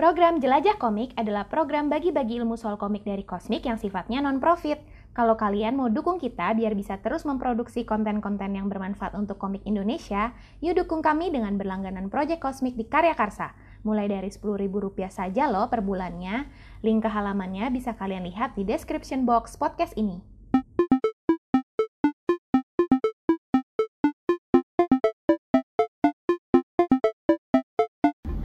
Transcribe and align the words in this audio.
Program 0.00 0.40
Jelajah 0.40 0.80
Komik 0.80 1.12
adalah 1.20 1.44
program 1.44 1.92
bagi-bagi 1.92 2.40
ilmu 2.40 2.56
soal 2.56 2.80
komik 2.80 3.04
dari 3.04 3.20
Kosmik 3.20 3.68
yang 3.68 3.76
sifatnya 3.76 4.24
non-profit. 4.24 4.80
Kalau 5.12 5.36
kalian 5.36 5.76
mau 5.76 5.92
dukung 5.92 6.16
kita 6.16 6.56
biar 6.56 6.72
bisa 6.72 6.96
terus 7.04 7.28
memproduksi 7.28 7.84
konten-konten 7.84 8.56
yang 8.56 8.72
bermanfaat 8.72 9.12
untuk 9.12 9.36
komik 9.36 9.60
Indonesia, 9.68 10.32
yuk 10.64 10.80
dukung 10.80 11.04
kami 11.04 11.28
dengan 11.28 11.60
berlangganan 11.60 12.08
Project 12.08 12.40
Kosmik 12.40 12.80
di 12.80 12.88
Karya 12.88 13.12
Karsa. 13.12 13.52
Mulai 13.84 14.08
dari 14.08 14.32
Rp10.000 14.32 15.12
saja 15.12 15.52
loh 15.52 15.68
per 15.68 15.84
bulannya. 15.84 16.48
Link 16.80 17.04
ke 17.04 17.10
halamannya 17.12 17.68
bisa 17.68 17.92
kalian 17.92 18.24
lihat 18.24 18.56
di 18.56 18.64
description 18.64 19.28
box 19.28 19.60
podcast 19.60 19.92
ini. 20.00 20.29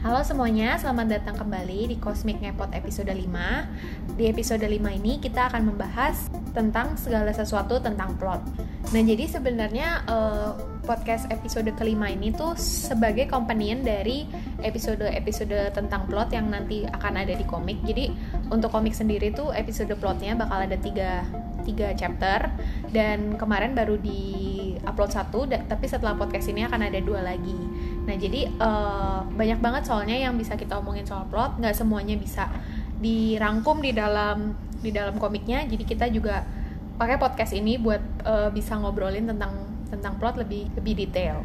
Halo 0.05 0.21
semuanya, 0.21 0.77
selamat 0.77 1.17
datang 1.17 1.33
kembali 1.33 1.89
di 1.89 1.97
Cosmic 1.97 2.37
Ngepot 2.37 2.69
episode 2.77 3.09
5 3.09 4.13
Di 4.13 4.29
episode 4.29 4.61
5 4.61 4.77
ini 5.01 5.17
kita 5.17 5.49
akan 5.49 5.73
membahas 5.73 6.29
tentang 6.53 6.93
segala 6.93 7.33
sesuatu 7.33 7.81
tentang 7.81 8.13
plot. 8.21 8.37
Nah 8.93 9.01
jadi 9.01 9.25
sebenarnya 9.25 10.05
uh, 10.05 10.53
podcast 10.85 11.25
episode 11.33 11.73
kelima 11.73 12.13
ini 12.13 12.29
tuh 12.29 12.53
sebagai 12.53 13.25
companion 13.25 13.81
dari 13.81 14.29
episode-episode 14.61 15.73
tentang 15.73 16.05
plot 16.05 16.37
yang 16.37 16.53
nanti 16.53 16.85
akan 16.85 17.25
ada 17.25 17.33
di 17.33 17.41
komik. 17.41 17.81
Jadi 17.81 18.13
untuk 18.53 18.69
komik 18.69 18.93
sendiri 18.93 19.33
tuh 19.33 19.57
episode 19.57 19.89
plotnya 19.97 20.37
bakal 20.37 20.69
ada 20.69 20.77
tiga, 20.77 21.25
tiga 21.65 21.97
chapter. 21.97 22.53
Dan 22.93 23.41
kemarin 23.41 23.73
baru 23.73 23.97
di 23.97 24.53
upload 24.85 25.09
satu, 25.09 25.49
tapi 25.49 25.89
setelah 25.89 26.13
podcast 26.13 26.45
ini 26.53 26.61
akan 26.61 26.93
ada 26.93 27.01
dua 27.01 27.25
lagi 27.25 27.57
Nah 28.05 28.15
jadi 28.15 28.47
uh, 28.61 29.25
banyak 29.33 29.59
banget 29.59 29.83
soalnya 29.89 30.13
yang 30.13 30.37
bisa 30.37 30.53
kita 30.53 30.77
omongin 30.77 31.05
soal 31.05 31.25
plot, 31.25 31.57
nggak 31.57 31.73
semuanya 31.73 32.15
bisa 32.15 32.47
dirangkum 33.01 33.81
di 33.81 33.91
dalam 33.91 34.53
di 34.79 34.93
dalam 34.93 35.17
komiknya. 35.17 35.65
Jadi 35.65 35.83
kita 35.83 36.05
juga 36.13 36.45
pakai 36.95 37.17
podcast 37.17 37.51
ini 37.51 37.75
buat 37.81 38.01
uh, 38.23 38.49
bisa 38.53 38.77
ngobrolin 38.77 39.25
tentang 39.25 39.51
tentang 39.89 40.15
plot 40.21 40.37
lebih 40.39 40.69
lebih 40.77 40.93
detail. 41.05 41.41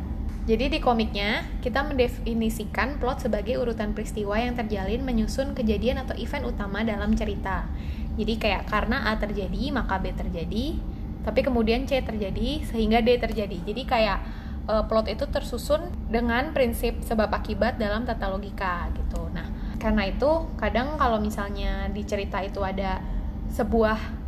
Jadi 0.49 0.73
di 0.73 0.79
komiknya 0.81 1.47
kita 1.61 1.85
mendefinisikan 1.85 2.97
plot 2.97 3.29
sebagai 3.29 3.61
urutan 3.61 3.93
peristiwa 3.93 4.41
yang 4.41 4.57
terjalin 4.57 5.05
menyusun 5.05 5.53
kejadian 5.53 6.01
atau 6.03 6.17
event 6.17 6.49
utama 6.49 6.81
dalam 6.81 7.13
cerita. 7.13 7.69
Jadi 8.17 8.41
kayak 8.41 8.67
karena 8.67 9.05
A 9.09 9.21
terjadi 9.21 9.71
maka 9.71 10.01
B 10.01 10.11
terjadi, 10.11 10.75
tapi 11.23 11.41
kemudian 11.45 11.85
C 11.87 12.01
terjadi 12.03 12.67
sehingga 12.67 12.99
D 13.05 13.21
terjadi. 13.21 13.63
Jadi 13.63 13.83
kayak 13.85 14.19
uh, 14.69 14.85
plot 14.85 15.09
itu 15.09 15.25
tersusun 15.31 15.89
dengan 16.11 16.53
prinsip 16.53 17.01
sebab 17.07 17.31
akibat 17.33 17.81
dalam 17.81 18.05
tata 18.05 18.29
logika 18.29 18.91
gitu. 18.97 19.31
Nah, 19.33 19.49
karena 19.81 20.11
itu 20.11 20.31
kadang 20.61 20.99
kalau 21.01 21.23
misalnya 21.23 21.89
di 21.89 22.05
cerita 22.05 22.43
itu 22.45 22.61
ada 22.61 23.01
sebuah 23.51 24.19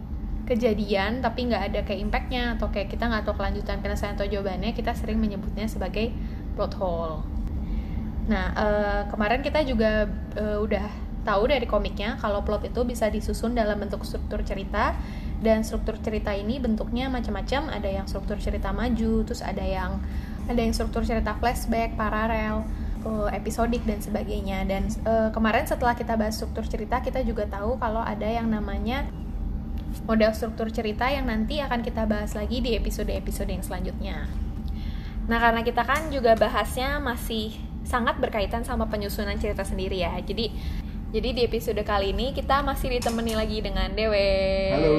kejadian 0.42 1.22
tapi 1.22 1.46
nggak 1.46 1.62
ada 1.70 1.80
kayak 1.86 2.00
impactnya 2.02 2.58
atau 2.58 2.66
kayak 2.68 2.90
kita 2.90 3.06
nggak 3.06 3.22
tahu 3.24 3.38
kelanjutan 3.38 3.78
penyelesaian 3.78 4.14
atau 4.14 4.26
jawabannya, 4.26 4.72
kita 4.72 4.92
sering 4.96 5.18
menyebutnya 5.20 5.66
sebagai 5.68 6.10
plot 6.56 6.74
hole. 6.78 7.22
Nah, 8.30 8.54
uh, 8.54 9.02
kemarin 9.10 9.42
kita 9.42 9.66
juga 9.66 10.06
uh, 10.38 10.58
udah 10.62 10.86
tahu 11.22 11.46
dari 11.50 11.66
komiknya 11.70 12.18
kalau 12.18 12.42
plot 12.42 12.66
itu 12.66 12.82
bisa 12.82 13.06
disusun 13.06 13.54
dalam 13.54 13.78
bentuk 13.78 14.02
struktur 14.02 14.42
cerita 14.42 14.94
dan 15.42 15.66
struktur 15.66 15.98
cerita 15.98 16.30
ini 16.32 16.62
bentuknya 16.62 17.10
macam-macam 17.10 17.68
ada 17.68 17.90
yang 17.90 18.06
struktur 18.06 18.38
cerita 18.38 18.70
maju 18.70 19.26
terus 19.26 19.42
ada 19.42 19.62
yang 19.62 19.98
ada 20.46 20.58
yang 20.58 20.74
struktur 20.74 21.06
cerita 21.06 21.38
flashback, 21.38 21.94
paralel, 21.94 22.66
episodik 23.34 23.82
dan 23.82 23.98
sebagainya. 23.98 24.62
Dan 24.66 24.86
uh, 25.06 25.30
kemarin 25.34 25.66
setelah 25.66 25.94
kita 25.98 26.14
bahas 26.14 26.38
struktur 26.38 26.66
cerita, 26.66 27.02
kita 27.02 27.22
juga 27.26 27.46
tahu 27.50 27.78
kalau 27.78 28.02
ada 28.02 28.26
yang 28.26 28.50
namanya 28.50 29.06
model 30.06 30.32
struktur 30.32 30.70
cerita 30.72 31.10
yang 31.10 31.28
nanti 31.28 31.60
akan 31.60 31.84
kita 31.84 32.08
bahas 32.08 32.32
lagi 32.32 32.62
di 32.62 32.78
episode-episode 32.78 33.50
yang 33.50 33.62
selanjutnya. 33.62 34.26
Nah, 35.26 35.38
karena 35.38 35.62
kita 35.62 35.82
kan 35.86 36.10
juga 36.10 36.34
bahasnya 36.34 36.98
masih 36.98 37.54
sangat 37.82 38.18
berkaitan 38.18 38.62
sama 38.62 38.86
penyusunan 38.86 39.34
cerita 39.38 39.62
sendiri 39.66 40.02
ya. 40.02 40.14
Jadi 40.22 40.50
jadi 41.12 41.28
di 41.36 41.42
episode 41.44 41.76
kali 41.84 42.16
ini 42.16 42.32
kita 42.32 42.64
masih 42.64 42.88
ditemani 42.88 43.36
lagi 43.36 43.60
dengan 43.60 43.92
Dewe. 43.92 44.32
Halo, 44.72 44.96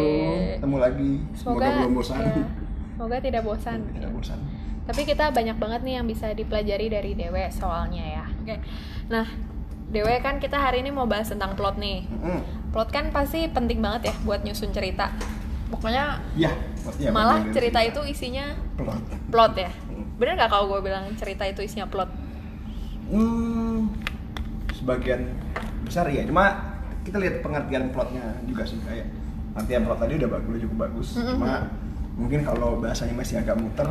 ketemu 0.54 0.78
lagi. 0.78 1.12
Semoga, 1.34 1.66
Semoga 1.66 1.68
belum 1.82 1.94
bosan. 1.98 2.22
Ya, 2.22 2.34
semoga 2.94 3.18
tidak 3.18 3.42
bosan. 3.42 3.80
Tidak 3.90 4.12
bosan. 4.14 4.40
Tapi 4.84 5.02
kita 5.10 5.34
banyak 5.34 5.58
banget 5.58 5.82
nih 5.82 5.94
yang 5.98 6.06
bisa 6.06 6.30
dipelajari 6.38 6.86
dari 6.94 7.12
Dewe 7.18 7.50
soalnya 7.50 8.06
ya. 8.06 8.26
Oke. 8.30 8.56
Nah, 9.10 9.26
Dewe 9.90 10.14
kan 10.22 10.38
kita 10.38 10.62
hari 10.62 10.86
ini 10.86 10.94
mau 10.94 11.10
bahas 11.10 11.34
tentang 11.34 11.58
plot 11.58 11.82
nih. 11.82 12.06
Mm. 12.06 12.42
Plot 12.70 12.94
kan 12.94 13.10
pasti 13.10 13.50
penting 13.50 13.82
banget 13.82 14.14
ya 14.14 14.16
buat 14.22 14.46
nyusun 14.46 14.70
cerita. 14.70 15.10
Pokoknya 15.74 16.22
Ya, 16.38 16.54
ya 17.02 17.10
malah 17.10 17.42
cerita 17.50 17.82
itu 17.82 18.06
isinya 18.06 18.54
plot. 18.78 19.02
plot 19.34 19.54
ya. 19.58 19.72
Mm. 19.90 20.06
Bener 20.22 20.34
gak 20.38 20.54
kalau 20.54 20.70
gue 20.78 20.86
bilang 20.86 21.10
cerita 21.18 21.42
itu 21.50 21.66
isinya 21.66 21.90
plot? 21.90 22.22
Hmm, 23.04 23.63
sebagian 24.84 25.32
besar 25.88 26.12
ya. 26.12 26.28
Cuma 26.28 26.76
kita 27.08 27.16
lihat 27.24 27.40
pengertian 27.40 27.88
plotnya 27.96 28.36
juga 28.44 28.68
sih 28.68 28.76
kayak 28.84 29.08
pengertian 29.56 29.84
plot 29.88 30.00
tadi 30.04 30.14
udah 30.20 30.30
bagus, 30.36 30.58
cukup 30.60 30.78
bagus. 30.92 31.08
Cuma 31.16 31.52
mungkin 32.20 32.40
kalau 32.44 32.78
bahasanya 32.84 33.16
masih 33.16 33.40
agak 33.40 33.56
muter, 33.58 33.88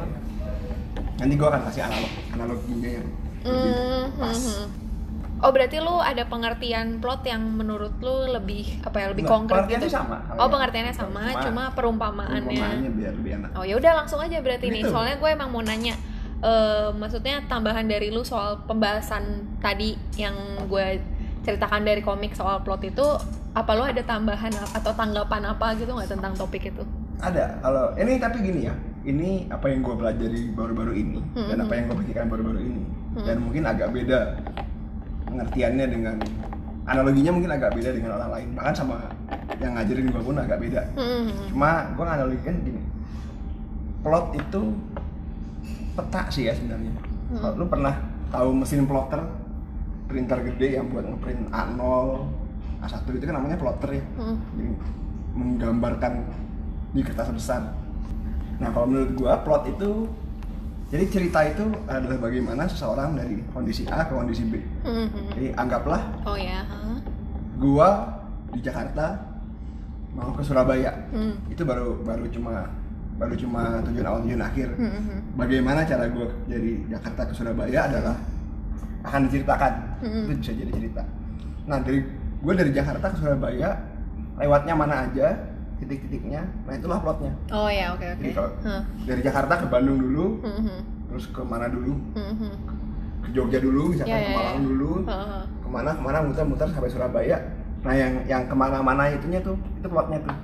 nanti 1.17 1.35
gua 1.35 1.57
akan 1.57 1.63
kasih 1.73 1.83
analog 1.89 2.13
analoginya 2.37 2.91
yang 3.01 3.07
lebih 3.09 3.21
Hmm, 3.43 4.05
pas. 4.23 4.39
Oh 5.43 5.51
berarti 5.51 5.83
lu 5.83 5.99
ada 5.99 6.23
pengertian 6.31 7.03
plot 7.03 7.27
yang 7.27 7.43
menurut 7.43 7.99
lu 7.99 8.31
lebih 8.31 8.79
apa 8.87 8.95
ya 9.03 9.07
lebih 9.11 9.27
Nggak, 9.27 9.35
konkret 9.35 9.63
gitu? 9.67 9.91
sama. 9.91 10.23
Oh 10.39 10.47
pengertiannya 10.47 10.95
sama, 10.95 11.35
Cuma 11.35 11.43
cuma 11.43 11.63
perumpamaannya. 11.75 12.47
Perumpamaannya 12.47 12.91
biar 12.95 13.13
lebih 13.19 13.33
enak. 13.43 13.51
Oh 13.59 13.67
ya 13.67 13.75
udah 13.75 13.93
langsung 13.99 14.23
aja 14.23 14.39
berarti 14.39 14.71
nih. 14.71 14.87
Gitu. 14.87 14.95
Soalnya 14.95 15.19
gue 15.19 15.31
emang 15.35 15.51
mau 15.51 15.59
nanya 15.59 15.99
eh 16.43 16.91
maksudnya 16.99 17.39
tambahan 17.47 17.87
dari 17.87 18.11
lu 18.11 18.27
soal 18.27 18.59
pembahasan 18.67 19.47
tadi 19.63 19.95
yang 20.19 20.35
gue 20.67 20.99
ceritakan 21.47 21.87
dari 21.87 22.03
komik 22.03 22.35
soal 22.35 22.63
plot 22.67 22.83
itu 22.83 23.07
apa 23.55 23.71
lu 23.79 23.87
ada 23.87 24.03
tambahan 24.03 24.51
atau 24.75 24.91
tanggapan 24.95 25.43
apa 25.47 25.75
gitu 25.79 25.95
nggak 25.95 26.11
tentang 26.11 26.35
topik 26.35 26.67
itu? 26.67 26.83
Ada. 27.23 27.63
Kalau 27.63 27.95
ini 27.95 28.19
tapi 28.19 28.43
gini 28.43 28.67
ya. 28.67 28.75
Ini 29.03 29.51
apa 29.51 29.67
yang 29.67 29.83
gue 29.83 29.99
pelajari 29.99 30.55
baru-baru 30.55 30.95
ini 30.95 31.19
Hmm, 31.35 31.51
dan 31.51 31.59
apa 31.67 31.75
yang 31.75 31.85
gue 31.91 31.97
pikirkan 32.07 32.27
baru-baru 32.31 32.61
ini 32.63 32.83
Hmm. 33.19 33.27
dan 33.27 33.37
mungkin 33.43 33.63
agak 33.67 33.91
beda 33.91 34.19
pengertiannya 35.27 35.87
dengan 35.91 36.17
analoginya 36.87 37.35
mungkin 37.35 37.51
agak 37.51 37.75
beda 37.75 37.91
dengan 37.93 38.15
orang 38.19 38.31
lain 38.31 38.49
bahkan 38.55 38.75
sama 38.79 38.97
yang 39.59 39.75
ngajarin 39.75 40.07
gue 40.07 40.23
pun 40.23 40.37
agak 40.39 40.59
beda. 40.59 40.83
Hmm. 40.95 41.31
Cuma 41.51 41.91
gue 41.95 42.05
nganalogikan 42.07 42.55
gini. 42.63 42.83
Plot 44.03 44.35
itu 44.35 44.63
peta 45.93 46.21
sih 46.29 46.47
ya 46.47 46.53
sebenarnya. 46.53 46.93
Hmm. 47.33 47.57
Lu 47.57 47.65
pernah 47.67 47.95
tahu 48.29 48.49
mesin 48.55 48.85
plotter 48.85 49.21
printer 50.09 50.39
gede 50.43 50.77
yang 50.77 50.89
buat 50.89 51.05
ngeprint 51.05 51.49
A0, 51.49 51.81
A1 52.81 53.01
itu 53.09 53.25
kan 53.25 53.37
namanya 53.37 53.57
plotter 53.57 53.91
ya 53.93 54.05
Hmm. 54.17 54.37
jadi 54.53 54.69
menggambarkan 55.33 56.13
di 56.93 57.01
kertas 57.01 57.33
besar. 57.33 57.63
Nah 58.61 58.69
kalau 58.69 58.87
menurut 58.87 59.17
gua 59.17 59.41
plot 59.41 59.65
itu 59.69 60.05
jadi 60.89 61.09
cerita 61.09 61.41
itu 61.43 61.65
adalah 61.89 62.21
bagaimana 62.21 62.69
seseorang 62.69 63.17
dari 63.17 63.41
kondisi 63.49 63.89
A 63.89 64.05
ke 64.05 64.13
kondisi 64.13 64.45
B. 64.45 64.61
Hmm. 64.85 65.09
Jadi 65.33 65.57
anggaplah 65.57 66.03
Oh 66.25 66.37
ya. 66.37 66.61
huh? 66.69 67.01
gua 67.57 67.89
di 68.53 68.61
Jakarta 68.61 69.17
mau 70.13 70.37
ke 70.37 70.45
Surabaya. 70.45 70.93
Hmm. 71.09 71.41
Itu 71.49 71.65
baru 71.65 71.97
baru 72.05 72.29
cuma 72.29 72.69
baru 73.23 73.35
cuma 73.39 73.63
tujuan 73.87 74.03
awal 74.05 74.21
tujuan 74.27 74.43
akhir. 74.43 74.69
Hmm, 74.75 74.91
hmm. 74.91 75.19
Bagaimana 75.39 75.87
cara 75.87 76.11
gua 76.11 76.27
dari 76.45 76.83
Jakarta 76.91 77.23
ke 77.23 77.33
Surabaya 77.33 77.81
adalah 77.87 78.17
akan 79.03 79.21
diceritakan. 79.31 79.73
Hmm. 80.03 80.27
Itu 80.27 80.33
bisa 80.43 80.53
jadi 80.53 80.73
cerita. 80.75 81.03
Nah 81.71 81.79
dari 81.79 82.03
gua 82.43 82.53
dari 82.59 82.71
Jakarta 82.75 83.07
ke 83.09 83.17
Surabaya 83.17 83.79
lewatnya 84.35 84.75
mana 84.75 85.07
aja 85.07 85.39
titik-titiknya. 85.79 86.43
Nah 86.67 86.75
itulah 86.75 86.99
plotnya. 86.99 87.31
Oh 87.51 87.71
ya 87.71 87.95
oke 87.95 88.03
oke. 88.05 88.19
Jadi 88.19 88.33
kalau 88.35 88.51
Huh. 88.67 88.83
dari 89.07 89.21
Jakarta 89.23 89.53
ke 89.57 89.67
Bandung 89.67 89.99
dulu, 89.99 90.27
Hmm, 90.43 90.61
hmm. 90.67 90.81
terus 91.07 91.25
ke 91.31 91.43
mana 91.43 91.67
dulu? 91.67 91.95
Hmm, 92.19 92.35
hmm. 92.39 92.53
Ke 93.23 93.29
Jogja 93.31 93.59
dulu, 93.59 93.95
misalkan 93.95 94.11
Ya, 94.11 94.19
ke 94.19 94.27
ya, 94.27 94.35
Malang 94.35 94.59
ya. 94.59 94.67
dulu, 94.67 94.91
Huh, 95.07 95.15
huh. 95.15 95.45
ke 95.47 95.69
mana 95.71 95.91
ke 95.95 96.03
mana 96.03 96.19
muter-muter 96.23 96.67
sampai 96.67 96.91
Surabaya. 96.91 97.39
Nah 97.83 97.95
yang 97.95 98.13
yang 98.27 98.43
ke 98.47 98.55
mana-mana 98.55 99.11
itunya 99.11 99.39
tuh 99.39 99.55
itu 99.79 99.87
plotnya 99.87 100.19
tuh. 100.23 100.35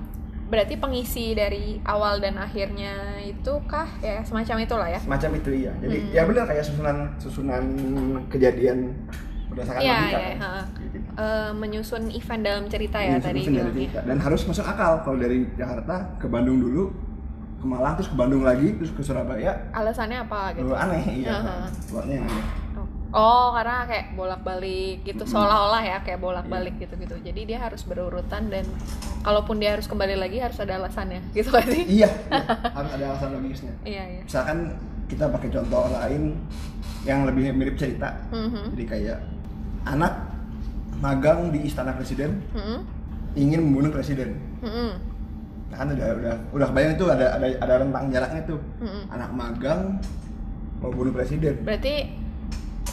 Berarti 0.48 0.74
pengisi 0.74 1.32
dari 1.32 1.76
awal 1.82 2.18
dan 2.18 2.36
akhirnya 2.36 2.92
itu 3.20 3.52
kah 3.64 3.84
ya 3.98 4.24
semacam 4.24 4.56
itulah 4.58 4.88
ya? 4.88 5.00
Macam 5.04 5.30
itu 5.32 5.50
iya. 5.54 5.72
Jadi 5.78 5.96
Hmm. 6.00 6.10
ya 6.10 6.22
benar 6.24 6.44
kayak 6.44 6.64
susunan 6.64 6.96
susunan 7.18 7.64
kejadian 8.26 8.96
berdasarkan 9.48 9.80
Iya, 9.80 9.92
logika. 9.94 10.18
iya, 10.18 10.32
kan. 10.34 10.64
Eh, 11.18 11.50
menyusun 11.52 12.02
event 12.08 12.42
dalam 12.42 12.64
cerita 12.66 12.96
ya 12.96 13.10
Ini 13.10 13.20
tadi 13.20 13.40
bilangnya. 13.42 13.64
cerita. 13.68 14.00
Dan 14.02 14.18
harus 14.18 14.40
masuk 14.42 14.64
akal 14.64 14.92
kalau 15.02 15.18
dari 15.18 15.44
Jakarta 15.52 15.94
ke 16.16 16.26
Bandung 16.26 16.58
dulu, 16.58 16.84
ke 17.58 17.66
Malang 17.66 17.92
terus 17.94 18.06
ke 18.06 18.16
Bandung 18.16 18.40
lagi 18.40 18.72
terus 18.72 18.88
ke 18.90 19.02
Surabaya. 19.02 19.52
Alasannya 19.72 20.18
apa 20.22 20.54
gitu? 20.54 20.70
Aneh 20.70 21.04
iya. 21.18 21.34
Aha. 21.34 21.56
Plotnya 21.86 22.14
yang 22.16 22.26
aneh. 22.26 22.44
Oh, 23.08 23.56
karena 23.56 23.88
kayak 23.88 24.12
bolak-balik 24.12 25.00
gitu 25.00 25.24
seolah-olah 25.24 25.80
ya 25.80 25.96
kayak 26.04 26.20
bolak-balik 26.20 26.76
gitu-gitu. 26.76 27.16
Jadi 27.18 27.40
dia 27.46 27.58
harus 27.58 27.80
berurutan 27.80 28.52
dan 28.52 28.68
kalaupun 29.20 29.56
dia 29.56 29.72
harus 29.72 29.88
kembali 29.88 30.12
lagi 30.14 30.36
harus 30.38 30.60
ada 30.60 30.76
alasannya. 30.76 31.24
Gitu 31.32 31.48
kan 31.48 31.64
sih? 31.64 31.88
iya, 31.88 32.08
iya, 32.28 32.42
harus 32.68 32.90
ada 32.92 33.04
alasan 33.08 33.30
logisnya 33.34 33.72
Iya, 33.82 34.04
iya. 34.06 34.22
misalkan 34.22 34.58
kita 35.08 35.24
pakai 35.26 35.48
contoh 35.48 35.88
lain 35.88 36.36
yang 37.02 37.24
lebih 37.24 37.48
mirip 37.50 37.74
cerita 37.74 38.12
Mhm. 38.28 38.76
jadi 38.76 38.84
kayak 38.84 39.18
anak 39.86 40.12
magang 40.98 41.48
di 41.48 41.64
istana 41.64 41.94
presiden 41.94 42.44
Mhm. 42.52 42.78
ingin 43.34 43.60
membunuh 43.62 43.88
presiden 43.88 44.36
Mhm. 44.60 44.90
nah, 45.68 45.76
kan 45.76 45.88
udah 45.88 46.08
udah 46.14 46.34
udah 46.52 46.66
kebayang 46.68 46.94
tuh 46.96 47.08
ada 47.08 47.26
ada 47.34 47.46
ada 47.56 47.74
rentang 47.80 48.04
jaraknya 48.10 48.42
tuh 48.44 48.60
Mhm. 48.78 49.02
anak 49.08 49.30
magang 49.32 49.80
mau 50.78 50.90
bunuh 50.90 51.10
presiden 51.10 51.56
Berarti 51.64 51.94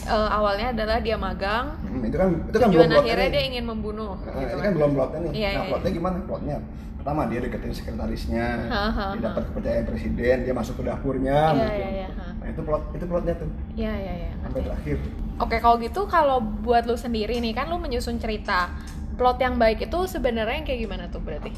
eh, 0.08 0.28
awalnya 0.30 0.66
adalah 0.70 0.96
dia 0.98 1.16
magang, 1.16 1.66
Hmm, 1.82 2.02
itu 2.02 2.16
kan 2.16 2.28
itu 2.42 2.56
kan 2.56 2.68
belum 2.68 2.90
akhirnya 2.92 3.28
dia 3.28 3.42
ingin 3.44 3.64
membunuh 3.64 4.14
Nah, 4.16 4.32
gitu 4.34 4.46
ini 4.46 4.52
kan. 4.52 4.62
kan 4.62 4.72
belum 4.74 4.90
plotnya 4.92 5.18
nih. 5.20 5.32
Iya, 5.32 5.48
nah, 5.48 5.52
iya, 5.56 5.68
plotnya 5.68 5.90
gimana? 5.92 6.16
Plotnya 6.22 6.56
pertama 6.96 7.22
dia 7.24 7.38
deketin 7.38 7.70
sekretarisnya, 7.70 8.46
Ha, 8.66 8.82
ha, 8.88 9.04
dia 9.12 9.22
dapat 9.24 9.42
kepercayaan 9.46 9.84
presiden, 9.84 10.36
dia 10.42 10.50
masuk 10.52 10.74
ke 10.74 10.82
dapurnya. 10.84 11.38
Iya, 11.44 11.54
mungkin. 11.54 11.78
iya, 11.78 11.88
iya, 11.92 12.08
ha. 12.12 12.26
Nah 12.36 12.46
itu 12.48 12.60
plot 12.60 12.82
itu 12.92 13.04
plotnya 13.04 13.34
tuh 13.36 13.48
Iya, 13.74 13.92
iya, 13.94 14.12
iya. 14.16 14.30
sampai 14.36 14.50
ngerti. 14.52 14.66
terakhir. 14.66 14.96
Oke, 15.36 15.56
kalau 15.58 15.76
gitu 15.78 16.00
kalau 16.06 16.36
buat 16.40 16.82
lu 16.82 16.96
sendiri 16.96 17.36
nih 17.36 17.52
kan 17.52 17.66
lu 17.66 17.76
menyusun 17.76 18.16
cerita. 18.16 18.72
Plot 19.14 19.38
yang 19.38 19.56
baik 19.56 19.80
itu 19.82 19.98
sebenarnya 20.04 20.54
yang 20.54 20.66
kayak 20.66 20.80
gimana 20.82 21.04
tuh 21.06 21.20
berarti? 21.20 21.48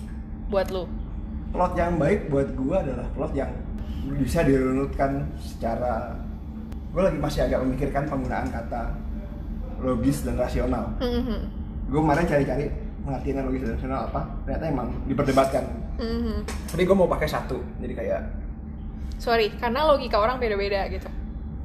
Buat 0.47 0.69
lu. 0.69 0.85
Plot 1.49 1.73
yang 1.75 1.97
baik 1.97 2.29
buat 2.29 2.53
gua 2.55 2.83
adalah 2.83 3.09
plot 3.11 3.33
yang 3.33 3.51
bisa 4.15 4.41
dirunutkan 4.41 5.27
secara 5.39 6.17
gue 6.89 7.03
lagi 7.03 7.19
masih 7.19 7.41
agak 7.45 7.61
memikirkan 7.63 8.09
penggunaan 8.09 8.49
kata 8.49 8.97
logis 9.79 10.25
dan 10.25 10.35
rasional. 10.35 10.91
Mhm. 10.99 11.39
Gue 11.89 12.01
kemarin 12.01 12.27
cari-cari 12.27 12.67
pengertian 13.01 13.45
logis 13.45 13.63
dan 13.63 13.73
rasional 13.77 14.01
apa, 14.07 14.21
ternyata 14.45 14.65
emang 14.67 14.89
diperdebatkan. 15.07 15.65
Mhm. 15.97 16.37
Tapi 16.69 16.83
gue 16.83 16.97
mau 16.97 17.07
pakai 17.07 17.29
satu, 17.29 17.59
jadi 17.79 17.95
kayak 17.95 18.21
Sorry, 19.19 19.51
karena 19.59 19.83
logika 19.83 20.15
orang 20.15 20.39
beda-beda 20.39 20.87
gitu. 20.87 21.11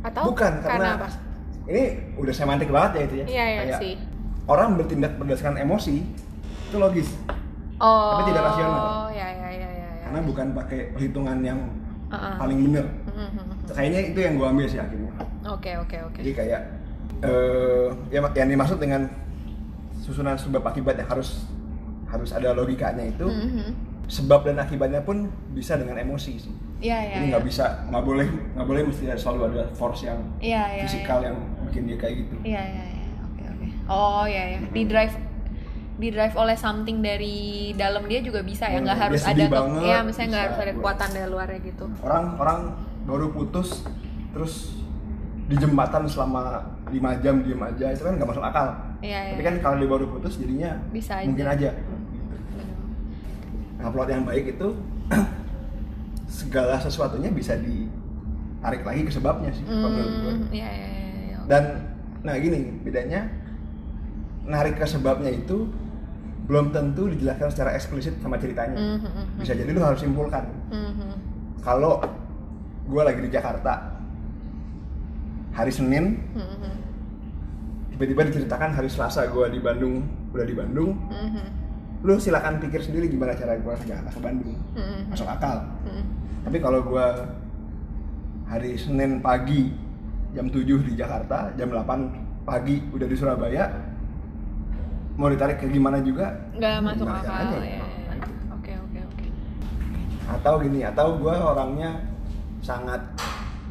Atau 0.02 0.34
Bukan, 0.34 0.58
karena, 0.66 0.98
apa? 0.98 1.06
ini 1.70 1.84
udah 2.18 2.34
semantik 2.34 2.66
banget 2.68 2.92
ya 2.98 3.02
itu 3.06 3.16
ya. 3.16 3.26
Iya, 3.30 3.46
iya 3.46 3.62
Kayak 3.62 3.78
sih. 3.78 3.94
Orang 4.50 4.76
bertindak 4.76 5.14
berdasarkan 5.16 5.62
emosi 5.62 6.02
itu 6.68 6.76
logis, 6.76 7.14
Oh. 7.78 8.18
tapi 8.18 8.34
tidak 8.34 8.44
rasional. 8.50 8.82
Oh, 8.82 9.10
ya 9.14 9.28
ya 9.30 9.50
ya 9.54 9.70
ya. 9.70 9.70
ya. 9.70 9.90
karena 10.04 10.20
bukan 10.26 10.48
pakai 10.52 10.80
perhitungan 10.92 11.38
yang 11.42 11.60
Uh-uh. 12.14 12.36
paling 12.38 12.58
bener. 12.64 12.86
Mhm. 13.10 13.44
Kayaknya 13.68 14.00
itu 14.08 14.20
yang 14.22 14.34
gue 14.38 14.48
ambil 14.48 14.68
sih 14.68 14.78
akhirnya. 14.78 15.12
Oke, 15.44 15.72
oke, 15.76 15.98
oke. 16.06 16.20
Jadi 16.22 16.32
kayak 16.32 16.62
eh 17.24 17.88
ya 18.10 18.20
yang 18.36 18.50
dimaksud 18.50 18.78
dengan 18.78 19.08
susunan 19.98 20.36
sebab 20.36 20.62
akibat 20.62 20.96
yang 20.96 21.08
harus 21.08 21.48
harus 22.06 22.30
ada 22.30 22.54
logikanya 22.54 23.08
itu 23.08 23.26
Mhm. 23.26 23.68
sebab 24.06 24.44
dan 24.44 24.60
akibatnya 24.60 25.02
pun 25.02 25.26
bisa 25.52 25.74
dengan 25.74 25.98
emosi 25.98 26.34
sih. 26.38 26.54
Iya, 26.78 26.98
iya. 27.00 27.14
Jadi 27.16 27.26
iya. 27.26 27.32
nggak 27.34 27.46
bisa 27.48 27.66
nggak 27.88 28.04
boleh 28.04 28.28
nggak 28.54 28.68
boleh 28.68 28.82
mesti 28.86 29.04
ada- 29.08 29.16
selalu 29.18 29.42
ada 29.50 29.64
force 29.74 30.04
yang 30.04 30.20
Iya, 30.38 30.64
iya. 30.76 30.84
fisikal 30.84 31.24
iya. 31.24 31.28
yang 31.32 31.38
bikin 31.66 31.84
dia 31.88 31.98
kayak 31.98 32.16
gitu. 32.22 32.36
Iya, 32.44 32.62
iya, 32.62 32.84
iya. 32.92 33.08
Oke, 33.24 33.44
oke. 33.48 33.66
Oh, 33.88 34.24
iya, 34.28 34.44
ya. 34.54 34.58
Di 34.68 34.82
drive 34.84 35.16
di 35.94 36.10
drive 36.10 36.34
oleh 36.34 36.58
something 36.58 37.00
dari 37.00 37.70
dalam 37.74 38.10
dia 38.10 38.18
juga 38.20 38.42
bisa 38.42 38.66
ya, 38.66 38.82
Hmm, 38.82 38.86
nggak 38.86 38.98
dia 38.98 39.04
harus 39.06 39.22
ada 39.24 39.46
ke, 39.46 39.54
banget, 39.54 39.82
ya 39.86 39.98
misalnya 40.02 40.30
nggak 40.30 40.44
harus 40.44 40.58
ada 40.58 40.72
kekuatan 40.74 41.10
dari 41.14 41.28
luarnya 41.30 41.60
gitu. 41.62 41.86
Orang 42.02 42.26
orang 42.38 42.60
baru 43.06 43.28
putus 43.30 43.70
terus 44.34 44.54
di 45.44 45.56
jembatan 45.60 46.08
selama 46.08 46.66
5 46.90 46.98
jam 47.22 47.36
diem 47.42 47.62
aja 47.62 47.86
itu 47.92 48.02
kan 48.02 48.14
nggak 48.18 48.30
masuk 48.30 48.42
akal. 48.42 48.68
Iya, 49.04 49.20
iya. 49.22 49.32
Tapi 49.38 49.44
kan 49.44 49.56
kalau 49.62 49.76
dia 49.78 49.90
baru 49.92 50.06
putus 50.10 50.34
jadinya 50.40 50.72
Bisa 50.90 51.20
aja. 51.22 51.28
mungkin 51.30 51.46
aja. 51.46 51.70
Nah, 53.78 53.92
plot 53.92 54.10
yang 54.10 54.24
baik 54.24 54.56
itu 54.56 54.68
segala 56.42 56.80
sesuatunya 56.80 57.30
bisa 57.30 57.54
ditarik 57.60 58.82
lagi 58.82 59.02
ke 59.04 59.12
sebabnya 59.12 59.52
sih 59.52 59.62
menurut 59.62 59.94
gue. 60.10 60.34
Iya, 60.58 60.70
iya, 60.72 60.88
iya, 60.90 61.12
iya. 61.30 61.38
Dan 61.46 61.64
nah 62.24 62.40
gini 62.40 62.80
bedanya 62.82 63.28
narik 64.44 64.80
ke 64.80 64.88
sebabnya 64.88 65.28
itu 65.30 65.68
belum 66.44 66.76
tentu 66.76 67.08
dijelaskan 67.08 67.50
secara 67.52 67.72
eksplisit 67.76 68.20
sama 68.20 68.36
ceritanya. 68.36 68.76
Mhm, 68.76 69.00
mhm. 69.00 69.24
Bisa 69.40 69.56
jadi 69.56 69.72
lu 69.72 69.80
harus 69.80 70.04
simpulkan. 70.04 70.44
Mhm. 70.72 71.10
Kalau 71.64 72.04
gue 72.84 73.04
lagi 73.04 73.24
di 73.24 73.32
Jakarta 73.32 73.96
hari 75.56 75.72
Senin, 75.72 76.20
Mhm. 76.36 76.72
tiba-tiba 77.96 78.28
diceritakan 78.28 78.76
hari 78.76 78.92
Selasa 78.92 79.24
gue 79.32 79.46
di 79.56 79.60
Bandung, 79.64 80.04
udah 80.36 80.44
di 80.44 80.56
Bandung, 80.58 80.92
Mhm. 81.08 81.46
lu 82.04 82.20
silakan 82.20 82.60
pikir 82.60 82.84
sendiri 82.84 83.08
gimana 83.08 83.32
cara 83.32 83.56
gue 83.56 83.74
ke 83.80 83.86
Jakarta 83.88 84.12
ke 84.12 84.20
Bandung, 84.20 84.60
Mhm. 84.76 85.16
masuk 85.16 85.28
akal. 85.30 85.64
Mhm. 85.88 86.04
Tapi 86.44 86.58
kalau 86.60 86.84
gue 86.84 87.08
hari 88.52 88.76
Senin 88.76 89.24
pagi 89.24 89.72
jam 90.36 90.52
7 90.52 90.84
di 90.84 91.00
Jakarta, 91.00 91.56
jam 91.56 91.72
8 91.72 92.12
pagi 92.44 92.84
udah 92.92 93.08
di 93.08 93.16
Surabaya, 93.16 93.72
mau 95.14 95.30
ditarik 95.30 95.62
ke 95.62 95.70
gimana 95.70 96.02
juga 96.02 96.34
nggak 96.58 96.76
masuk 96.82 97.06
akal 97.06 97.22
caranya? 97.22 97.60
ya. 97.62 97.82
Oke, 98.54 98.72
oke, 98.74 99.00
oke. 99.06 99.28
Atau 100.26 100.54
gini, 100.64 100.80
atau 100.82 101.08
gue 101.22 101.36
orangnya 101.36 101.92
sangat 102.64 103.02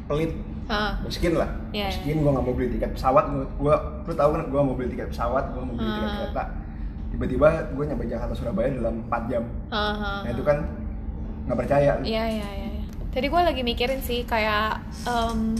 pelit, 0.06 0.36
Hah. 0.68 1.00
miskin 1.02 1.34
lah, 1.34 1.50
Iya, 1.74 1.90
miskin 1.90 2.22
gue 2.22 2.30
nggak 2.30 2.44
mau 2.44 2.54
beli 2.54 2.68
tiket 2.70 2.90
pesawat, 2.94 3.24
gue, 3.32 3.74
lu 4.06 4.12
tahu 4.14 4.30
kan 4.36 4.42
gue 4.46 4.60
mau 4.60 4.74
beli 4.76 4.88
tiket 4.92 5.08
pesawat, 5.10 5.44
gue 5.50 5.62
mau 5.64 5.74
beli 5.74 5.90
tiket 5.90 6.12
kereta, 6.20 6.44
tiba-tiba 7.10 7.48
gue 7.72 7.84
nyampe 7.88 8.04
Jakarta 8.06 8.34
Surabaya 8.36 8.68
dalam 8.76 8.94
4 9.08 9.30
jam, 9.32 9.44
Aha. 9.72 10.12
nah 10.22 10.30
itu 10.30 10.42
kan 10.44 10.58
nggak 11.48 11.58
percaya. 11.58 11.92
Iya 12.04 12.24
iya 12.28 12.48
iya. 12.54 12.68
iya. 12.78 12.82
Tadi 13.12 13.26
gue 13.28 13.42
lagi 13.42 13.62
mikirin 13.66 14.00
sih 14.00 14.22
kayak 14.24 14.78
em, 15.04 15.56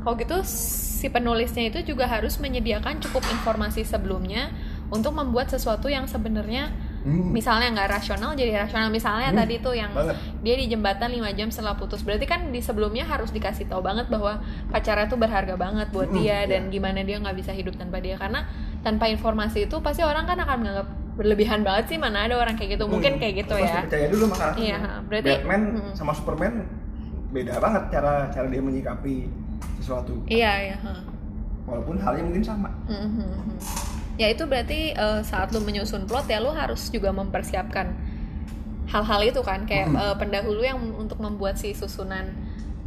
kalau 0.00 0.14
gitu 0.16 0.38
si 0.46 1.10
penulisnya 1.10 1.68
itu 1.68 1.92
juga 1.92 2.06
harus 2.08 2.38
menyediakan 2.40 3.02
cukup 3.02 3.26
informasi 3.28 3.82
sebelumnya 3.84 4.48
untuk 4.88 5.12
membuat 5.12 5.48
sesuatu 5.48 5.86
yang 5.86 6.04
sebenarnya 6.04 6.70
Hmm, 7.02 7.30
misalnya 7.30 7.70
nggak 7.70 7.90
rasional 7.92 8.34
jadi 8.34 8.66
rasional. 8.66 8.90
Misalnya 8.90 9.30
Hmm, 9.30 9.38
tadi 9.38 9.62
tuh 9.62 9.70
yang 9.72 9.94
banget. 9.94 10.18
dia 10.42 10.54
di 10.56 10.66
jembatan 10.66 11.06
5 11.08 11.30
jam 11.32 11.48
setelah 11.48 11.74
putus. 11.74 12.02
Berarti 12.02 12.26
kan 12.26 12.50
di 12.50 12.58
sebelumnya 12.58 13.06
harus 13.06 13.30
dikasih 13.30 13.70
tahu 13.70 13.78
banget 13.78 14.10
bahwa 14.10 14.42
pacarnya 14.68 15.06
tuh 15.06 15.14
berharga 15.14 15.54
banget 15.54 15.86
buat 15.88 16.10
Hmm, 16.10 16.18
dia 16.18 16.42
dan 16.44 16.66
iya. 16.66 16.72
gimana 16.72 17.00
dia 17.00 17.16
nggak 17.16 17.36
bisa 17.36 17.54
hidup 17.54 17.78
tanpa 17.78 18.02
dia 18.02 18.18
karena 18.18 18.42
tanpa 18.80 19.06
informasi 19.06 19.66
itu 19.66 19.78
pasti 19.78 20.02
orang 20.02 20.26
kan 20.26 20.34
akan 20.36 20.56
menganggap 20.58 20.86
berlebihan 21.14 21.62
banget 21.62 21.84
sih 21.86 21.96
mana 21.96 22.26
ada 22.26 22.34
orang 22.36 22.58
kayak 22.58 22.74
gitu. 22.74 22.90
Mungkin 22.90 23.12
Hmm, 23.12 23.20
kayak 23.22 23.34
gitu 23.38 23.54
lu 23.54 23.62
ya. 23.62 23.78
Percaya 23.80 24.06
dulu 24.10 24.24
karakternya. 24.28 24.66
Iya, 24.66 24.78
berarti- 25.06 25.30
Batman 25.30 25.62
hmm. 25.78 25.92
sama 25.94 26.10
Superman 26.10 26.54
beda 27.28 27.54
banget 27.56 27.82
cara 27.88 28.12
cara 28.28 28.46
dia 28.50 28.58
menyikapi 28.58 29.30
sesuatu. 29.78 30.26
Iya 30.26 30.52
iya. 30.64 30.76
Walaupun 31.62 31.94
halnya 31.96 32.22
mungkin 32.24 32.42
sama. 32.42 32.66
Mhm. 32.84 33.95
Ya 34.16 34.26
itu 34.26 34.44
berarti 34.44 34.92
eh, 34.92 35.20
saat 35.22 35.50
lu 35.50 35.60
menyusun 35.60 36.04
plot 36.04 36.24
ya 36.24 36.38
lu 36.38 36.50
harus 36.50 36.88
juga 36.88 37.10
mempersiapkan 37.10 37.92
hal-hal 38.86 39.20
itu 39.22 39.40
kan 39.40 39.64
kayak 39.64 39.86
Hmm. 39.86 39.98
eh, 39.98 40.14
pendahulu 40.16 40.62
yang 40.62 40.78
untuk 40.94 41.18
membuat 41.18 41.54
si 41.54 41.72
susunan 41.72 42.32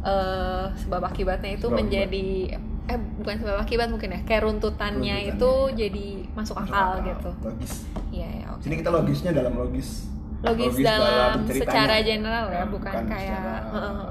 eh, 0.00 0.64
sebab 0.76 1.04
akibatnya 1.04 1.54
itu 1.54 1.66
Sebab 1.66 1.76
menjadi 1.76 2.56
eh 2.84 2.98
bukan 3.16 3.36
sebab 3.38 3.56
akibat 3.60 3.86
mungkin 3.86 4.10
ya 4.10 4.20
kayak 4.20 4.42
runtutannya 4.42 4.98
Runtutannya. 5.14 5.38
itu 5.38 5.50
jadi 5.76 6.06
masuk 6.32 6.56
Masuk 6.56 6.56
akal 6.66 6.88
akal, 6.90 7.06
gitu. 7.06 7.30
Logis. 7.44 7.72
Iya 8.10 8.28
ya 8.34 8.46
oke. 8.50 8.62
Sini 8.64 8.74
kita 8.76 8.90
logisnya 8.90 9.30
dalam 9.30 9.54
logis. 9.54 10.10
Logis, 10.40 10.72
dalam, 10.80 11.44
ceritanya. 11.44 11.60
secara 11.62 11.96
general 12.00 12.44
ya, 12.48 12.56
Nah, 12.56 12.68
bukan, 12.72 12.92
kayak 13.04 13.28
secara- 13.28 13.64
Heeh. 13.70 14.08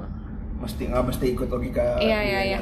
mesti 0.56 0.82
nggak 0.86 1.04
mesti 1.04 1.24
ikut 1.28 1.48
logika. 1.50 1.84
Iya 1.98 2.18
iya 2.22 2.40
iya. 2.46 2.58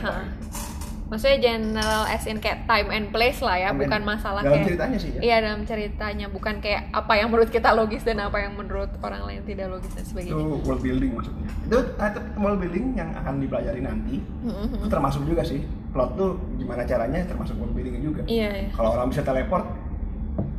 Maksudnya 1.09 1.39
general 1.41 2.05
as 2.05 2.29
in 2.29 2.37
kayak 2.37 2.69
time 2.69 2.93
and 2.93 3.09
place 3.09 3.41
lah 3.41 3.57
ya, 3.57 3.73
bukan 3.73 4.05
masalah 4.05 4.45
dalam 4.45 4.61
kayak 4.61 4.69
ceritanya 4.69 4.99
sih 5.01 5.11
ya. 5.17 5.21
Iya 5.25 5.37
dalam 5.41 5.61
ceritanya 5.65 6.27
bukan 6.29 6.61
kayak 6.61 6.93
apa 6.93 7.13
yang 7.17 7.33
menurut 7.33 7.49
kita 7.49 7.73
logis 7.73 8.05
dan 8.05 8.21
apa 8.21 8.45
yang 8.45 8.53
menurut 8.53 8.93
orang 9.01 9.25
lain 9.25 9.41
tidak 9.43 9.73
logis 9.73 9.89
dan 9.97 10.05
Itu 10.05 10.11
sebagainya. 10.13 10.37
world 10.69 10.83
building 10.85 11.11
maksudnya. 11.17 11.49
Itu 11.65 11.79
itu 11.97 12.21
world 12.37 12.59
building 12.61 12.85
yang 12.93 13.11
akan 13.17 13.35
dipelajari 13.41 13.81
nanti. 13.81 14.21
Mhm. 14.21 14.85
Itu 14.85 14.87
termasuk 14.87 15.25
juga 15.25 15.41
sih. 15.43 15.65
Plot 15.89 16.13
tuh 16.15 16.37
gimana 16.61 16.85
caranya 16.85 17.25
termasuk 17.25 17.57
world 17.57 17.73
building 17.73 18.05
juga. 18.05 18.21
Iya 18.29 18.49
iya. 18.53 18.71
Kalau 18.77 18.93
orang 18.93 19.09
bisa 19.09 19.25
teleport, 19.25 19.65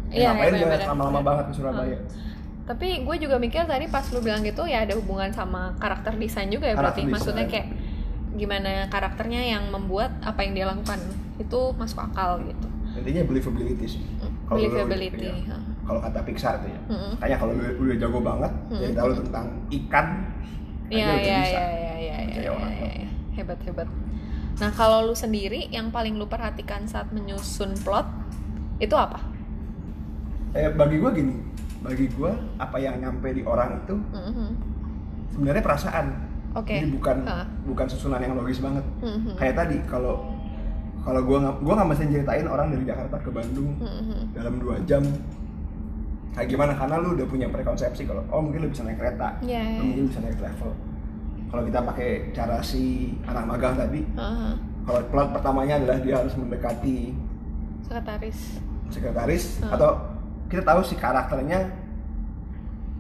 Iya, 0.10 0.26
ya 0.26 0.30
ngapain 0.34 0.54
iya, 0.58 0.66
dia 0.74 0.90
lama-lama 0.90 1.22
banget 1.22 1.46
ke 1.46 1.54
Surabaya? 1.54 1.98
Tapi 2.66 3.06
gue 3.06 3.16
juga 3.22 3.38
mikir 3.38 3.66
tadi 3.66 3.86
pas 3.86 4.06
lu 4.10 4.22
bilang 4.22 4.42
gitu 4.42 4.66
ya 4.66 4.82
ada 4.82 4.98
hubungan 4.98 5.30
sama 5.30 5.78
karakter 5.78 6.18
desain 6.18 6.50
juga 6.50 6.70
ya 6.70 6.74
berarti. 6.74 7.06
Karakter 7.06 7.14
Maksudnya 7.14 7.46
desain. 7.46 7.54
kayak 7.54 7.68
gimana 8.40 8.88
karakternya 8.88 9.42
yang 9.44 9.68
membuat 9.68 10.16
apa 10.24 10.40
yang 10.42 10.56
dia 10.56 10.66
lakukan 10.66 11.00
itu 11.36 11.60
masuk 11.76 12.00
akal 12.02 12.40
gitu. 12.42 12.68
Intinya 12.96 13.22
believability 13.28 13.86
sih. 13.86 14.04
Mm, 14.18 14.32
Believability. 14.50 15.30
ha. 15.46 15.60
Kalau 15.86 16.00
kata 16.00 16.20
Pixar 16.24 16.64
tuh 16.64 16.70
ya. 16.72 16.82
Mm-mm. 16.88 17.14
Kayak 17.20 17.38
kalau 17.38 17.54
lu 17.54 17.84
udah 17.84 17.98
jago 17.98 18.20
banget, 18.20 18.52
Mm-mm. 18.66 18.80
jadi 18.80 18.94
tahu 18.96 19.10
tentang 19.20 19.46
ikan, 19.70 20.08
Iya 20.90 21.06
iya 21.06 21.14
iya 21.14 21.40
iya 21.46 21.66
iya 21.70 22.18
iya 22.26 22.50
iya, 22.50 22.90
iya, 23.06 23.10
hebat 23.38 23.60
hebat. 23.62 23.86
Nah, 24.58 24.74
kalau 24.74 25.06
lu 25.06 25.14
sendiri 25.14 25.70
yang 25.70 25.94
paling 25.94 26.18
lu 26.18 26.26
perhatikan 26.26 26.84
saat 26.84 27.14
menyusun 27.14 27.78
plot 27.84 28.08
itu 28.80 28.96
apa? 28.96 29.22
eh 30.50 30.66
bagi 30.74 30.98
gue 30.98 31.12
gini 31.14 31.36
bagi 31.80 32.10
gue 32.10 32.32
apa 32.58 32.82
yang 32.82 32.98
nyampe 32.98 33.30
di 33.30 33.46
orang 33.46 33.86
itu 33.86 33.94
Mhm. 33.94 34.48
sebenarnya 35.30 35.62
perasaan 35.62 36.06
Oke. 36.52 36.74
jadi 36.76 36.90
bukan 36.90 37.18
Ah. 37.24 37.46
bukan 37.64 37.86
susunan 37.86 38.18
yang 38.18 38.34
logis 38.34 38.58
banget 38.58 38.82
Mhm. 39.00 39.36
kayak 39.36 39.56
tadi 39.56 39.78
kalau 39.86 40.26
kalau 41.00 41.22
gue 41.22 41.38
nggak 41.38 41.56
gue 41.60 41.74
nggak 41.74 41.88
mesti 41.88 42.06
ceritain 42.10 42.46
orang 42.46 42.68
dari 42.70 42.84
Jakarta 42.84 43.18
ke 43.18 43.30
Bandung 43.30 43.72
Mhm. 43.78 44.34
dalam 44.34 44.54
dua 44.58 44.76
jam 44.84 45.04
kayak 46.32 46.48
gimana 46.48 46.74
karena 46.74 46.96
lu 46.98 47.14
udah 47.14 47.26
punya 47.26 47.48
prekonsepsi 47.48 48.04
kalau 48.04 48.22
oh 48.28 48.40
mungkin 48.40 48.64
lu 48.64 48.70
bisa 48.70 48.82
naik 48.82 48.98
kereta 48.98 49.28
Iya, 49.42 49.60
iya, 49.60 49.78
lu 49.78 49.84
mungkin 49.86 50.06
bisa 50.08 50.20
naik 50.20 50.38
travel 50.38 50.72
kalau 51.48 51.64
kita 51.64 51.80
pakai 51.84 52.10
cara 52.32 52.58
si 52.60 52.84
anak 53.24 53.44
magang 53.44 53.76
tadi 53.76 54.02
Aha. 54.16 54.50
kalau 54.84 55.02
plot 55.06 55.28
pertamanya 55.32 55.74
adalah 55.78 55.98
dia 55.98 56.16
harus 56.18 56.34
mendekati 56.34 57.14
Sekretaris. 57.82 58.40
sekretaris 58.90 59.44
Ah. 59.62 59.74
atau 59.74 59.90
kita 60.46 60.62
tahu 60.62 60.82
si 60.82 60.94
karakternya 60.96 61.70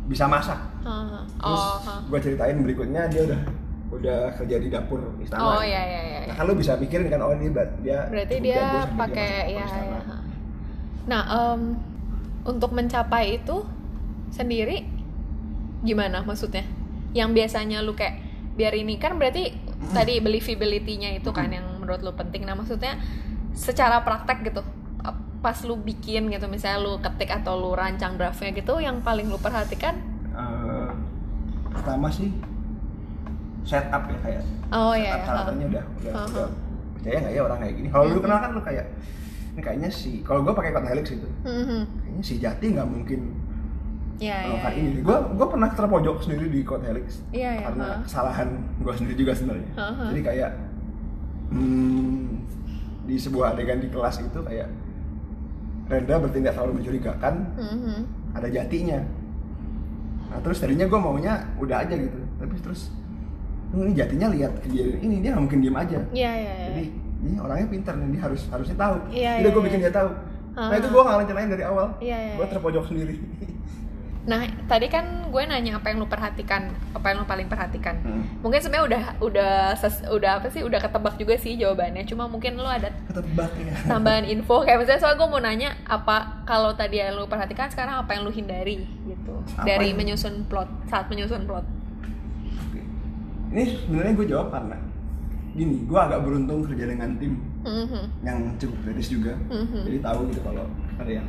bisa 0.10 0.26
masak 0.26 0.58
Aha. 0.84 1.22
terus 1.38 1.64
Oh, 1.64 1.78
ha. 1.86 1.94
gue 2.02 2.20
ceritain 2.20 2.58
berikutnya 2.58 3.06
dia 3.08 3.30
udah 3.30 3.42
udah 3.90 4.20
kerja 4.38 4.58
di 4.58 4.70
dapur 4.70 5.02
istana 5.22 5.58
Oh 5.58 5.64
iya 5.66 5.82
iya 5.82 6.02
iya. 6.02 6.20
nah 6.30 6.36
kan 6.38 6.46
lu 6.50 6.54
bisa 6.58 6.78
pikirin 6.78 7.10
kan 7.10 7.22
oh 7.22 7.34
ini 7.34 7.54
dia 7.82 8.06
Berarti 8.10 8.36
dia 8.42 8.90
pakai 8.94 9.58
ya 9.58 9.66
ya. 9.66 10.02
Nah, 11.10 11.22
em, 11.26 11.62
untuk 12.46 12.70
mencapai 12.70 13.42
itu 13.42 13.66
sendiri 14.30 14.86
gimana 15.82 16.22
maksudnya? 16.22 16.62
Yang 17.18 17.30
biasanya 17.34 17.82
lu 17.82 17.98
kayak 17.98 18.22
biar 18.54 18.78
ini 18.78 19.02
kan 19.02 19.18
berarti 19.18 19.58
tadi 19.90 20.22
believability-nya 20.22 21.18
itu 21.18 21.34
kan 21.34 21.50
yang 21.50 21.66
menurut 21.82 22.06
lu 22.06 22.14
penting. 22.14 22.46
Nah, 22.46 22.54
maksudnya 22.54 23.02
secara 23.58 24.06
praktek 24.06 24.54
gitu 24.54 24.62
pas 25.40 25.56
lu 25.62 25.76
bikin 25.76 26.28
gitu 26.28 26.46
misalnya 26.46 26.80
lu 26.80 26.98
ketik 26.98 27.32
atau 27.34 27.56
lu 27.56 27.72
rancang 27.72 28.16
draftnya 28.16 28.52
gitu 28.52 28.78
yang 28.78 29.00
paling 29.00 29.26
lu 29.26 29.38
perhatikan 29.38 29.96
Eh, 30.32 30.90
pertama 31.70 32.08
sih 32.08 32.32
setup 33.62 34.04
ya 34.06 34.18
kayak 34.20 34.42
oh 34.70 34.94
iya 34.94 35.14
setup 35.14 35.20
ya, 35.20 35.26
karakternya 35.26 35.66
udah 35.68 35.84
udah, 35.94 36.12
Ha, 36.12 36.20
ha. 36.20 36.28
udah 36.28 36.48
percaya 36.94 37.18
nggak 37.18 37.34
ya 37.34 37.42
orang 37.42 37.60
kayak 37.60 37.74
gini 37.76 37.88
kalau 37.90 38.04
lu 38.06 38.14
Mhm. 38.14 38.24
kenal 38.24 38.38
kan 38.38 38.52
lu 38.52 38.62
kayak 38.62 38.86
ini 39.50 39.62
kayaknya 39.62 39.90
si 39.90 40.12
kalau 40.22 40.40
gue 40.42 40.54
pakai 40.54 40.72
kode 40.72 40.88
helix 40.88 41.08
itu 41.10 41.28
Mhm. 41.42 41.80
kayaknya 41.98 42.24
si 42.24 42.34
jati 42.38 42.66
nggak 42.70 42.90
mungkin 42.90 43.22
Iya 44.18 44.36
iya. 44.36 44.48
melakukan 44.50 44.74
ini 44.76 44.90
gue 45.00 45.18
gue 45.34 45.48
pernah 45.50 45.70
terpojok 45.70 46.18
sendiri 46.22 46.46
di 46.50 46.60
code 46.62 46.84
helix 46.84 47.08
Iya 47.32 47.52
iya. 47.54 47.64
karena 47.66 47.86
ha. 47.86 48.00
kesalahan 48.02 48.50
gue 48.78 48.94
sendiri 48.94 49.16
juga 49.18 49.32
sebenarnya 49.34 49.70
jadi 50.06 50.22
kayak 50.22 50.52
hmm, 51.50 52.28
di 53.04 53.16
sebuah 53.16 53.56
adegan 53.56 53.80
di 53.80 53.88
kelas 53.88 54.20
itu 54.22 54.40
kayak 54.42 54.68
Rendra 55.90 56.16
bertindak 56.18 56.54
selalu 56.54 56.72
mencurigakan 56.78 57.34
Mhm. 57.56 57.98
ada 58.32 58.48
jatinya 58.48 59.00
nah 60.30 60.38
terus 60.40 60.58
tadinya 60.58 60.86
gue 60.86 61.00
maunya 61.00 61.34
udah 61.58 61.82
aja 61.82 61.98
gitu 61.98 62.20
tapi 62.38 62.54
terus 62.60 62.94
"Hmm, 63.70 63.82
ini 63.84 63.94
jatinya 63.94 64.30
lihat 64.30 64.54
kejadian 64.60 65.02
ini 65.02 65.16
dia 65.20 65.30
nggak 65.32 65.44
mungkin 65.44 65.60
diem 65.60 65.74
aja 65.76 66.00
Iya 66.08 66.32
iya. 66.32 66.54
iya. 66.54 66.66
jadi 66.70 66.84
ini 67.20 67.36
orangnya 67.36 67.68
pintar 67.68 67.94
nih 67.96 68.08
dia 68.12 68.22
harus 68.24 68.42
harusnya 68.48 68.78
tahu 68.78 68.96
Iya, 69.10 69.32
jadi 69.36 69.44
iya, 69.44 69.52
gue 69.52 69.64
bikin 69.66 69.80
iya. 69.80 69.86
dia 69.86 69.94
tahu 69.96 70.10
nah 70.52 70.66
Ah. 70.68 70.76
itu 70.76 70.88
gue 70.88 71.02
nggak 71.02 71.18
rencanain 71.20 71.50
dari 71.50 71.64
awal 71.64 71.88
Iya, 71.98 72.18
iya, 72.20 72.34
gue 72.36 72.46
iya. 72.46 72.52
terpojok 72.52 72.84
sendiri 72.86 73.16
Nah, 74.22 74.42
tadi 74.68 74.88
kan 74.88 75.04
gue 75.26 75.44
nanya 75.44 75.78
apa 75.78 75.90
yang 75.90 75.98
lu 75.98 76.06
perhatikan, 76.06 76.68
apa 76.92 77.06
yang 77.08 77.18
lu 77.18 77.26
paling 77.26 77.48
perhatikan. 77.48 77.96
Hmm. 78.00 78.24
Mungkin 78.40 78.60
sebenarnya 78.60 78.86
udah 78.86 79.04
udah 79.22 79.54
ses- 79.74 80.06
udah 80.06 80.38
apa 80.38 80.48
sih? 80.48 80.62
Udah 80.62 80.78
ketebak 80.78 81.16
juga 81.16 81.34
sih 81.36 81.56
jawabannya. 81.56 82.04
Cuma 82.04 82.26
mungkin 82.26 82.54
lu 82.54 82.64
ada 82.64 82.92
ketebak 83.08 83.50
ya 83.56 83.74
tambahan 83.88 84.26
info 84.26 84.62
kayak 84.62 84.80
misalnya 84.80 85.02
soal 85.02 85.16
gue 85.16 85.26
mau 85.26 85.40
nanya 85.40 85.72
apa 85.84 86.44
kalau 86.44 86.72
tadi 86.72 87.00
yang 87.00 87.16
lu 87.16 87.26
perhatikan 87.26 87.68
sekarang 87.68 87.96
apa 87.98 88.12
yang 88.12 88.22
lu 88.22 88.30
hindari 88.30 88.84
gitu 89.04 89.34
Apa 89.56 89.66
dari 89.66 89.94
menyusun 89.94 90.46
plot 90.46 90.68
saat 90.86 91.08
menyusun 91.08 91.44
plot. 91.44 91.66
Oke. 92.62 92.82
Ini 93.50 93.64
sebenarnya 93.82 94.14
gue 94.14 94.28
jawab 94.28 94.48
karena 94.50 94.78
gini, 95.50 95.82
gue 95.82 95.98
agak 95.98 96.22
beruntung 96.22 96.62
kerja 96.62 96.86
dengan 96.86 97.18
tim 97.18 97.34
Mhm. 97.60 98.04
yang 98.22 98.40
cukup 98.56 98.78
kritis 98.82 99.10
juga, 99.10 99.36
Mhm. 99.44 99.84
jadi 99.84 99.98
tahu 100.00 100.30
gitu 100.30 100.40
kalau 100.42 100.64
ada 100.96 101.12
yang 101.12 101.28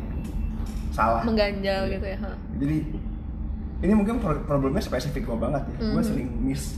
salah. 0.91 1.23
Mengganjal 1.23 1.87
Iya. 1.87 1.93
gitu 1.93 2.07
ya. 2.07 2.19
ha. 2.19 2.31
Jadi 2.57 2.77
ini 3.81 3.93
mungkin 3.93 4.19
pro- 4.19 4.43
problemnya 4.43 4.79
spesifik 4.79 5.25
gue 5.25 5.37
banget 5.37 5.63
ya. 5.69 5.77
Gue 5.89 5.99
Mhm. 5.99 6.07
sering 6.07 6.29
miss 6.41 6.77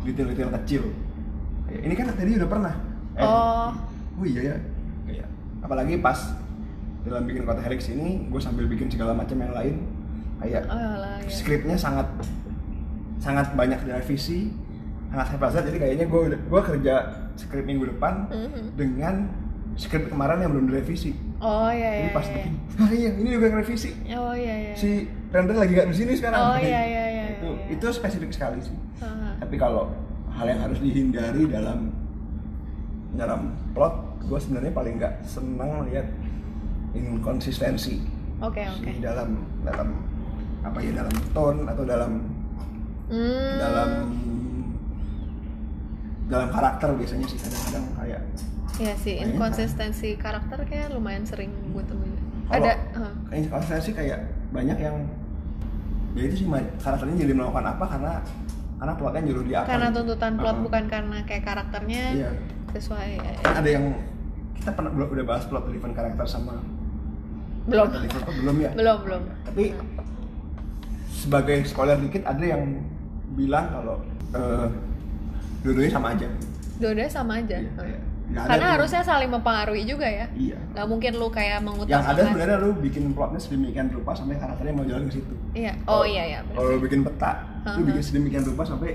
detail-detail 0.00 0.50
kecil. 0.60 0.82
Ini 1.68 1.94
kan 1.94 2.10
tadi 2.10 2.34
udah 2.34 2.48
pernah. 2.48 2.74
Oh. 3.16 3.70
oh 4.16 4.24
iya 4.24 4.42
ya. 4.44 4.56
Kayak 5.04 5.28
apalagi 5.60 5.94
pas 5.98 6.18
dalam 7.00 7.24
bikin 7.24 7.42
kota 7.42 7.60
helix 7.60 7.88
ini, 7.88 8.26
gue 8.26 8.38
sambil 8.38 8.64
bikin 8.66 8.86
segala 8.86 9.12
macam 9.12 9.34
yang 9.34 9.50
lain. 9.50 9.76
Kayak 10.38 10.64
Oh 10.66 10.76
lah 10.96 11.18
ya. 11.18 11.28
skripnya 11.28 11.76
sangat 11.76 12.08
sangat 13.16 13.52
banyak 13.52 13.76
direvisi 13.82 14.48
sangat 15.06 15.26
haphazard 15.28 15.66
jadi 15.66 15.78
kayaknya 15.78 16.06
gue 16.06 16.20
gue 16.40 16.62
kerja 16.64 16.94
skrip 17.34 17.66
minggu 17.66 17.84
depan 17.88 18.24
Mhm. 18.26 18.62
dengan 18.74 19.28
skrip 19.74 20.08
kemarin 20.08 20.40
yang 20.40 20.50
belum 20.50 20.70
direvisi 20.70 21.12
Oh 21.40 21.68
iya 21.68 21.90
jadi 21.90 22.04
iya. 22.04 22.12
pas 22.12 22.26
iya. 22.26 22.44
ah 22.76 22.90
iya 22.90 23.10
ini 23.16 23.28
juga 23.30 23.44
yang 23.46 23.58
revisi 23.58 23.90
Oh 24.12 24.32
iya 24.32 24.54
iya. 24.60 24.74
si 24.74 24.90
render 25.28 25.56
lagi 25.56 25.72
gak 25.72 25.88
di 25.88 25.96
sini 25.96 26.12
sekarang 26.12 26.36
Oh, 26.38 26.56
iya, 26.56 26.80
iya, 26.82 27.04
iya, 27.06 27.24
itu 27.32 27.48
iya. 27.50 27.64
itu 27.72 27.86
spesifik 27.90 28.30
sekali 28.30 28.60
sih 28.60 28.76
Ha. 29.00 29.08
tapi 29.38 29.56
kalau 29.56 29.88
hal 30.30 30.46
yang 30.46 30.60
harus 30.60 30.76
dihindari 30.78 31.48
dalam 31.48 31.88
dalam 33.10 33.40
plot 33.72 33.94
gue 34.22 34.38
sebenarnya 34.38 34.70
paling 34.70 34.94
nggak 34.96 35.24
senang 35.24 35.88
lihat 35.88 36.04
inkonsistensi 36.92 38.04
Oke 38.38 38.60
oke. 38.62 38.84
di 38.86 39.00
dalam 39.00 39.36
dalam 39.60 39.88
apa 40.60 40.78
ya 40.78 40.92
dalam 40.94 41.14
tone 41.32 41.64
atau 41.64 41.84
dalam 41.84 42.12
Hmm. 43.10 43.58
dalam 43.58 43.90
dalam 46.30 46.46
karakter 46.48 46.94
biasanya 46.94 47.26
sih 47.26 47.38
kadang-kadang 47.38 47.84
kayak 47.98 48.22
Iya 48.78 48.94
sih, 48.96 49.14
inkonsistensi 49.18 50.14
karakter 50.16 50.62
kayak 50.68 50.94
lumayan 50.94 51.26
sering 51.26 51.50
gue 51.74 51.82
temuin. 51.84 52.14
Ada, 52.50 52.72
uh, 52.98 53.78
sih 53.82 53.94
kayak 53.94 54.30
banyak 54.50 54.78
yang 54.78 54.96
ya 56.18 56.22
itu 56.26 56.42
sih 56.42 56.46
karakternya 56.82 57.16
jadi 57.22 57.32
melakukan 57.38 57.66
apa 57.70 57.84
karena 57.86 58.12
karena 58.82 58.92
plotnya 58.98 59.20
nyuruh 59.30 59.44
dia 59.46 59.56
apa 59.62 59.68
karena 59.70 59.88
gitu. 59.92 59.96
tuntutan 60.02 60.32
plot 60.34 60.50
Uh-uh. 60.58 60.64
bukan 60.66 60.84
karena 60.90 61.16
kayak 61.22 61.44
karakternya 61.46 62.02
iya 62.16 62.30
sesuai. 62.74 63.10
kan 63.46 63.54
ada 63.62 63.70
yang 63.70 63.84
kita 64.58 64.70
pernah 64.74 64.90
belum 64.90 65.08
udah 65.14 65.24
bahas 65.26 65.44
plot 65.46 65.64
driven 65.70 65.92
karakter 65.94 66.26
sama 66.26 66.58
Belum, 67.70 67.86
oh, 67.86 68.34
belum 68.40 68.56
ya 68.58 68.70
belum, 68.74 68.98
belum. 69.06 69.22
tapi 69.46 69.64
sebagai 71.12 71.62
spoiler 71.68 72.00
dikit 72.00 72.24
ada 72.26 72.42
yang 72.42 72.82
bilang 73.36 73.68
kalau 73.70 73.96
eh 74.34 74.66
dua-duanya 75.62 75.92
sama 75.92 76.16
aja 76.16 76.26
Dua-duanya 76.80 77.12
sama 77.12 77.32
aja. 77.44 77.56
Iya, 77.60 77.70
Uh. 77.70 77.84
kayak 77.84 78.00
ada 78.32 78.46
Karena 78.46 78.62
tuh- 78.64 78.74
harusnya 78.76 79.02
saling 79.02 79.26
mempengaruhi 79.28 79.82
juga 79.84 80.04
ya. 80.04 80.26
iya 80.32 80.56
Gak 80.70 80.86
mungkin 80.86 81.12
lu 81.14 81.28
kayak 81.28 81.50
yang 81.52 81.64
mengutamakan. 81.64 82.08
ada 82.08 82.22
sebenarnya 82.24 82.56
lu 82.58 82.70
bikin 82.76 83.02
plotnya 83.10 83.38
sedemikian 83.38 83.86
rupa 83.88 84.12
sampai 84.12 84.36
karakternya 84.36 84.72
mau 84.72 84.84
jalan 84.84 85.04
ke 85.04 85.14
situ 85.14 85.34
Iya. 85.52 85.72
Oh 85.84 86.04
iya 86.04 86.24
ya. 86.28 86.38
bener 86.42 86.56
kalau 86.56 86.68
lu 86.70 86.80
bikin 86.80 87.00
peta 87.02 87.32
lu 87.32 87.70
Uh-huh. 87.72 87.86
bikin 87.86 88.02
sedemikian 88.02 88.44
rupa 88.44 88.62
sampai 88.64 88.90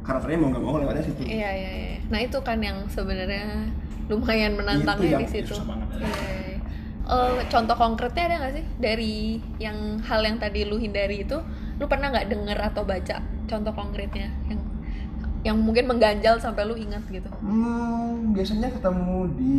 karakternya 0.00 0.38
mau 0.38 0.48
nggak 0.50 0.62
mau 0.62 0.76
lewatnya 0.76 1.02
situ 1.02 1.20
Iya 1.22 1.50
iya 1.50 1.70
iya. 1.72 1.96
Nah 2.06 2.20
itu 2.20 2.38
kan 2.38 2.58
yang 2.58 2.78
sebenarnya 2.86 3.68
lumayan 4.04 4.52
menantangnya 4.54 5.10
yang 5.10 5.20
di 5.20 5.30
situ. 5.30 5.50
susah 5.50 5.64
banget. 5.66 5.88
Iya, 5.96 6.08
iya, 6.12 6.36
iya. 6.44 6.58
Eh, 7.04 7.40
contoh 7.46 7.72
konkretnya 7.74 8.22
ada 8.26 8.36
nggak 8.38 8.52
sih 8.54 8.64
dari 8.78 9.14
yang 9.58 9.76
hal 10.00 10.20
yang 10.20 10.36
tadi 10.36 10.62
lu 10.62 10.76
hindari 10.76 11.20
itu, 11.20 11.36
lu 11.74 11.84
pernah 11.84 12.08
nggak 12.08 12.28
denger 12.28 12.58
atau 12.62 12.82
baca 12.82 13.16
contoh 13.44 13.72
konkretnya 13.72 14.28
yang 14.46 14.60
yang 15.44 15.56
mungkin 15.56 15.84
mengganjal 15.84 16.34
sampai 16.36 16.64
lu 16.64 16.74
ingat 16.74 17.04
gitu? 17.06 17.28
Hmm, 17.38 18.32
biasanya 18.32 18.72
ketemu 18.72 19.16
di 19.36 19.56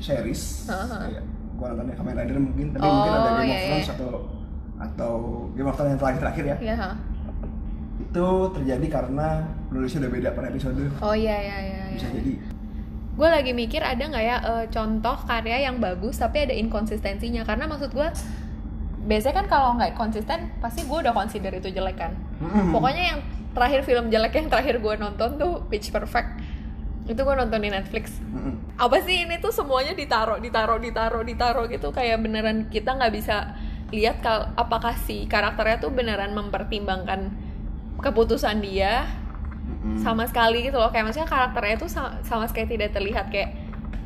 series 0.00 0.64
Uh-huh. 0.66 0.96
kayak 0.98 1.22
gua 1.54 1.66
nontonnya 1.70 1.94
Kamen 1.94 2.14
Rider 2.14 2.36
mungkin 2.38 2.66
tapi 2.70 2.82
Oh, 2.82 2.90
mungkin 2.90 3.12
ada 3.12 3.30
Game 3.30 3.44
iya, 3.44 3.54
of 3.54 3.62
Thrones 3.62 3.84
iya. 3.84 3.94
atau 3.94 4.10
atau 4.76 5.12
Game 5.52 5.64
of 5.64 5.74
Thrones 5.74 5.90
yang 5.90 6.00
terakhir-terakhir 6.00 6.44
ya 6.46 6.56
Iya. 6.62 6.76
ha? 6.76 6.90
itu 7.96 8.26
terjadi 8.52 8.86
karena 8.90 9.28
penulisnya 9.66 10.00
udah 10.00 10.12
beda 10.12 10.28
per 10.30 10.44
episode 10.46 10.76
Oh 11.00 11.12
iya 11.12 11.36
iya 11.38 11.56
iya. 11.62 11.80
bisa 11.92 12.06
iya. 12.06 12.14
jadi 12.14 12.32
gue 13.16 13.28
lagi 13.30 13.52
mikir 13.52 13.80
ada 13.80 13.96
nggak 13.98 14.20
ya 14.22 14.36
eh, 14.38 14.64
contoh 14.68 15.16
karya 15.18 15.64
yang 15.64 15.80
bagus 15.80 16.16
tapi 16.16 16.44
ada 16.44 16.52
inkonsistensinya 16.52 17.40
karena 17.42 17.64
maksud 17.64 17.88
gue 17.90 18.08
biasanya 19.02 19.34
kan 19.34 19.46
kalau 19.48 19.70
nggak 19.74 19.96
konsisten 19.96 20.52
pasti 20.58 20.84
gue 20.84 20.98
udah 20.98 21.12
consider 21.12 21.48
itu 21.50 21.68
jelek 21.70 21.96
kan 21.96 22.12
Mm-mm. 22.36 22.68
pokoknya 22.72 23.04
yang 23.16 23.20
terakhir 23.56 23.80
film 23.82 24.12
jelek 24.12 24.34
yang 24.36 24.48
terakhir 24.52 24.76
gue 24.78 24.94
nonton 25.00 25.30
tuh 25.40 25.64
Pitch 25.72 25.88
Perfect. 25.88 26.30
Itu 27.06 27.22
gue 27.22 27.34
nonton 27.34 27.60
di 27.62 27.70
Netflix. 27.70 28.18
Mm-mm. 28.20 28.76
apa 28.76 29.00
sih 29.00 29.24
ini 29.24 29.40
tuh 29.40 29.54
semuanya 29.54 29.96
ditaruh 29.96 30.36
ditaruh 30.36 30.76
ditaruh 30.76 31.22
ditaruh 31.24 31.64
gitu. 31.70 31.88
Kayak 31.90 32.20
beneran 32.20 32.68
kita 32.68 32.92
nggak 32.92 33.12
bisa 33.14 33.56
lihat 33.94 34.18
kal 34.20 34.50
apakah 34.58 34.98
si 34.98 35.24
karakternya 35.24 35.78
tuh 35.78 35.94
beneran 35.94 36.34
mempertimbangkan 36.34 37.30
keputusan 38.02 38.60
dia 38.60 39.06
Hmm. 39.66 39.98
sama 39.98 40.22
sekali 40.30 40.62
gitu 40.62 40.78
loh. 40.78 40.94
Kayak 40.94 41.10
maksudnya 41.10 41.26
karakternya 41.26 41.74
tuh 41.74 41.90
sama, 41.90 42.22
sama 42.22 42.46
sekali 42.46 42.78
tidak 42.78 42.94
terlihat. 42.94 43.34
Kayak 43.34 43.50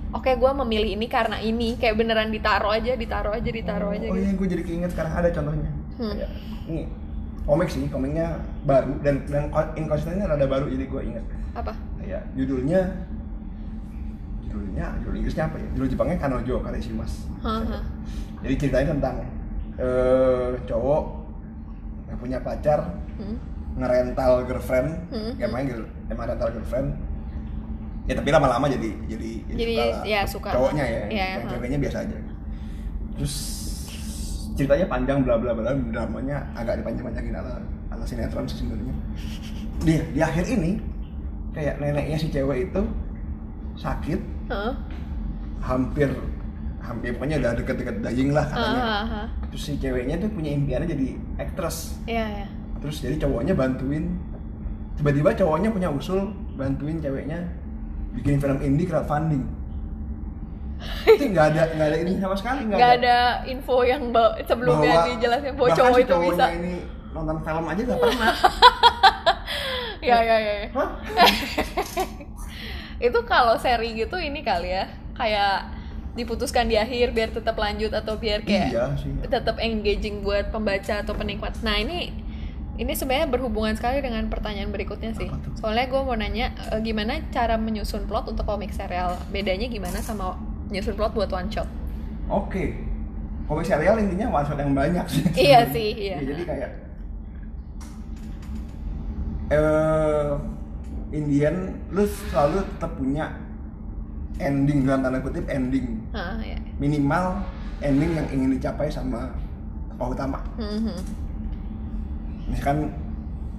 oke 0.08 0.32
gue 0.32 0.50
memilih 0.64 0.96
ini 0.96 1.04
karena 1.04 1.36
ini. 1.36 1.76
Kayak 1.76 2.00
beneran 2.00 2.32
ditaruh 2.32 2.72
aja 2.72 2.96
ditaruh 2.96 3.36
aja 3.36 3.50
ditaruh 3.52 3.92
aja 3.92 4.08
oh 4.08 4.16
gitu. 4.16 4.24
iya 4.24 4.32
gue 4.40 4.46
jadi 4.48 4.62
keinget 4.64 4.90
sekarang. 4.96 5.12
Ada 5.20 5.28
contohnya. 5.36 5.70
Hmm. 6.00 6.16
Ini 6.64 6.82
komik 7.42 7.68
sih 7.68 7.86
komiknya 7.86 8.36
baru 8.62 8.94
dan 9.00 9.24
dan 9.26 9.48
inkonsistennya 9.74 10.26
rada 10.26 10.44
baru 10.44 10.66
jadi 10.66 10.84
gue 10.84 11.02
inget 11.04 11.24
apa 11.52 11.72
kayak 11.98 12.22
judulnya 12.34 12.80
judulnya 14.44 14.86
judul 15.00 15.14
Inggrisnya 15.16 15.44
apa 15.46 15.56
ya 15.56 15.68
judul 15.72 15.88
Jepangnya 15.88 16.18
Kanojo 16.18 16.54
Kareshimas 16.60 17.12
Haha. 17.40 17.78
jadi 18.40 18.54
ceritanya 18.56 18.86
tentang 18.92 19.16
eh, 19.76 20.50
cowok 20.64 21.04
yang 22.06 22.18
punya 22.18 22.38
pacar 22.40 22.80
Hmm. 23.14 23.36
ngerental 23.76 24.48
girlfriend 24.48 24.96
Hmm. 25.12 25.36
kayak 25.36 25.52
main 25.52 25.68
girl, 25.68 25.84
emang 26.08 26.24
rental 26.26 26.48
girlfriend 26.50 26.96
ya 28.04 28.16
tapi 28.16 28.28
lama-lama 28.28 28.64
jadi 28.66 28.90
jadi 29.06 29.30
Jadi, 29.46 29.60
suka 29.70 29.84
lah. 29.84 30.02
ya, 30.02 30.20
suka. 30.24 30.48
cowoknya 30.50 30.84
ya 30.84 31.02
Iya, 31.06 31.24
yang 31.36 31.42
ceweknya 31.46 31.78
biasa 31.78 31.96
aja 32.00 32.16
terus 33.12 33.34
ceritanya 34.60 34.86
panjang 34.86 35.18
bla 35.24 35.40
bla 35.40 35.52
bla 35.56 35.72
dramanya 35.72 36.44
agak 36.52 36.84
dipanjang-panjangin 36.84 37.32
ala 37.32 37.56
ala 37.88 38.04
sinetron 38.04 38.44
sih 38.44 38.60
sebenarnya 38.60 38.94
di 39.80 39.94
di 40.12 40.20
akhir 40.20 40.44
ini 40.44 40.76
kayak 41.50 41.80
neneknya 41.80 42.16
si 42.20 42.28
cewek 42.28 42.68
itu 42.68 42.82
sakit 43.74 44.20
Hah? 44.52 44.76
hampir 45.64 46.12
hampir 46.80 47.16
pokoknya 47.16 47.36
udah 47.40 47.52
deket-deket 47.56 47.96
dying 48.04 48.30
lah 48.36 48.44
katanya 48.48 48.80
Ah, 48.80 48.92
ah, 48.92 49.14
ah. 49.24 49.26
terus 49.48 49.62
si 49.64 49.72
ceweknya 49.76 50.20
tuh 50.20 50.28
punya 50.28 50.50
impiannya 50.52 50.88
jadi 50.92 51.06
actress 51.40 51.96
Iya, 52.04 52.24
iya. 52.26 52.46
terus 52.84 53.00
jadi 53.00 53.16
cowoknya 53.16 53.56
bantuin 53.56 54.04
tiba-tiba 55.00 55.32
cowoknya 55.32 55.68
punya 55.72 55.88
usul 55.88 56.28
bantuin 56.60 57.00
ceweknya 57.00 57.38
bikin 58.12 58.36
film 58.36 58.58
indie 58.60 58.84
crowdfunding 58.84 59.44
itu 61.06 61.24
nggak 61.28 61.46
ada 61.52 61.62
nggak 61.72 61.88
ada 61.88 61.98
ini 61.98 62.10
sama 62.16 62.34
sekali 62.34 62.58
Nggak 62.66 62.90
ada 62.98 63.16
info 63.44 63.76
yang 63.82 64.02
sebelumnya 64.42 64.90
bahwa- 64.94 65.06
dijelasin 65.08 65.52
bahwa 65.54 65.68
cowok 65.70 65.92
si 65.92 66.02
itu 66.02 66.14
bisa. 66.24 66.44
ini 66.50 66.74
nonton 67.10 67.36
film 67.40 67.64
aja 67.66 67.80
nggak 67.82 67.98
pernah 67.98 68.34
Ya, 70.00 70.16
ya, 70.24 70.36
ya. 70.40 70.52
ya. 70.64 70.68
Itu 73.00 73.18
kalau 73.24 73.56
seri 73.56 73.92
gitu 73.92 74.16
ini 74.16 74.40
kali 74.40 74.72
ya 74.72 74.88
kayak 75.12 75.68
diputuskan 76.16 76.66
di 76.66 76.74
akhir 76.74 77.12
biar 77.12 77.30
tetap 77.30 77.54
lanjut 77.54 77.92
atau 77.92 78.16
biar 78.16 78.40
kayak 78.42 78.72
iya 78.72 78.84
sih 78.96 79.12
tetap 79.28 79.60
engaging 79.60 80.20
buat 80.20 80.48
pembaca 80.48 81.04
atau 81.04 81.12
penikmat. 81.12 81.60
Nah 81.60 81.76
ini 81.76 82.12
ini 82.80 82.92
sebenarnya 82.96 83.28
berhubungan 83.28 83.76
sekali 83.76 84.00
dengan 84.00 84.24
pertanyaan 84.32 84.72
berikutnya 84.72 85.12
sih. 85.12 85.28
Soalnya 85.60 85.86
gue 85.86 86.00
mau 86.00 86.16
nanya 86.16 86.56
eh, 86.72 86.80
gimana 86.80 87.20
cara 87.28 87.60
menyusun 87.60 88.08
plot 88.08 88.32
untuk 88.32 88.48
komik 88.48 88.72
serial. 88.72 89.20
Bedanya 89.28 89.68
gimana 89.68 90.00
sama 90.00 90.40
menyusun 90.70 90.94
plot 90.94 91.12
buat 91.12 91.28
one 91.28 91.48
shot? 91.48 91.66
oke 92.26 92.64
komik 93.44 93.66
serial 93.66 93.98
intinya 93.98 94.30
one 94.30 94.44
shot 94.44 94.56
yang 94.56 94.72
banyak 94.72 95.02
sih 95.04 95.24
Iya 95.34 95.60
sih, 95.68 95.88
iya. 96.06 96.16
Ya, 96.16 96.24
jadi 96.24 96.42
kayak 96.44 96.70
eh 99.50 100.30
Indian 101.10 101.56
lu 101.90 102.06
selalu 102.06 102.62
tetap 102.64 102.94
punya 102.94 103.34
ending 104.38 104.86
dalam 104.86 105.02
tanda 105.02 105.18
kutip 105.18 105.42
ending 105.44 106.06
Ah, 106.10 106.38
ya. 106.38 106.54
minimal 106.78 107.42
ending 107.80 108.14
yang 108.14 108.26
ingin 108.30 108.50
dicapai 108.54 108.86
sama 108.86 109.34
tokoh 109.90 110.14
utama 110.14 110.38
Mhm. 110.56 110.96
misalkan 112.46 112.94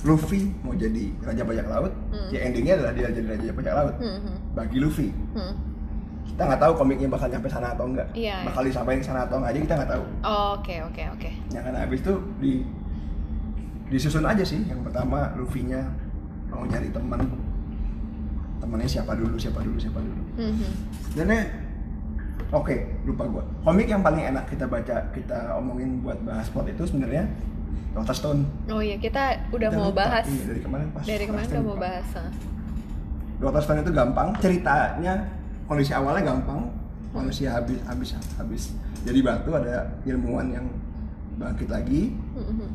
Luffy 0.01 0.50
mau 0.63 0.74
jadi 0.74 1.13
raja 1.22 1.44
bajak 1.44 1.68
laut 1.68 1.94
Hmm. 2.10 2.30
ya 2.32 2.39
endingnya 2.41 2.74
adalah 2.74 2.94
dia 2.96 3.08
jadi 3.12 3.27
raja 3.30 3.51
bajak 3.51 3.74
laut 3.75 3.96
Mhm. 4.00 4.34
bagi 4.56 4.77
Luffy 4.80 5.08
Hmm. 5.36 5.53
Kita 6.24 6.42
nggak 6.44 6.62
tahu 6.62 6.74
komiknya 6.75 7.08
bakal 7.08 7.28
nyampe 7.28 7.48
sana 7.48 7.68
atau 7.72 7.86
enggak 7.86 8.08
Iya, 8.12 8.38
bakal 8.44 8.62
disampaikan 8.63 9.04
sana 9.04 9.22
atau 9.24 9.38
enggak 9.38 9.51
aja 9.51 9.60
kita 9.62 9.74
nggak 9.75 9.92
tahu 9.92 10.04
Oke 10.51 10.75
oke 10.82 11.04
oke. 11.12 11.30
yang 11.50 11.63
kan 11.63 11.74
habis 11.75 12.00
itu 12.00 12.13
di 12.38 12.54
disusun 13.88 14.24
aja 14.24 14.41
sih 14.41 14.63
yang 14.63 14.82
pertama 14.82 15.36
Luffy-nya 15.36 15.84
mau 16.48 16.63
nyari 16.63 16.88
teman 16.89 17.19
temannya 18.58 18.88
siapa 18.88 19.12
dulu 19.13 19.36
siapa 19.36 19.60
dulu 19.60 19.76
siapa 19.76 20.00
dulu 20.00 20.24
Mhm. 20.34 20.69
dan 21.13 21.28
ya, 21.28 21.41
oke 22.50 22.76
lupa 23.04 23.24
gua 23.26 23.43
komik 23.62 23.86
yang 23.86 24.00
paling 24.00 24.24
enak 24.24 24.48
kita 24.48 24.63
baca 24.63 24.95
kita 25.12 25.39
omongin 25.54 26.00
buat 26.00 26.15
bahas 26.22 26.48
plot 26.48 26.69
itu 26.69 26.84
sebenarnya 26.86 27.28
Doctor 27.91 28.15
Stone 28.15 28.41
Oh 28.67 28.80
iya 28.80 28.95
kita 28.95 29.52
udah 29.52 29.67
Kita 29.67 29.76
mau 29.76 29.91
lupa. 29.91 30.00
bahas 30.02 30.26
Iya, 30.26 30.43
dari 30.48 30.62
kemarin 30.62 30.88
pas 30.89 31.04
dari 31.04 31.26
kemarin 31.26 31.48
udah 31.50 31.63
mau 31.65 31.76
bahas. 31.78 32.08
ah. 32.15 32.32
Doctor 33.38 33.62
Stone 33.62 33.80
itu 33.82 33.91
gampang 33.91 34.28
ceritanya 34.38 35.13
kondisi 35.71 35.95
awalnya 35.95 36.27
gampang 36.27 36.67
manusia 37.12 37.47
habis 37.53 37.79
habis 37.81 38.10
habis 38.36 38.63
jadi 39.01 39.19
batu 39.21 39.49
ada 39.51 39.88
ilmuwan 40.03 40.51
yang 40.51 40.67
bangkit 41.38 41.67
lagi 41.67 42.12
Mhm. 42.36 42.67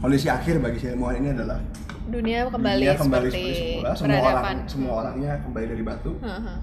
kondisi 0.00 0.26
akhir 0.28 0.58
bagi 0.58 0.78
si 0.78 0.86
ilmuwan 0.88 1.14
ini 1.16 1.30
adalah 1.30 1.62
Dunia 2.04 2.44
kembali, 2.46 2.84
dunia 2.84 2.94
kembali 2.94 3.28
seperti, 3.28 3.40
seperti 3.40 3.64
semula 3.72 3.90
semua 3.96 4.18
peradaban. 4.20 4.34
orang 4.36 4.58
semua 4.68 4.92
orangnya 5.00 5.32
kembali 5.40 5.66
dari 5.68 5.82
batu 5.82 6.12
Haha. 6.20 6.54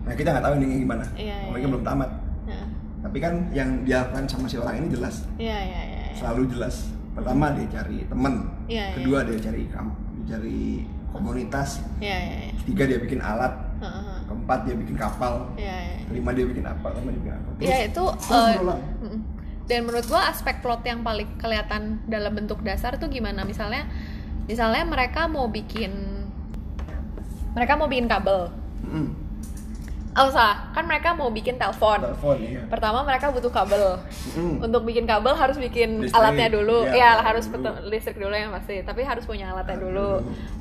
nah 0.00 0.12
kita 0.12 0.28
nggak 0.28 0.44
tahu 0.44 0.52
endingnya 0.58 0.78
gimana 0.80 1.04
Iya, 1.14 1.36
komiknya 1.40 1.60
iya. 1.60 1.72
belum 1.72 1.84
tamat 1.86 2.10
Nah, 2.42 2.66
tapi 3.00 3.18
kan 3.18 3.32
yang 3.50 3.70
dilakukan 3.80 4.24
sama 4.26 4.44
si 4.44 4.58
orang 4.58 4.74
ini 4.76 4.88
jelas 4.90 5.22
Iya 5.38 5.56
iya 5.56 5.80
iya. 5.80 6.00
iya. 6.04 6.16
selalu 6.18 6.42
jelas 6.50 6.74
pertama 7.10 7.54
dia 7.54 7.66
cari 7.70 7.96
temen 8.04 8.34
Iya, 8.66 8.74
iya. 8.82 8.84
kedua 8.92 9.18
dia 9.24 9.38
cari 9.40 9.62
kam 9.70 9.86
dia 10.18 10.36
cari 10.36 10.84
komunitas 11.10 11.82
Iya 11.98 12.16
iya 12.16 12.36
iya. 12.48 12.52
ketiga 12.64 12.82
dia 12.86 12.98
bikin 12.98 13.20
alat 13.20 13.52
Heeh. 13.80 14.16
keempat 14.28 14.58
dia 14.64 14.74
bikin 14.76 14.96
kapal 14.96 15.50
Iya 15.54 15.76
iya. 15.76 15.98
kelima 16.08 16.30
dia 16.32 16.46
bikin 16.46 16.64
apa 16.64 16.86
kelima 16.90 17.10
dia 17.10 17.20
bikin 17.20 17.34
apa 17.34 17.48
Iya 17.60 17.78
itu 17.86 18.04
terus 18.18 18.56
mm. 19.04 19.18
dan 19.70 19.80
menurut 19.86 20.06
gua 20.10 20.22
aspek 20.26 20.58
plot 20.62 20.82
yang 20.82 21.00
paling 21.00 21.28
kelihatan 21.38 22.02
dalam 22.06 22.32
bentuk 22.34 22.58
dasar 22.62 22.98
tuh 22.98 23.06
gimana 23.06 23.46
misalnya 23.46 23.86
misalnya 24.46 24.82
mereka 24.82 25.30
mau 25.30 25.46
bikin 25.46 25.94
mereka 27.54 27.78
mau 27.78 27.86
bikin 27.86 28.10
kabel 28.10 28.50
Mm-mm. 28.82 29.06
Oh 30.16 30.28
salah. 30.30 30.70
Kan 30.74 30.84
mereka 30.90 31.14
mau 31.14 31.30
bikin 31.30 31.54
telepon. 31.54 32.02
Telepon 32.02 32.36
iya. 32.42 32.62
Pertama 32.66 33.06
mereka 33.06 33.30
butuh 33.30 33.52
kabel. 33.52 33.98
Untuk 34.58 34.82
bikin 34.82 35.06
kabel 35.06 35.34
harus 35.34 35.56
bikin 35.56 36.06
Listrik, 36.06 36.18
alatnya 36.18 36.48
dulu. 36.50 36.86
Iya, 36.90 37.20
ya 37.20 37.22
harus 37.22 37.46
dulu. 37.46 37.70
listrik 37.86 38.18
dulu 38.18 38.34
yang 38.34 38.50
pasti. 38.50 38.82
Tapi 38.82 39.06
harus 39.06 39.22
punya 39.24 39.54
alatnya 39.54 39.78
Alat 39.78 39.86
dulu. 39.86 40.10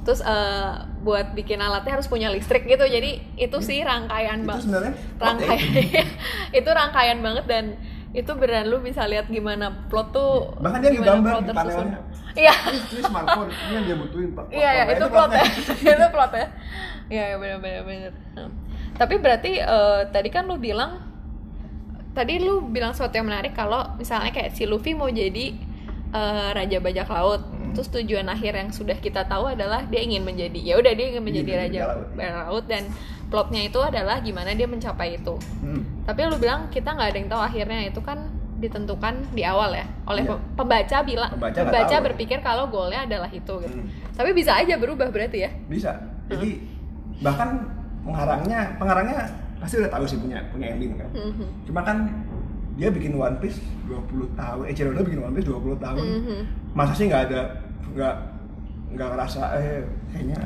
terus 0.05 0.21
eh, 0.25 0.71
buat 1.01 1.33
bikin 1.33 1.57
alatnya 1.62 1.97
harus 1.97 2.05
punya 2.05 2.29
listrik 2.29 2.69
gitu. 2.69 2.85
Jadi 2.85 3.21
itu 3.38 3.57
sih 3.62 3.81
rangkaian 3.81 4.41
itu 4.41 4.47
banget 4.47 4.63
sebenarnya 4.65 4.93
rangkaian. 5.17 6.07
Itu 6.59 6.69
rangkaian 6.73 7.19
banget 7.21 7.45
dan 7.45 7.65
itu 8.09 8.31
beneran 8.33 8.73
lu 8.73 8.81
bisa 8.81 9.05
lihat 9.05 9.29
gimana 9.29 9.85
plot 9.85 10.09
tuh 10.09 10.49
Bahkan 10.57 10.81
dia 10.81 10.97
plot 10.97 11.45
di 11.45 11.53
panelnya. 11.53 12.01
iya. 12.33 12.53
Ini, 12.73 13.05
smartphone. 13.05 13.49
Ini 13.53 13.73
yang 13.77 13.85
dia 13.85 13.97
butuhin 14.01 14.29
pak. 14.33 14.45
Iya 14.49 14.69
iya 14.73 14.83
itu 14.97 15.05
plotnya 15.13 15.45
itu 15.93 16.07
plotnya 16.09 16.47
iya 17.13 17.23
iya 17.38 17.38
bener. 17.38 18.13
Hmm. 18.33 18.68
Tapi 18.99 19.15
berarti 19.15 19.57
eh, 19.57 20.01
tadi 20.05 20.27
kan 20.27 20.43
lu 20.43 20.59
bilang 20.59 20.99
tadi 22.12 22.38
lu 22.38 22.59
bilang 22.65 22.91
sesuatu 22.91 23.15
yang 23.15 23.25
menarik 23.25 23.53
kalau 23.53 23.95
misalnya 23.95 24.29
kayak 24.29 24.51
si 24.51 24.65
Luffy 24.65 24.91
mau 24.91 25.07
jadi 25.07 25.55
eh, 26.09 26.47
raja 26.51 26.77
bajak 26.77 27.07
laut 27.07 27.41
Hmm. 27.59 27.77
terus 27.77 27.93
tujuan 27.93 28.25
akhir 28.25 28.53
yang 28.55 28.69
sudah 28.69 28.97
kita 28.97 29.23
tahu 29.23 29.45
adalah 29.47 29.85
dia 29.85 30.01
ingin 30.01 30.25
menjadi 30.25 30.57
ya 30.59 30.73
udah 30.75 30.89
dia 30.89 31.05
ingin 31.07 31.21
menjadi 31.21 31.51
Ingin 31.53 31.62
raja 31.62 31.79
bajak 32.12 32.33
laut 32.41 32.65
dan 32.65 32.83
plotnya 33.29 33.62
itu 33.62 33.77
adalah 33.79 34.17
gimana 34.19 34.51
dia 34.51 34.65
mencapai 34.65 35.15
itu 35.15 35.38
Mm. 35.62 36.01
tapi 36.03 36.25
lu 36.25 36.35
bilang 36.35 36.65
kita 36.67 36.89
nggak 36.89 37.07
ada 37.07 37.17
yang 37.19 37.29
tahu 37.29 37.41
akhirnya 37.45 37.79
itu 37.85 38.01
kan 38.01 38.25
ditentukan 38.57 39.13
di 39.31 39.45
awal 39.45 39.69
ya 39.71 39.85
oleh 40.03 40.25
Iya. 40.25 40.33
pe- 40.33 40.43
pembaca 40.57 40.97
bilang 41.05 41.29
Pembaca 41.31 41.59
pembaca, 41.62 41.95
berpikir 42.01 42.38
kalau 42.41 42.65
goalnya 42.67 43.05
adalah 43.05 43.29
itu 43.29 43.53
gitu 43.62 43.77
Mm. 43.77 44.17
tapi 44.17 44.29
bisa 44.33 44.57
aja 44.57 44.73
berubah 44.75 45.07
berarti 45.07 45.38
ya 45.45 45.51
bisa 45.69 45.93
jadi 46.25 46.57
bahkan 47.21 47.69
pengharangnya 48.01 48.59
pengarangnya 48.75 49.19
pasti 49.57 49.75
udah 49.77 49.91
tahu 49.91 50.05
sih 50.05 50.17
punya 50.17 50.39
punya 50.49 50.71
ending 50.71 50.95
kan 50.95 51.09
Mhm. 51.12 51.45
cuma 51.65 51.81
kan 51.81 51.97
dia 52.73 52.88
bikin 52.88 53.12
One 53.13 53.35
Piece 53.38 53.59
20 53.85 53.99
tahun 54.33 54.63
eh 54.63 54.73
Ciroda 54.73 55.01
bikin 55.01 55.19
One 55.19 55.33
Piece 55.33 55.45
20 55.45 55.75
tahun 55.77 55.99
Mhm. 55.99 56.39
masa 56.71 56.93
sih 56.93 57.05
nggak 57.05 57.23
ada 57.27 57.41
nggak 57.91 58.15
nggak 58.89 59.07
ngerasa 59.09 59.41
eh 59.55 59.83
kayaknya 60.09 60.38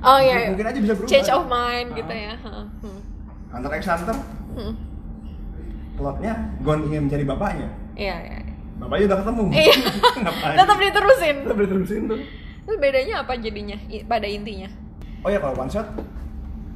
oh 0.00 0.18
iya, 0.18 0.36
mungkin, 0.36 0.36
iya. 0.36 0.48
mungkin 0.50 0.66
aja 0.68 0.78
bisa 0.80 0.92
berubah 0.94 1.10
change 1.10 1.30
of 1.30 1.44
mind 1.44 1.88
Ah. 1.88 1.96
gitu 1.96 2.12
ya 2.14 2.34
Heeh. 2.36 2.66
Hmm. 2.78 3.00
Hunter 3.50 3.72
x 3.72 3.82
Hunter 3.86 4.16
Hmm. 4.52 4.74
plotnya 5.94 6.32
Gon 6.60 6.80
ingin 6.84 7.08
mencari 7.08 7.24
bapaknya 7.24 7.68
iya 7.94 8.16
iya 8.18 8.36
iya. 8.38 8.54
bapaknya 8.76 9.04
udah 9.06 9.18
ketemu 9.18 9.42
Iya. 9.50 9.76
tetap 10.60 10.78
diterusin 10.78 11.36
tetap 11.42 11.58
diterusin 11.58 12.02
tuh 12.06 12.20
Terus 12.62 12.78
bedanya 12.78 13.26
apa 13.26 13.34
jadinya 13.34 13.74
pada 14.06 14.22
intinya 14.24 14.68
oh 15.20 15.30
ya 15.30 15.38
kalau 15.38 15.56
one 15.56 15.66
shot 15.66 15.88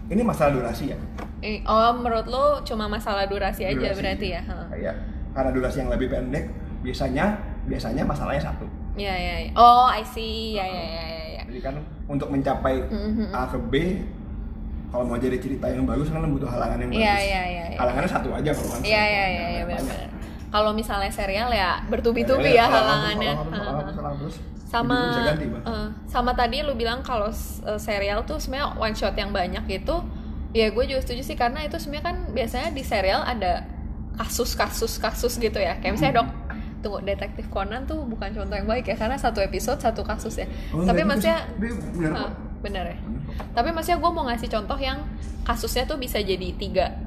ini 0.08 0.22
masalah 0.22 0.52
durasi 0.52 0.90
ya 0.90 0.98
Eh, 1.38 1.60
oh 1.62 1.92
menurut 1.92 2.26
lo 2.26 2.44
cuma 2.62 2.86
masalah 2.86 3.24
durasi 3.24 3.62
aja 3.62 3.76
Durasi. 3.76 3.98
berarti 3.98 4.26
ya 4.30 4.40
Heeh. 4.40 4.66
kayak 4.72 4.94
karena 5.30 5.50
durasi 5.52 5.76
yang 5.78 5.90
lebih 5.90 6.08
pendek 6.08 6.44
biasanya 6.80 7.24
biasanya 7.64 8.02
masalahnya 8.02 8.42
satu 8.42 8.66
Iya 8.96 9.12
iya 9.12 9.34
iya. 9.44 9.50
Oh, 9.52 9.84
I 9.84 10.00
see. 10.02 10.56
Ya 10.56 10.64
ya 10.64 10.72
ya 10.80 11.04
ya. 11.04 11.20
ya. 11.30 11.42
jadi 11.46 11.60
kan 11.62 11.74
untuk 12.06 12.32
mencapai 12.32 12.80
Mhm. 12.88 13.28
A 13.28 13.44
ke 13.44 13.58
B 13.60 13.74
kalau 14.88 15.04
mau 15.04 15.18
jadi 15.18 15.36
cerita 15.36 15.68
yang 15.68 15.84
bagus 15.84 16.08
kan 16.08 16.24
butuh 16.24 16.48
halangan 16.48 16.80
yang 16.80 16.88
bagus. 16.88 17.04
Iya, 17.04 17.16
iya, 17.20 17.42
iya, 17.44 17.64
iya. 17.68 17.76
Halangannya 17.76 18.08
satu 18.08 18.32
aja 18.32 18.50
kalau 18.50 18.70
kan. 18.70 18.80
Iya 18.80 19.02
iya 19.04 19.24
iya 19.28 19.46
iya 19.52 19.62
benar. 19.68 20.08
Kalau 20.48 20.70
misalnya 20.72 21.10
serial 21.10 21.52
ya 21.52 21.84
bertubi-tubi 21.84 22.48
ya 22.50 22.64
Halangan, 22.64 22.80
halangannya. 22.80 23.32
halangan, 23.34 23.52
halangan, 23.52 23.84
Heeh. 23.84 23.96
halangan 24.00 24.16
terus. 24.18 24.36
Sama 24.66 25.30
ganti, 25.30 25.46
eh, 25.46 25.88
sama 26.10 26.34
tadi 26.34 26.58
lu 26.66 26.74
bilang 26.74 26.98
kalau 27.06 27.30
uh, 27.30 27.78
serial 27.78 28.26
tuh 28.26 28.42
sebenarnya 28.42 28.74
one 28.74 28.94
shot 28.98 29.14
yang 29.14 29.30
banyak 29.30 29.62
itu 29.70 29.96
ya 30.50 30.74
gue 30.74 30.84
juga 30.90 31.00
setuju 31.06 31.22
sih 31.22 31.38
karena 31.38 31.62
itu 31.62 31.78
sebenarnya 31.78 32.04
kan 32.10 32.16
biasanya 32.34 32.68
di 32.74 32.82
serial 32.82 33.22
ada 33.22 33.62
kasus-kasus 34.18 34.98
kasus 34.98 35.38
gitu 35.38 35.58
ya. 35.62 35.78
Kayak 35.78 35.92
misalnya 35.94 36.14
dok 36.22 36.28
tunggu 36.82 36.98
detektif 37.02 37.46
Conan 37.50 37.88
tuh 37.88 38.04
bukan 38.04 38.30
contoh 38.30 38.54
yang 38.54 38.68
baik 38.68 38.86
ya 38.90 38.96
karena 38.98 39.16
satu 39.16 39.38
episode 39.38 39.78
satu 39.78 40.02
kasus 40.02 40.34
ya. 40.42 40.46
Oh, 40.74 40.82
Tapi 40.82 41.06
maksudnya 41.06 41.46
bener 41.58 41.74
bener 42.62 42.84
ya. 42.90 42.98
Bener. 42.98 43.34
Tapi 43.54 43.68
maksudnya 43.70 43.98
gue 44.02 44.10
mau 44.10 44.24
ngasih 44.26 44.48
contoh 44.50 44.78
yang 44.82 44.98
kasusnya 45.46 45.86
tuh 45.86 45.98
bisa 45.98 46.18
jadi 46.18 46.48
tiga 46.58 47.05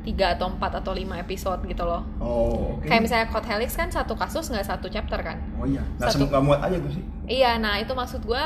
tiga 0.00 0.32
atau 0.32 0.48
empat 0.48 0.72
atau 0.76 0.92
lima 0.92 1.16
episode 1.16 1.60
gitu 1.62 1.82
loh. 1.82 2.02
Oh, 2.18 2.76
oke. 2.76 2.84
Kayak 2.84 3.02
misalnya 3.04 3.26
Code 3.28 3.46
Helix 3.46 3.70
kan 3.72 3.88
satu 3.88 4.14
kasus 4.14 4.48
nggak 4.48 4.64
satu 4.64 4.86
chapter 4.86 5.20
kan? 5.20 5.36
Oh 5.56 5.64
iya. 5.64 5.84
Nah, 5.96 6.08
Satu. 6.08 6.24
semua 6.24 6.40
muat 6.40 6.60
aja 6.60 6.76
tuh 6.76 6.92
sih. 6.92 7.04
Iya, 7.26 7.56
nah 7.56 7.76
itu 7.76 7.92
maksud 7.92 8.22
gue 8.22 8.42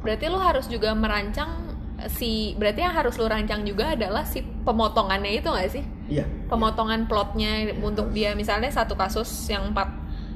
berarti 0.00 0.24
lu 0.26 0.36
harus 0.36 0.64
juga 0.64 0.92
merancang 0.92 1.72
si 2.08 2.56
berarti 2.56 2.80
yang 2.80 2.92
harus 2.92 3.16
lu 3.16 3.24
rancang 3.24 3.60
juga 3.62 3.92
adalah 3.92 4.24
si 4.24 4.40
pemotongannya 4.40 5.32
itu 5.34 5.48
nggak 5.48 5.68
sih? 5.68 5.84
Iya. 6.06 6.24
Pemotongan 6.46 7.04
plotnya 7.04 7.50
untuk 7.78 8.08
dia 8.10 8.32
misalnya 8.32 8.68
satu 8.68 8.92
kasus 8.92 9.28
yang 9.46 9.72
empat 9.72 9.88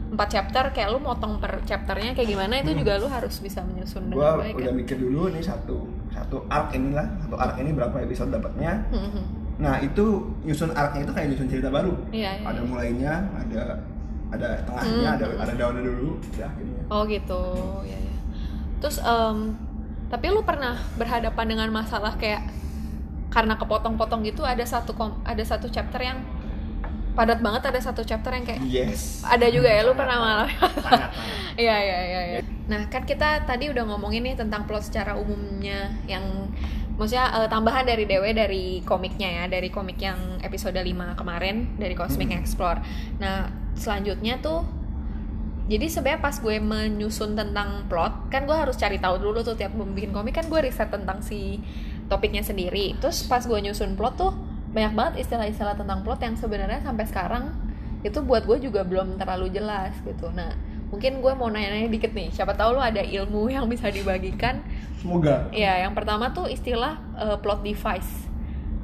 empat 0.04 0.28
chapter 0.30 0.64
kayak 0.70 0.88
lu 0.90 1.00
motong 1.00 1.40
per 1.40 1.64
chapternya 1.64 2.12
kayak 2.12 2.28
gimana 2.30 2.60
itu 2.60 2.70
Hmm. 2.70 2.80
juga 2.80 2.92
lu 2.96 3.08
harus 3.08 3.34
bisa 3.36 3.60
menyusun 3.60 4.08
Gua 4.08 4.32
dengan 4.32 4.40
baik 4.40 4.54
udah 4.54 4.70
kan? 4.70 4.76
mikir 4.76 4.96
dulu 4.96 5.22
nih 5.28 5.42
satu 5.42 5.76
satu 6.08 6.36
arc 6.46 6.70
inilah, 6.72 7.06
satu 7.20 7.34
arc 7.34 7.56
ini 7.58 7.70
berapa 7.72 7.96
episode 7.98 8.30
dapatnya. 8.30 8.72
Hmm, 8.88 9.10
hmm. 9.10 9.26
Nah, 9.54 9.78
itu 9.78 10.04
nyusun 10.42 10.70
arc-nya 10.70 11.02
itu 11.02 11.12
kayak 11.12 11.26
nyusun 11.30 11.48
cerita 11.48 11.68
baru. 11.68 11.94
Iya, 12.10 12.42
iya. 12.42 12.46
Ada 12.46 12.60
mulainya, 12.62 13.14
ada 13.32 13.62
ada 14.28 14.48
tengahnya, 14.66 15.08
Hmm. 15.10 15.16
ada 15.16 15.26
ada 15.40 15.52
daunnya 15.54 15.82
dulu, 15.84 16.18
ya 16.34 16.50
akhirnya. 16.50 16.82
Oh 16.88 17.06
gitu, 17.06 17.42
ya 17.86 17.94
ya. 17.94 18.14
Terus 18.82 18.98
em, 18.98 19.54
tapi 20.10 20.26
lu 20.28 20.42
pernah 20.42 20.74
berhadapan 20.94 21.46
dengan 21.46 21.68
masalah 21.70 22.14
kayak 22.14 22.42
karena 23.30 23.54
kepotong-potong 23.54 24.22
gitu 24.22 24.42
ada 24.42 24.62
satu 24.62 24.94
kom- 24.94 25.18
ada 25.22 25.42
satu 25.42 25.66
chapter 25.66 25.98
yang 25.98 26.22
padat 27.14 27.38
banget 27.42 27.62
ada 27.66 27.78
satu 27.78 28.02
chapter 28.02 28.30
yang 28.30 28.42
kayak 28.42 28.62
Yes. 28.62 29.22
ada 29.22 29.46
juga 29.46 29.70
ya 29.70 29.82
lu 29.82 29.94
pernah 29.94 30.46
sangat. 30.82 31.10
Iya 31.54 31.76
iya 31.78 31.98
iya. 32.02 32.20
iya. 32.26 32.38
Nah 32.66 32.90
kan 32.90 33.06
kita 33.06 33.46
tadi 33.46 33.70
udah 33.70 33.86
ngomongin 33.86 34.26
nih 34.26 34.34
tentang 34.34 34.66
plot 34.66 34.90
secara 34.90 35.14
umumnya 35.14 35.94
yang 36.10 36.26
maksudnya 36.94 37.26
eh, 37.42 37.48
tambahan 37.50 37.84
dari 37.86 38.04
Dewe 38.06 38.30
dari 38.30 38.80
komiknya 38.86 39.42
ya 39.42 39.44
dari 39.50 39.68
komik 39.70 39.98
yang 39.98 40.38
episode 40.42 40.78
5 40.78 41.18
kemarin 41.18 41.74
dari 41.78 41.94
Cosmic 41.98 42.30
Hmm. 42.30 42.40
Explore. 42.40 42.78
Nah 43.18 43.50
selanjutnya 43.74 44.38
tuh 44.38 44.62
jadi 45.64 45.88
sebenarnya 45.88 46.20
pas 46.20 46.36
gue 46.36 46.56
menyusun 46.60 47.34
tentang 47.34 47.88
plot 47.88 48.28
kan 48.28 48.44
gue 48.44 48.52
harus 48.52 48.76
cari 48.76 49.00
tahu 49.00 49.16
dulu 49.16 49.40
tuh 49.40 49.56
tiap 49.56 49.72
bikin 49.72 50.12
komik 50.12 50.36
kan 50.36 50.46
gue 50.46 50.60
riset 50.60 50.92
tentang 50.92 51.24
si 51.24 51.58
topiknya 52.06 52.44
sendiri. 52.44 52.94
Terus 53.00 53.24
pas 53.24 53.40
gue 53.40 53.58
nyusun 53.58 53.96
plot 53.96 54.14
tuh 54.20 54.32
banyak 54.76 54.92
banget 54.92 55.14
istilah-istilah 55.24 55.78
tentang 55.78 56.04
plot 56.04 56.20
yang 56.20 56.36
sebenarnya 56.36 56.84
sampai 56.84 57.06
sekarang 57.08 57.44
itu 58.04 58.20
buat 58.20 58.44
gue 58.44 58.60
juga 58.60 58.84
belum 58.84 59.16
terlalu 59.16 59.48
jelas 59.56 59.96
gitu. 60.04 60.28
Nah 60.36 60.52
mungkin 60.94 61.18
gue 61.18 61.32
mau 61.34 61.50
nanya-nanya 61.50 61.90
dikit 61.90 62.14
nih. 62.14 62.30
Siapa 62.30 62.54
tahu 62.54 62.78
lo 62.78 62.82
ada 62.86 63.02
ilmu 63.02 63.50
yang 63.54 63.66
bisa 63.66 63.90
dibagikan. 63.90 64.62
Semoga. 65.02 65.50
Ya 65.50 65.82
yang 65.82 65.98
pertama 65.98 66.30
tuh 66.30 66.46
istilah 66.46 67.02
eh, 67.18 67.36
plot 67.42 67.66
device. 67.66 68.30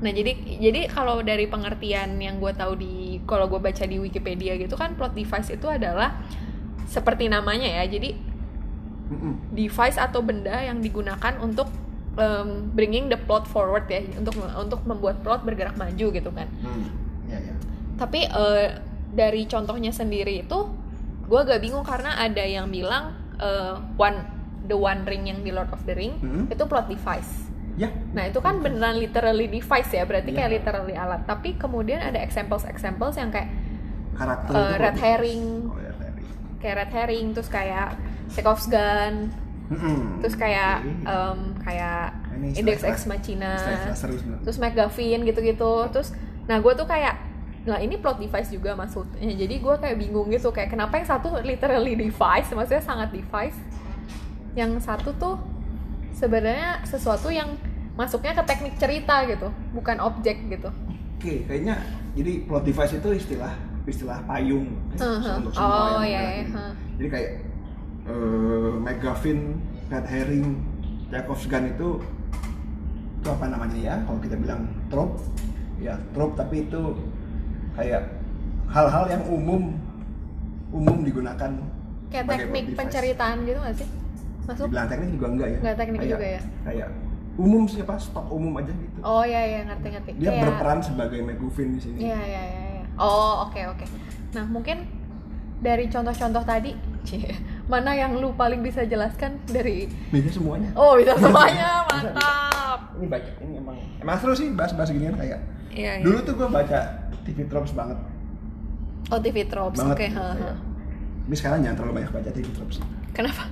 Nah 0.02 0.10
jadi 0.10 0.34
jadi 0.58 0.90
kalau 0.90 1.22
dari 1.22 1.46
pengertian 1.46 2.18
yang 2.18 2.42
gue 2.42 2.50
tahu 2.50 2.74
di 2.74 3.22
kalau 3.30 3.46
gue 3.46 3.62
baca 3.62 3.86
di 3.86 4.02
Wikipedia 4.02 4.58
gitu 4.58 4.74
kan 4.74 4.98
plot 4.98 5.14
device 5.14 5.54
itu 5.54 5.70
adalah 5.70 6.18
seperti 6.90 7.30
namanya 7.30 7.70
ya. 7.70 7.86
Jadi 7.86 8.10
device 9.54 9.98
atau 9.98 10.22
benda 10.22 10.54
yang 10.62 10.82
digunakan 10.82 11.38
untuk 11.42 11.70
um, 12.18 12.70
bringing 12.74 13.10
the 13.10 13.18
plot 13.18 13.46
forward 13.46 13.86
ya 13.90 14.02
untuk 14.18 14.38
untuk 14.38 14.80
membuat 14.86 15.22
plot 15.22 15.46
bergerak 15.46 15.78
maju 15.78 16.06
gitu 16.10 16.30
kan. 16.34 16.48
Hmm. 16.62 16.90
Ya, 17.30 17.38
ya. 17.38 17.54
Tapi 17.98 18.26
eh, 18.26 18.68
dari 19.10 19.44
contohnya 19.50 19.90
sendiri 19.90 20.46
itu 20.46 20.58
gue 21.30 21.38
agak 21.38 21.62
bingung 21.62 21.82
karena 21.82 22.18
ada 22.18 22.42
yang 22.42 22.66
bilang 22.68 23.14
eh, 23.38 23.78
one 23.96 24.18
the 24.62 24.74
one 24.74 25.02
ring 25.02 25.24
yang 25.24 25.40
di 25.40 25.48
Lord 25.48 25.70
of 25.70 25.80
the 25.84 25.94
Ring 25.94 26.18
Hmm. 26.18 26.44
itu 26.46 26.62
plot 26.62 26.86
device. 26.86 27.46
Ya. 27.74 27.88
Nah 28.10 28.26
itu 28.26 28.38
kan 28.38 28.58
beneran 28.58 28.98
literally 28.98 29.46
device 29.46 29.88
ya 29.88 30.04
berarti 30.04 30.30
Iya. 30.30 30.36
kayak 30.36 30.50
literally 30.52 30.92
alat. 30.92 31.22
Tapi 31.24 31.54
kemudian 31.54 31.98
ada 31.98 32.18
examples 32.18 32.66
examples 32.66 33.14
yang 33.14 33.30
kayak 33.30 33.48
Karakter 34.12 34.52
itu 34.52 34.60
red 34.76 34.96
herring. 34.98 35.44
Oh, 35.64 35.78
herring. 35.78 36.28
kayak 36.60 36.74
red 36.76 36.92
herring 36.92 37.26
terus 37.30 37.48
kayak 37.48 37.96
Chekhov's 38.28 38.68
gun 38.68 39.32
Mm-mm. 39.66 40.20
terus 40.20 40.34
kayak 40.34 40.82
Oke. 40.82 41.08
em, 41.08 41.38
kayak 41.56 42.04
Ini 42.36 42.48
Index 42.58 42.78
Ex 42.82 42.96
Machina 43.06 43.54
terus 44.42 44.58
McGuffin 44.58 45.24
gitu-gitu 45.24 45.72
terus 45.88 46.10
nah 46.44 46.58
gue 46.58 46.72
tuh 46.74 46.84
kayak 46.84 47.16
nah 47.60 47.76
ini 47.76 48.00
plot 48.00 48.16
device 48.16 48.48
juga 48.48 48.72
maksudnya 48.72 49.36
jadi 49.36 49.54
gue 49.60 49.74
kayak 49.76 49.96
bingung 50.00 50.32
gitu 50.32 50.48
kayak 50.48 50.72
kenapa 50.72 50.96
yang 50.96 51.08
satu 51.08 51.28
literally 51.44 51.92
device 51.92 52.48
maksudnya 52.56 52.80
sangat 52.80 53.12
device 53.12 53.58
yang 54.56 54.80
satu 54.80 55.12
tuh 55.20 55.36
sebenarnya 56.16 56.80
sesuatu 56.88 57.28
yang 57.28 57.52
masuknya 57.94 58.32
ke 58.32 58.42
teknik 58.48 58.74
cerita 58.80 59.28
gitu 59.28 59.52
bukan 59.76 60.00
objek 60.00 60.40
gitu 60.48 60.72
Oke, 61.20 61.44
kayaknya 61.44 61.76
jadi 62.16 62.48
plot 62.48 62.64
device 62.64 62.96
itu 62.96 63.08
istilah 63.12 63.52
istilah 63.84 64.24
payung 64.24 64.72
Heeh. 64.96 65.36
untuk 65.44 65.52
semua 65.52 66.00
Oh, 66.00 66.00
yang 66.00 66.08
iya, 66.08 66.20
iya. 66.48 66.64
Jadi 66.96 67.08
kayak 67.12 67.30
eh 68.08 68.72
McGuffin, 68.80 69.60
red 69.92 70.06
herring, 70.08 70.64
Chekhov's 71.12 71.44
gun 71.44 71.68
itu 71.68 72.00
itu 73.20 73.28
apa 73.28 73.52
namanya 73.52 73.76
ya? 73.76 73.94
Kalau 74.08 74.16
kita 74.16 74.36
bilang 74.40 74.64
trope, 74.88 75.20
ya 75.76 76.00
trope 76.16 76.40
tapi 76.40 76.64
itu 76.64 76.96
kayak 77.80 78.02
hal-hal 78.68 79.04
yang 79.08 79.22
umum 79.26 79.62
umum 80.70 80.96
digunakan 81.00 81.50
kayak 82.06 82.24
teknik 82.28 82.76
penceritaan 82.76 83.42
gitu 83.42 83.58
gak 83.58 83.74
sih 83.74 83.88
masuk 84.42 84.66
Dibilang 84.66 84.88
teknik 84.88 85.10
juga 85.10 85.26
enggak 85.28 85.48
ya? 85.48 85.58
Nggak 85.58 85.76
teknik 85.76 85.98
Kayak- 85.98 86.12
juga 86.12 86.26
ya? 86.28 86.40
Kayak 86.62 86.88
umum 87.36 87.62
siapa 87.64 87.94
stok 87.96 88.26
umum 88.28 88.52
aja 88.54 88.68
gitu. 88.68 88.98
oh 89.00 89.22
iya 89.22 89.40
iya 89.46 89.60
ngerti 89.64 89.86
ngerti 89.88 90.10
Dia 90.14 90.28
Kayak- 90.28 90.42
berperan 90.44 90.78
sebagai 90.80 91.18
McGuffin 91.22 91.68
di 91.70 91.80
sini. 91.80 91.96
Iya 92.02 92.18
iya 92.20 92.42
iya. 92.44 92.62
iya. 92.74 92.84
Oh 92.96 93.46
oke 93.46 93.60
oke. 93.70 93.84
Nah 94.30 94.44
mungkin 94.44 94.84
dari 95.58 95.86
contoh-contoh 95.86 96.40
tadi, 96.42 96.72
mana 97.66 97.92
yang 97.92 98.16
lu 98.16 98.32
paling 98.32 98.60
bisa 98.60 98.82
jelaskan 98.82 99.36
dari? 99.46 99.88
Bisa 100.10 100.32
semuanya. 100.32 100.72
Oh 100.74 100.96
bisa 100.96 101.12
semuanya, 101.14 101.80
mantap. 101.88 102.96
ini 102.96 103.06
baca 103.06 103.30
ini 103.40 103.54
emang 103.56 103.76
emang 103.98 104.16
seru 104.16 104.32
sih 104.32 104.48
bahas-bahas 104.50 104.88
ginian 104.88 105.14
kayak 105.14 105.40
Iya. 105.70 105.92
iya. 105.96 106.02
dulu 106.02 106.18
tuh 106.22 106.34
gue 106.34 106.48
baca 106.50 106.80
TV 107.30 107.46
Tropes 107.46 107.70
banget 107.70 107.98
Oh 109.08 109.18
TV 109.18 109.42
tropes, 109.44 109.78
oke. 109.80 110.06
ha. 110.08 110.34
kayak. 110.34 110.54
tapi 111.20 111.34
sekarang 111.36 111.58
jangan 111.62 111.76
terlalu 111.76 111.94
banyak 111.96 112.10
baca 112.12 112.30
TV 112.30 112.46
Tropes 112.50 112.76
Kenapa? 113.10 113.42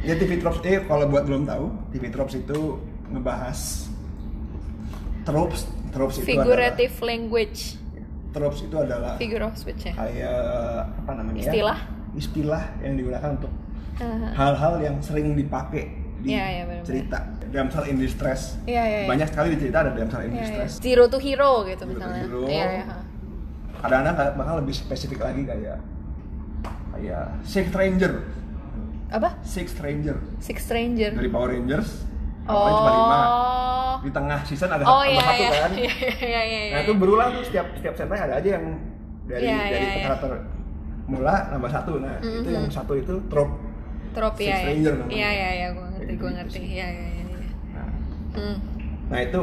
ya 0.00 0.14
TV 0.14 0.30
Tropes 0.36 0.58
eh 0.62 0.82
kalau 0.82 1.06
buat 1.06 1.22
belum 1.24 1.42
tahu 1.44 1.64
TV 1.90 2.04
Tropes 2.08 2.34
itu 2.36 2.58
ngebahas 3.08 3.60
tropes 5.24 5.60
tropes 5.88 6.16
itu 6.18 6.26
Figurative 6.26 6.94
language, 7.00 7.76
adalah 7.76 8.30
tropes 8.30 8.60
itu 8.60 8.76
adalah 8.76 9.12
figure 9.16 9.40
of 9.40 9.54
speech 9.54 9.82
ya. 9.82 9.94
kayak 9.94 10.40
apa 10.96 11.12
namanya 11.14 11.38
ya? 11.38 11.44
Istilah. 11.48 11.78
istilah 12.14 12.62
yang 12.80 12.94
digugakan 12.94 13.30
untuk 13.36 13.52
Ha, 13.98 14.06
ha. 14.06 14.28
hal-hal 14.32 14.74
yang 14.80 14.96
sering 15.00 15.34
dipakai 15.34 15.90
di 16.20 16.30
Iya, 16.30 16.44
iya, 16.46 16.62
benar-benar. 16.64 16.86
cerita 16.86 17.18
damsel 17.48 17.84
in 17.84 17.96
distress 17.96 18.56
Iya 18.62 18.82
iya. 18.82 18.98
iya. 18.98 19.08
banyak 19.08 19.26
sekali 19.26 19.48
di 19.52 19.58
cerita 19.58 19.78
ada 19.80 19.90
damsel 19.90 20.20
in 20.22 20.28
Iya, 20.28 20.32
iya. 20.32 20.40
distress 20.42 20.72
Zero 20.78 21.04
to 21.06 21.18
hero 21.18 21.64
gitu 21.64 21.80
Zero 21.80 21.86
to 21.86 21.92
misalnya. 21.94 22.22
hero. 22.22 22.40
Iya 22.44 22.66
iya. 22.70 22.84
ha. 22.84 22.96
kadang-kadang 23.78 24.14
bahkan 24.34 24.54
lebih 24.58 24.74
spesifik 24.74 25.20
lagi 25.20 25.42
kayak 25.44 25.78
kayak 26.90 27.24
Six 27.42 27.66
Ranger 27.70 28.12
Apa? 29.08 29.28
Six 29.40 29.72
Ranger 29.76 30.16
Six 30.38 30.58
Stranger. 30.60 31.10
dari 31.12 31.28
Power 31.28 31.48
Rangers 31.48 32.04
oh. 32.44 32.68
cuma 32.68 32.90
lima 32.92 33.20
di 33.98 34.10
tengah 34.10 34.40
season 34.42 34.68
ada 34.68 34.82
Oh 34.82 35.00
tambah 35.00 35.10
iya 35.10 35.22
satu 35.22 35.42
iya. 35.42 35.50
kan 35.58 35.70
Iya 35.78 35.94
iya 36.22 36.40
iya. 36.44 36.60
nah 36.70 36.80
itu 36.82 36.92
berulang 36.94 37.28
tuh 37.34 37.44
setiap 37.44 37.66
setiap 37.74 37.94
setnya 37.94 38.18
ada 38.20 38.34
aja 38.36 38.48
yang 38.54 38.64
dari 39.24 39.44
Iya, 39.44 39.58
dari 39.64 39.74
iya, 39.76 39.90
iya. 39.92 40.04
karakter 40.06 40.30
mula 41.04 41.34
nambah 41.48 41.70
satu 41.70 41.92
nah 41.98 42.14
itu 42.18 42.44
Mhm. 42.44 42.54
yang 42.54 42.66
satu 42.68 42.92
itu 42.94 43.14
trope 43.26 43.54
Trop 44.08 44.34
Six 44.34 44.40
ya. 44.40 44.50
ya. 44.50 44.58
Stranger 44.64 44.92
namanya. 44.96 45.12
Iya 45.12 45.28
iya 45.30 45.50
iya, 45.52 45.66
gue 45.68 45.86
ngerti, 45.86 46.04
gue 46.08 46.16
gitu 46.16 46.26
ngerti. 46.34 46.58
Iya 46.64 46.86
iya 46.88 47.06
iya. 47.10 47.17
Hmm. 48.38 48.56
nah 49.08 49.20
itu 49.20 49.42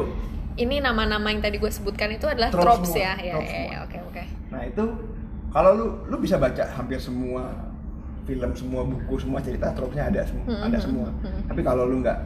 Ini 0.56 0.80
nama-nama 0.80 1.28
yang 1.28 1.38
tadi 1.38 1.56
gue 1.56 1.68
sebutkan 1.68 2.08
itu 2.10 2.24
adalah 2.24 2.48
Trop 2.48 2.64
tropes 2.64 2.88
semua, 2.90 3.04
ya. 3.04 3.12
Iya 3.18 3.32
trop 3.34 3.42
iya 3.42 3.52
semua. 3.52 3.66
iya, 3.66 3.78
oke 3.82 3.98
oke. 4.08 4.22
nah 4.48 4.62
itu 4.62 4.84
kalau 5.48 5.70
lu 5.72 5.86
lu 6.06 6.16
bisa 6.16 6.36
baca 6.36 6.64
hampir 6.70 6.96
semua 6.98 7.42
film 8.24 8.50
semua 8.52 8.82
buku 8.82 9.14
semua 9.16 9.38
cerita 9.38 9.68
tropesnya 9.70 10.08
ada 10.08 10.24
semua 10.24 10.44
Hmm, 10.46 10.62
ada 10.62 10.74
hmm, 10.74 10.82
semua 10.82 11.08
hmm. 11.14 11.40
tapi 11.46 11.60
kalau 11.60 11.84
lu 11.84 12.00
nggak 12.00 12.18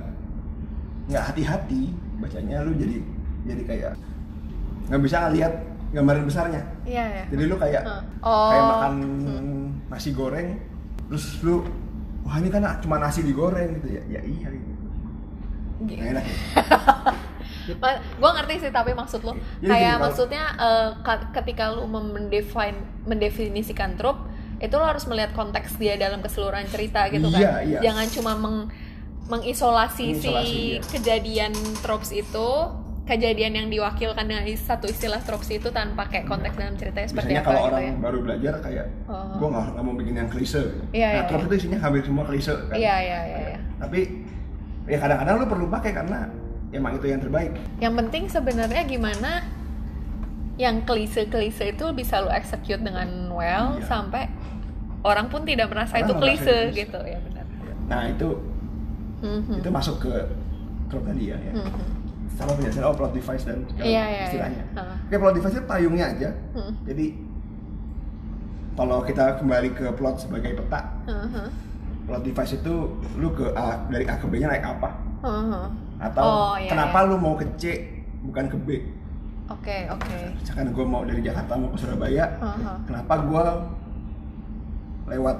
nggak 1.06 1.24
hati-hati 1.24 1.83
bacanya 2.16 2.62
lu 2.62 2.72
jadi 2.72 2.96
jadi 3.44 3.62
kayak 3.66 3.92
nggak 4.87 5.00
bisa 5.00 5.16
ngeliat 5.22 5.52
gambaran 5.90 6.24
besarnya 6.24 6.62
Iya 6.85 7.04
ya. 7.04 7.24
jadi 7.28 7.42
lu 7.44 7.56
kayak 7.56 7.83
Hmm. 7.83 8.02
Oh. 8.22 8.48
kayak 8.48 8.64
makan 8.64 8.92
Hmm. 9.20 9.66
nasi 9.90 10.11
goreng 10.11 10.48
terus 11.06 11.42
lu 11.42 11.66
wah 12.22 12.38
ini 12.38 12.46
kan 12.46 12.62
cuma 12.78 12.96
nasi 12.96 13.20
digoreng 13.20 13.74
gitu 13.76 13.88
ya 13.90 14.02
ya 14.09 14.20
iya 14.22 14.48
gitu 14.48 14.70
Enak 15.82 16.24
ya. 16.24 16.36
gue 18.18 18.30
ngerti 18.32 18.54
sih 18.58 18.70
tapi 18.70 18.92
maksud 18.92 19.22
lo 19.22 19.32
Jadi 19.60 19.64
kayak 19.64 19.92
gini, 19.92 20.02
maksudnya 20.02 20.42
ka- 21.00 21.30
ketika 21.32 21.70
lu 21.70 21.86
mendefine 21.86 22.74
mendefinisikan 23.04 23.94
trope 23.94 24.26
itu 24.58 24.74
lo 24.74 24.84
harus 24.84 25.06
melihat 25.06 25.32
konteks 25.32 25.78
dia 25.78 25.94
dalam 25.94 26.20
keseluruhan 26.20 26.66
cerita 26.66 27.06
gitu 27.08 27.30
kan 27.30 27.40
Iya, 27.40 27.52
iya. 27.62 27.78
jangan 27.80 28.06
cuma 28.10 28.32
meng 28.34 28.56
mengisolasi 29.26 30.06
si 30.12 30.26
Mengisolasi, 30.26 30.58
iya. 30.74 30.80
kejadian 30.82 31.52
tropes 31.78 32.10
itu 32.10 32.48
kejadian 33.06 33.52
yang 33.54 33.66
diwakilkan 33.66 34.22
dengan 34.22 34.42
satu 34.52 34.86
istilah 34.86 35.18
tropes 35.18 35.50
itu 35.50 35.70
tanpa 35.70 36.06
kayak 36.06 36.26
konteks 36.26 36.54
dalam 36.54 36.74
ceritanya 36.74 37.08
seperti 37.08 37.26
biasanya 37.28 37.40
apa 37.40 37.48
kalau 37.48 37.58
gitu 37.60 37.68
orang 37.68 37.82
ya 37.82 37.92
baru 37.96 38.18
belajar 38.20 38.54
kayak 38.60 38.86
Oh. 39.06 39.34
gua 39.36 39.48
nggak 39.50 39.82
mau 39.82 39.94
bikin 39.94 40.14
yang 40.16 40.30
klise. 40.30 40.62
Iya, 40.90 41.06
nah 41.08 41.14
iya, 41.16 41.22
trope 41.26 41.42
iya. 41.42 41.48
itu 41.48 41.54
isinya 41.56 41.78
hampir 41.80 42.02
semua 42.04 42.24
klise 42.24 42.54
kan 42.68 42.76
iya 42.76 42.96
iya 43.00 43.18
iya 43.24 43.38
iya. 43.48 43.58
tapi 43.76 44.00
ya 44.90 44.98
kadang-kadang 44.98 45.35
lu 45.37 45.46
perlu 45.46 45.66
pakai 45.68 45.92
karena 45.92 46.26
emang 46.70 46.92
itu 46.94 47.07
yang 47.07 47.20
terbaik 47.20 47.55
Yang 47.79 47.94
penting 47.96 48.22
sebenarnya 48.26 48.83
gimana 48.85 49.46
yang 50.57 50.83
klise-klise 50.83 51.70
itu 51.70 51.87
bisa 51.90 52.18
lo 52.18 52.29
execute 52.29 52.79
dengan 52.79 53.07
well 53.31 53.74
Iya. 53.74 53.87
sampai 53.87 54.26
orang 55.00 55.26
pun 55.26 55.42
tidak 55.42 55.66
merasa 55.66 55.96
Orang 55.96 56.05
itu 56.05 56.12
klise 56.16 56.37
itu 56.37 56.53
klise. 56.68 56.76
gitu 56.76 57.00
ya 57.03 57.18
benar. 57.22 57.44
nah 57.87 58.03
itu 58.05 58.29
Mhm. 59.20 59.57
itu 59.57 59.68
masuk 59.70 59.96
ke 60.00 60.12
trope 60.87 61.07
tadi 61.07 61.24
ya, 61.26 61.38
ya. 61.38 61.53
Mhm. 61.55 61.83
sama 62.31 62.53
penjelasan 62.53 62.83
oh 62.83 62.94
plot 62.94 63.12
device 63.12 63.44
dan 63.44 63.59
segala 63.64 63.85
Iya, 63.85 64.05
iya, 64.07 64.22
istilahnya 64.26 64.62
iya. 64.66 64.81
Ha. 64.81 64.94
oke 65.03 65.16
plot 65.16 65.35
device 65.35 65.55
itu 65.55 65.64
payungnya 65.64 66.07
aja 66.09 66.31
Mhm. 66.53 66.72
jadi 66.85 67.07
kalau 68.72 68.98
kita 69.00 69.24
kembali 69.37 69.68
ke 69.70 69.87
plot 69.92 70.16
sebagai 70.20 70.57
peta 70.57 70.81
Mhm. 71.07 71.46
Plot 72.11 72.23
device 72.23 72.53
itu 72.57 72.75
lu 73.14 73.31
ke 73.31 73.46
A 73.53 73.87
dari 73.87 74.03
A 74.05 74.14
ke 74.14 74.27
B 74.27 74.37
nya 74.37 74.49
naik 74.49 74.66
apa 74.66 74.88
Mhm. 75.20 75.64
atau 76.01 76.25
Oh, 76.25 76.55
iya, 76.57 76.66
kenapa 76.68 76.99
iya. 76.99 77.09
lu 77.09 77.16
mau 77.16 77.35
ke 77.35 77.46
C 77.55 77.62
bukan 78.20 78.44
ke 78.46 78.59
B 78.59 78.68
Oke 79.49 79.87
oke. 79.88 80.14
misalkan 80.37 80.66
gue 80.68 80.85
mau 80.85 81.03
dari 81.03 81.20
Jakarta 81.20 81.55
mau 81.55 81.68
ke 81.68 81.79
Surabaya 81.79 82.27
Mhm. 82.37 82.77
kenapa 82.85 83.14
gue 83.20 83.44
lewat 85.09 85.37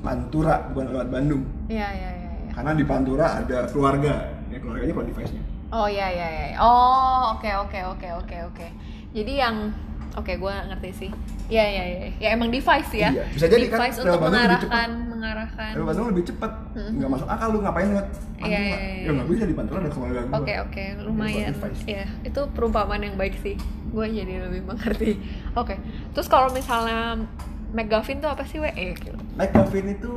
Pantura 0.00 0.68
bukan 0.68 0.86
lewat 0.90 1.08
Bandung 1.08 1.42
Iya 1.66 1.88
iya 1.90 2.10
iya. 2.14 2.30
iya. 2.38 2.50
karena 2.52 2.70
di 2.72 2.84
Pantura 2.84 3.26
ada 3.38 3.58
keluarga 3.66 4.14
ya 4.46 4.58
keluarganya 4.58 4.92
plot 4.92 5.08
device 5.08 5.32
nya 5.32 5.44
Oh 5.66 5.90
iya 5.90 6.06
iya 6.06 6.28
iya. 6.30 6.46
Oh 6.56 7.34
oke 7.34 7.50
oke 7.50 7.74
oke 7.84 8.08
oke 8.14 8.36
oke. 8.46 8.66
Jadi 9.10 9.32
yang 9.34 9.74
oke 10.14 10.30
gue 10.30 10.52
ngerti 10.70 10.90
sih. 10.94 11.10
Iya 11.50 11.64
iya 11.66 11.82
iya. 11.84 11.98
Ya 12.14 12.28
emang 12.30 12.46
device 12.48 12.94
ya. 12.94 13.10
Iya, 13.10 13.26
bisa 13.28 13.50
jadi 13.50 13.66
kan 13.66 13.82
device 13.82 13.96
lewat 13.98 14.06
untuk 14.06 14.20
Bandung 14.22 14.38
lebih 14.38 14.54
mengarahkan 14.54 14.90
mengarahkan. 15.24 15.70
Lewat 15.72 15.86
Bandung 15.88 16.08
lebih 16.12 16.24
cepet 16.26 16.52
Mhm. 16.70 16.90
nggak 16.94 17.10
masuk 17.10 17.28
akal 17.30 17.48
lu 17.48 17.58
ngapain 17.58 17.88
lewat 17.88 18.06
Pantura 18.12 18.44
Iya, 18.46 18.60
iya, 18.60 18.76
iya. 18.76 19.00
ya 19.00 19.10
nggak 19.10 19.28
bisa 19.30 19.44
di 19.44 19.54
Pantura 19.54 19.78
ada 19.78 19.90
keluarga 19.90 20.20
gue 20.20 20.34
Oke 20.36 20.54
oke 20.60 20.84
lumayan 21.00 21.50
device. 21.50 21.82
ya 21.86 22.04
itu 22.22 22.40
perumpamaan 22.52 23.02
yang 23.02 23.16
baik 23.16 23.34
sih 23.40 23.56
gue 23.86 24.06
jadi 24.06 24.34
lebih 24.42 24.62
mengerti 24.64 25.10
oke 25.54 25.74
terus 26.12 26.26
kalau 26.26 26.50
misalnya 26.50 27.24
McGuffin 27.72 28.18
tuh 28.18 28.28
apa 28.28 28.44
sih 28.44 28.58
we 28.58 28.68
eh, 28.70 28.92
gitu. 28.94 29.16
McGuffin 29.34 29.86
itu 29.90 30.12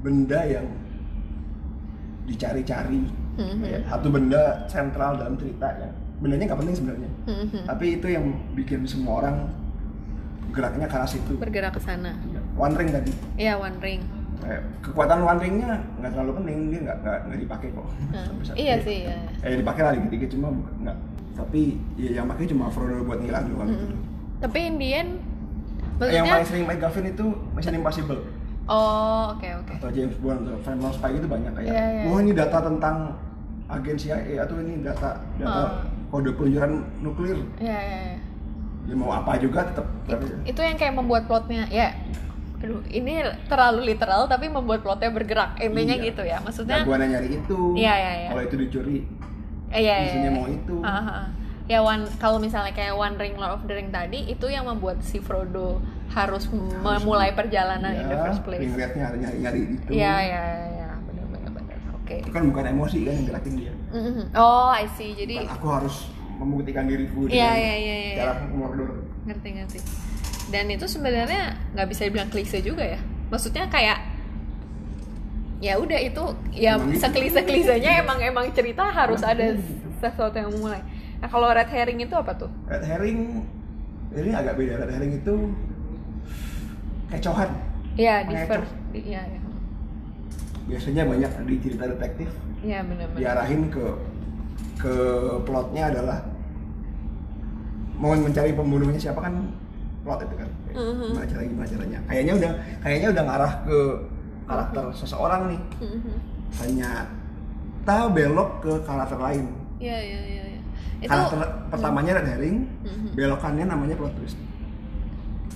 benda 0.00 0.40
yang 0.42 0.66
dicari-cari 2.24 3.02
Mhm. 3.32 3.56
Kayak 3.58 3.82
satu 3.88 4.08
benda 4.08 4.42
sentral 4.66 5.16
dalam 5.16 5.34
cerita 5.34 5.66
ya 5.72 5.88
bendanya 6.20 6.44
nggak 6.46 6.60
penting 6.60 6.76
sebenarnya 6.76 7.10
Mhm. 7.24 7.60
tapi 7.64 7.96
itu 7.96 8.06
yang 8.06 8.24
bikin 8.52 8.84
semua 8.84 9.24
orang 9.24 9.36
geraknya 10.50 10.84
ke 10.84 10.94
arah 10.94 11.08
situ 11.08 11.32
bergerak 11.34 11.72
ke 11.72 11.80
sana 11.80 12.12
one 12.54 12.74
ring 12.74 12.88
tadi. 12.88 13.12
Iya 13.36 13.54
One 13.54 13.78
Ring. 13.78 14.00
Kekuatan 14.80 15.20
one 15.20 15.38
ringnya 15.38 15.70
nggak 15.96 16.10
terlalu 16.10 16.32
penting 16.40 16.56
dia 16.68 16.80
nggak 16.82 16.96
nggak 17.28 17.40
dipakai 17.40 17.68
kok. 17.70 17.86
Sampai 18.10 18.44
saat 18.44 18.56
iya 18.56 18.74
sih 18.80 18.98
ya. 19.04 19.16
eh 19.42 19.56
dipakai 19.56 19.82
lah 19.82 19.92
dikit-dikit 19.94 20.28
cuma 20.32 20.48
nggak. 20.80 20.96
Tapi 21.32 21.60
ya 21.94 22.10
yang 22.12 22.26
pakai 22.26 22.44
cuma 22.46 22.68
Frodo 22.68 23.02
buat 23.02 23.20
ngilang 23.20 23.46
doang. 23.48 23.68
Gitu 23.68 23.86
Mhm. 23.86 23.98
tapi 24.40 24.58
Indian 24.62 25.08
Eh, 26.00 26.08
yang 26.08 26.24
maksudnya 26.24 26.32
paling 26.32 26.48
sering 26.48 26.64
McGuffin 26.66 27.06
itu 27.06 27.24
Mission 27.52 27.74
Impossible. 27.74 28.20
Oh 28.64 29.36
oke 29.36 29.48
oke. 29.60 29.72
Atau 29.76 29.90
James 29.92 30.16
Bond 30.16 30.40
atau 30.42 30.56
Phantom 30.58 30.88
Spy 30.90 31.12
itu 31.12 31.28
banyak 31.28 31.52
kayak 31.52 31.68
Iya, 31.68 31.84
iya. 31.84 32.02
wah 32.06 32.18
ini 32.18 32.32
data 32.32 32.58
tentang 32.62 32.96
agen 33.68 33.94
CIA 33.94 34.16
atau 34.40 34.56
ini 34.58 34.80
data 34.80 35.10
data 35.36 35.60
Oh. 35.60 35.70
kode 36.10 36.32
peluncuran 36.32 36.72
nuklir. 36.98 37.36
Iya 37.56 37.78
iya 37.78 37.98
iya. 38.08 38.18
ya 38.82 38.94
mau 38.96 39.12
apa 39.12 39.36
juga 39.36 39.62
tetap 39.62 39.86
itu, 40.08 40.26
itu 40.48 40.60
yang 40.60 40.74
kayak 40.74 40.96
membuat 40.96 41.22
plotnya 41.24 41.68
ya 41.68 41.92
aduh 42.60 42.80
ini 42.86 43.12
terlalu 43.46 43.80
literal 43.88 44.24
tapi 44.24 44.46
membuat 44.46 44.80
plotnya 44.80 45.08
bergerak 45.08 45.56
intinya 45.56 45.96
Iya. 45.96 46.06
gitu 46.06 46.22
ya 46.22 46.38
maksudnya 46.38 46.76
jagoannya 46.78 47.08
nyari 47.10 47.28
itu 47.34 47.58
Iya, 47.72 47.94
iya, 47.94 48.12
iya. 48.14 48.28
kalau 48.28 48.42
itu 48.42 48.56
dicuri 48.58 48.98
eh, 49.70 49.80
iya, 49.80 49.94
iya, 49.96 50.06
isinya 50.06 50.22
iya. 50.26 50.36
mau 50.36 50.46
itu 50.46 50.74
Ah, 50.80 50.92
ah, 50.92 51.08
ah. 51.10 51.26
ya 51.64 51.78
one 51.80 52.04
kalau 52.16 52.36
misalnya 52.36 52.70
kayak 52.70 52.92
One 52.92 53.16
Ring 53.16 53.34
Lord 53.34 53.54
of 53.54 53.62
the 53.64 53.72
Ring 53.72 53.88
tadi 53.88 54.26
itu 54.26 54.46
yang 54.46 54.66
membuat 54.66 55.00
si 55.00 55.18
Frodo 55.18 55.80
harus 56.10 56.50
memulai 56.50 57.32
perjalanan 57.32 57.94
in 57.94 58.04
the 58.04 58.12
Ya, 58.12 58.24
first 58.24 58.42
place 58.42 58.58
ring 58.58 58.74
rate-nya 58.74 59.14
nyari 59.14 59.36
nyari 59.38 59.60
itu 59.70 59.88
Iya 59.88 60.14
iya 60.20 60.42
iya 60.68 60.88
benar 61.00 61.24
benar 61.28 61.50
benar 61.54 61.78
oke 61.94 62.14
itu 62.18 62.28
kan 62.28 62.42
bukan 62.44 62.64
emosi 62.68 62.98
kan 63.00 63.12
yang 63.14 63.26
gerakin 63.26 63.52
dia 63.56 63.72
Mhm. 63.90 64.22
oh 64.32 64.68
I 64.68 64.84
see 64.90 65.14
jadi 65.14 65.34
Bukan 65.40 65.54
aku 65.54 65.66
harus 65.72 65.96
membuktikan 66.36 66.84
diriku 66.84 67.24
Iya, 67.24 67.30
dengan 67.30 67.56
iya, 67.56 67.74
iya, 67.74 67.96
iya. 67.96 68.14
cara 68.18 68.32
Mordor 68.48 68.90
ngerti 69.22 69.48
ngerti 69.54 69.78
dan 70.50 70.66
itu 70.66 70.84
sebenarnya 70.84 71.54
nggak 71.72 71.88
bisa 71.88 72.06
dibilang 72.10 72.30
klise 72.30 72.58
juga 72.60 72.82
ya. 72.84 73.00
Maksudnya 73.30 73.70
kayak 73.70 73.98
ya 75.60 75.76
udah 75.76 76.00
itu 76.00 76.24
ya 76.56 76.80
gitu. 76.80 76.96
seklise 76.98 77.44
klisenya 77.44 78.00
emang 78.00 78.16
emang 78.24 78.48
cerita 78.56 78.88
harus 78.88 79.20
ada 79.20 79.52
gitu. 79.52 79.92
sesuatu 80.00 80.32
yang 80.40 80.48
memulai 80.48 80.80
nah 81.20 81.28
kalau 81.28 81.52
red 81.52 81.68
herring 81.68 82.00
itu 82.00 82.16
apa 82.16 82.32
tuh? 82.32 82.48
Red 82.64 82.80
herring 82.80 83.44
ini 84.16 84.32
agak 84.32 84.56
beda. 84.56 84.80
Red 84.80 84.90
herring 84.96 85.12
itu 85.20 85.34
kecohan. 87.12 87.50
Ya 88.00 88.24
di 88.24 88.32
Mengecoh. 88.32 88.64
first 88.64 88.72
di- 88.96 89.04
ya 89.12 89.20
ya 89.20 89.40
biasanya 90.64 91.02
banyak 91.04 91.30
di 91.44 91.56
cerita 91.60 91.84
detektif. 91.92 92.28
Ya 92.62 92.80
benar-benar. 92.80 93.18
Diarahin 93.20 93.68
ke 93.68 93.84
ke 94.80 94.94
plotnya 95.44 95.92
adalah 95.92 96.24
mau 98.00 98.16
mencari 98.16 98.56
pembunuhnya 98.56 98.96
siapa 98.96 99.20
kan 99.20 99.44
plot 100.00 100.20
itu 100.22 100.34
kan. 100.34 100.48
Gimana 100.68 101.26
caranya 101.26 101.48
gimana 101.48 101.68
caranya. 101.68 101.98
Kayaknya 102.04 102.32
udah 102.34 102.52
kayaknya 102.80 103.08
udah 103.10 103.24
ngarah 103.24 103.52
ke 103.62 103.78
karakter 104.44 104.84
seseorang 104.94 105.40
nih. 105.48 105.60
Mhm. 105.80 106.14
ternyata 106.50 107.96
belok 108.10 108.50
ke 108.60 108.72
karakter 108.82 109.16
lain. 109.16 109.46
Ya 109.78 109.94
ya 109.94 110.18
ya 110.18 110.42
ya 110.46 110.58
itu 110.98 111.08
karakter 111.08 111.40
pertamanya 111.70 112.12
red 112.14 112.26
herring 112.28 112.58
Mhm. 112.82 113.08
belokannya 113.14 113.64
namanya 113.64 113.94
plot 113.94 114.12
twist. 114.14 114.36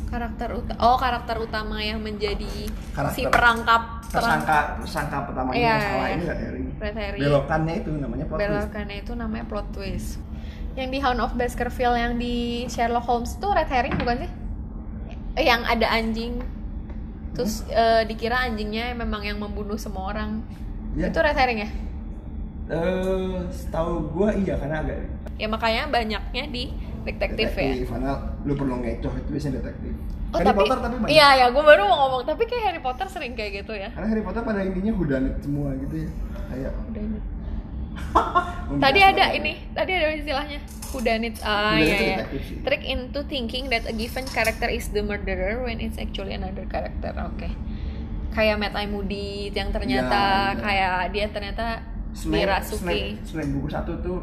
Karakter 0.06 0.54
uta- 0.54 0.78
oh 0.78 0.94
karakter 0.94 1.36
utama 1.36 1.82
yang 1.82 1.98
menjadi 1.98 2.70
Karakter. 2.94 3.12
si 3.12 3.22
perangkap 3.26 3.82
perang- 4.06 4.40
tersangka 4.46 4.58
tersangka 4.78 5.18
pertamanya 5.26 5.58
Iya, 5.58 5.66
yang 5.66 5.80
salah 5.82 6.06
iya. 6.06 6.14
ini 6.14 6.24
red 6.24 6.40
herring. 6.40 6.66
Red 6.78 6.94
herring. 6.94 7.20
Belokannya 7.20 7.74
itu 7.74 7.90
namanya 7.92 8.24
plot 8.24 8.38
twist. 8.38 8.50
Belokannya 8.54 8.96
itu 8.96 9.12
namanya 9.12 9.44
plot 9.44 9.68
twist 9.74 10.08
yang 10.74 10.88
di 10.90 10.98
Hound 10.98 11.20
of 11.22 11.32
Baskerville 11.38 11.94
yang 11.94 12.18
di 12.18 12.66
Sherlock 12.66 13.06
Holmes 13.06 13.38
itu 13.38 13.46
red 13.46 13.70
herring 13.70 13.94
bukan 13.94 14.26
sih? 14.26 14.30
Eh, 15.38 15.44
yang 15.46 15.62
ada 15.62 15.86
anjing. 15.90 16.42
Terus 17.34 17.66
eh, 17.70 18.02
dikira 18.06 18.42
anjingnya 18.46 18.94
memang 18.94 19.22
yang 19.22 19.38
membunuh 19.38 19.78
semua 19.78 20.10
orang. 20.14 20.42
Ya. 20.94 21.10
itu 21.10 21.18
red 21.18 21.34
herring 21.34 21.60
ya? 21.66 21.70
Eh, 22.70 23.38
setahu 23.50 24.08
gua 24.14 24.34
iya 24.34 24.56
karena 24.56 24.80
agak 24.80 24.98
ya 25.34 25.50
makanya 25.50 25.90
banyaknya 25.90 26.44
di 26.46 26.70
detektif, 27.04 27.52
ya. 27.58 27.74
Karena 27.84 28.16
lu 28.46 28.54
perlu 28.56 28.80
ngecoh 28.80 29.12
itu 29.18 29.28
biasanya 29.28 29.60
detektif. 29.60 29.92
Oh, 30.34 30.38
Harry 30.42 30.50
tapi, 30.50 30.58
Potter 30.66 30.78
tapi 30.82 30.96
banyak. 30.98 31.10
iya 31.14 31.28
ya 31.38 31.46
gue 31.52 31.62
baru 31.62 31.82
mau 31.86 31.98
ngomong 32.06 32.22
tapi 32.26 32.42
kayak 32.50 32.62
Harry 32.70 32.82
Potter 32.82 33.06
sering 33.06 33.38
kayak 33.38 33.62
gitu 33.62 33.74
ya. 33.76 33.92
Karena 33.92 34.08
Harry 34.10 34.24
Potter 34.24 34.42
pada 34.42 34.64
intinya 34.66 34.92
whodunit 34.96 35.34
semua 35.38 35.74
gitu 35.78 35.94
ya 36.06 36.10
kayak 36.50 36.70
membahas 36.74 37.22
Tadi 38.74 39.00
ada 39.00 39.24
ini, 39.30 39.52
tadi 39.70 39.90
ada 39.92 40.08
istilahnya 40.10 40.58
whodunit. 40.90 41.34
Ah 41.40 41.76
iya 41.76 42.22
ya. 42.22 42.24
sih. 42.34 42.60
Trick 42.60 42.82
into 42.82 43.20
thinking 43.24 43.68
that 43.68 43.84
a 43.84 43.92
given 43.92 44.24
character 44.26 44.66
is 44.66 44.88
the 44.90 45.00
murderer 45.00 45.62
when 45.62 45.78
it's 45.78 45.96
actually 45.96 46.32
another 46.32 46.64
character. 46.64 47.10
Oke. 47.24 47.50
Kayak 48.30 48.58
Matt 48.58 48.74
Eye 48.74 48.86
Moody 48.86 49.50
yang 49.50 49.70
ternyata 49.70 50.20
Ya, 50.50 50.50
ya. 50.50 50.58
kayak 50.58 50.94
dia 51.10 51.26
ternyata 51.30 51.66
Mirasuki. 52.24 53.18
Snape, 53.18 53.26
Snape 53.26 53.50
buku 53.52 53.68
satu 53.68 53.92
tuh 53.98 54.18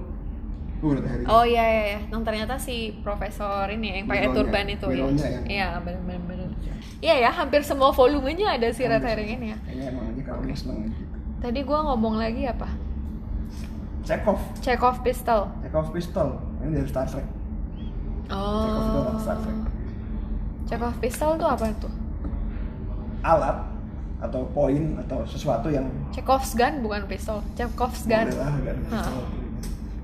uh, 0.82 1.30
Oh 1.30 1.44
iya 1.44 1.62
iya 1.64 1.84
iya, 1.88 2.00
yang 2.10 2.26
ternyata 2.26 2.58
si 2.58 2.98
profesor 3.00 3.70
ini 3.70 4.02
yang 4.02 4.08
pakai 4.10 4.32
turban 4.34 4.66
itu 4.66 4.84
ya. 4.88 4.96
Mironya 4.98 5.28
yang- 5.30 5.46
Iya, 5.48 5.68
benar 5.80 6.02
benar 6.04 6.22
benar. 6.26 6.50
Iya 7.00 7.16
ya, 7.20 7.30
hampir 7.32 7.62
semua 7.62 7.90
volumenya 7.92 8.58
ada 8.58 8.68
si 8.74 8.84
red 8.84 9.00
herring 9.00 9.38
ini 9.38 9.48
ya. 9.54 9.58
kayaknya 9.62 9.86
emang 9.90 10.06
aja 10.12 10.22
kalau 10.24 10.42
seneng 10.52 10.90
gitu 10.90 11.04
Tadi 11.42 11.60
gua 11.66 11.80
ngomong 11.88 12.16
lagi 12.18 12.46
apa? 12.46 12.70
Chekhov 14.02 14.40
Chekhov 14.60 14.96
pistol. 15.02 15.42
Chekhov 15.62 15.88
pistol 15.92 16.28
ini 16.60 16.72
dari 16.76 16.88
Star 16.88 17.06
Trek 17.06 17.26
Chekhov 18.28 18.84
itu 18.84 18.98
orang 19.00 19.18
Star 19.18 19.38
Trek 19.38 19.54
Oh. 19.54 19.68
Chekhov 20.68 20.96
pistol 20.98 21.32
tuh 21.36 21.48
apa 21.48 21.66
tuh? 21.78 21.94
alat 23.22 23.58
atau 24.18 24.46
poin 24.48 24.98
atau 24.98 25.22
sesuatu 25.24 25.68
yang 25.68 25.86
Chekhov's 26.10 26.54
gun 26.54 26.82
bukan 26.82 27.06
pistol. 27.06 27.42
Chekhov's 27.54 28.06
gun. 28.06 28.26
pistol. 28.26 29.24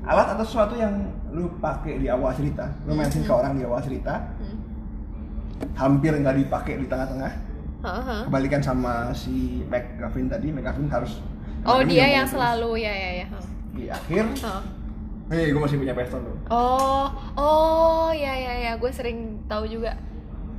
alat 0.04 0.28
atau 0.32 0.44
sesuatu 0.44 0.74
yang 0.74 0.94
lu 1.30 1.50
pakai 1.58 1.98
di 1.98 2.08
awal 2.08 2.32
cerita 2.32 2.70
lu 2.84 2.94
mention 2.94 3.22
ke 3.22 3.30
orang 3.30 3.54
di 3.54 3.64
awal 3.64 3.80
cerita 3.80 4.22
Hmm. 4.38 4.58
hampir 5.74 6.14
nggak 6.14 6.38
dipakai 6.38 6.78
di 6.78 6.86
tengah-tengah 6.86 7.34
Heeh. 7.80 8.22
kebalikan 8.26 8.60
sama 8.60 9.10
si 9.12 9.62
McGavin 9.66 10.28
tadi 10.28 10.48
McGavin 10.50 10.86
harus 10.88 11.18
Oh 11.64 11.82
dia 11.82 12.06
yang 12.12 12.24
terus. 12.24 12.38
selalu 12.38 12.70
ya 12.80 12.94
ya 12.94 13.12
ya. 13.18 13.28
Di 13.78 13.86
akhir 13.88 14.26
Heeh. 14.36 14.64
hei 15.30 15.52
gue 15.52 15.60
masih 15.60 15.78
punya 15.78 15.94
pistol 15.94 16.20
loh 16.20 16.38
Oh 16.48 17.06
oh 17.36 18.10
ya 18.10 18.32
ya 18.32 18.54
ya 18.58 18.72
gue 18.74 18.90
sering 18.90 19.18
tahu 19.46 19.66
juga. 19.66 19.94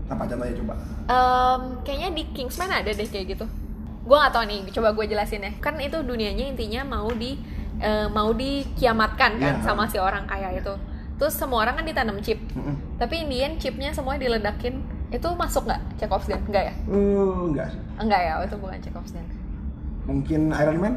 apa 0.07 0.25
contohnya 0.25 0.57
coba 0.57 0.75
Em, 1.05 1.61
kayaknya 1.83 2.09
di 2.15 2.25
Kingsman 2.31 2.71
ada 2.71 2.89
deh 2.89 3.05
kayak 3.05 3.27
gitu. 3.31 3.45
Gue 4.03 4.17
nggak 4.17 4.31
tahu 4.31 4.45
nih, 4.45 4.61
coba 4.71 4.89
gue 4.91 5.05
jelasin 5.07 5.41
ya. 5.43 5.53
Kan 5.59 5.77
itu 5.77 5.97
dunianya 5.99 6.49
intinya 6.49 6.81
mau 6.87 7.09
di 7.11 7.37
eh, 7.79 8.09
mau 8.09 8.33
dikiamatkan 8.33 9.37
kan 9.37 9.55
Iya. 9.57 9.63
sama 9.63 9.85
si 9.85 9.97
orang 9.97 10.25
kaya 10.25 10.53
itu. 10.55 10.73
Terus 11.17 11.35
semua 11.35 11.63
orang 11.63 11.77
kan 11.77 11.85
ditanam 11.85 12.17
chip. 12.19 12.41
Mm-mm. 12.53 12.97
Tapi 12.97 13.21
Indian 13.23 13.57
chipnya 13.57 13.91
semua 13.91 14.17
diledakin. 14.17 14.81
Itu 15.09 15.29
masuk 15.35 15.65
nggak 15.65 15.81
Chekhov's 15.97 16.25
gun? 16.25 16.41
Enggak 16.45 16.69
ya? 16.69 16.75
Uh, 16.85 17.49
enggak 17.49 17.69
sih 17.69 17.81
Enggak 17.97 18.21
ya, 18.23 18.33
itu 18.45 18.57
bukan 18.57 18.79
Chekhov's 18.79 19.13
gun. 19.13 19.25
mungkin 20.05 20.41
Iron 20.51 20.79
Man 20.79 20.95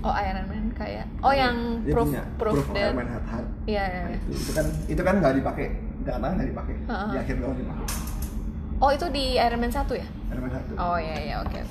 Oh 0.00 0.14
Iron 0.14 0.46
Man 0.46 0.64
kayak. 0.72 1.06
Oh 1.18 1.32
yang 1.32 1.56
Dia 1.82 1.90
proof 1.90 2.06
punya 2.08 2.24
proof, 2.36 2.54
proof 2.54 2.66
dead. 2.70 2.86
Iron 2.86 2.96
Man 2.96 3.08
heart 3.08 3.26
heart 3.26 3.48
Iya 3.64 3.82
iya. 3.84 4.00
Nah, 4.00 4.08
iya. 4.08 4.18
itu, 4.20 4.30
itu 4.32 4.50
kan 4.52 4.66
itu 4.86 5.02
kan 5.02 5.14
nggak 5.18 5.34
dipakai 5.36 5.66
di 5.68 6.02
tengah-tengah 6.02 6.34
nggak 6.34 6.48
dipakai 6.48 6.74
Ha-ha. 6.86 7.06
di 7.06 7.16
akhir 7.18 7.34
doang 7.36 7.56
dipakai 7.56 7.86
Oh 8.78 8.90
itu 8.90 9.06
di 9.08 9.24
Iron 9.36 9.58
Man 9.58 9.68
1 9.68 9.82
ya? 9.92 10.06
Iron 10.28 10.40
Man 10.40 10.52
satu 10.52 10.72
Oh 10.74 10.96
iya 10.96 11.16
iya 11.18 11.34
oke. 11.38 11.50
oke. 11.52 11.62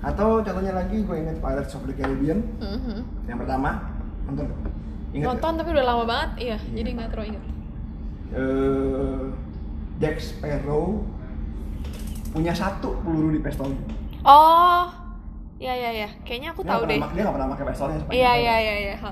atau 0.00 0.40
contohnya 0.40 0.72
lagi 0.74 0.96
gue 0.98 1.12
inget 1.14 1.36
Pirates 1.38 1.72
of 1.72 1.84
the 1.84 1.92
Caribbean 1.92 2.40
Mhm. 2.56 3.04
yang 3.26 3.36
pertama 3.36 3.70
nonton 4.24 4.48
inget? 5.10 5.26
Nonton 5.26 5.52
tapi 5.56 5.68
udah 5.70 5.86
lama 5.86 6.04
banget, 6.04 6.30
iya. 6.38 6.56
Iya. 6.58 6.72
Jadi 6.74 6.88
nggak 6.90 7.08
terlalu 7.10 7.28
ingat. 7.30 7.44
Eh, 8.30 9.22
Jack 9.98 10.16
Sparrow 10.18 11.04
punya 12.30 12.54
satu 12.54 12.94
peluru 13.00 13.34
di 13.34 13.40
pistolnya 13.40 13.76
Oh, 14.22 14.86
iya 15.60 15.72
iya 15.76 15.90
iya. 15.94 16.08
Kayaknya 16.22 16.48
aku 16.50 16.62
Dia 16.62 16.70
tahu 16.72 16.82
deh. 16.86 16.98
dia 16.98 17.20
nggak 17.20 17.34
pernah 17.36 17.48
pakai 17.50 17.64
pistolnya 17.68 17.98
sepanjang 17.98 18.16
Iya 18.16 18.30
tahun. 18.30 18.40
iya 18.40 18.54
iya 18.56 18.74
iya. 18.80 18.94
Ha. 18.96 19.10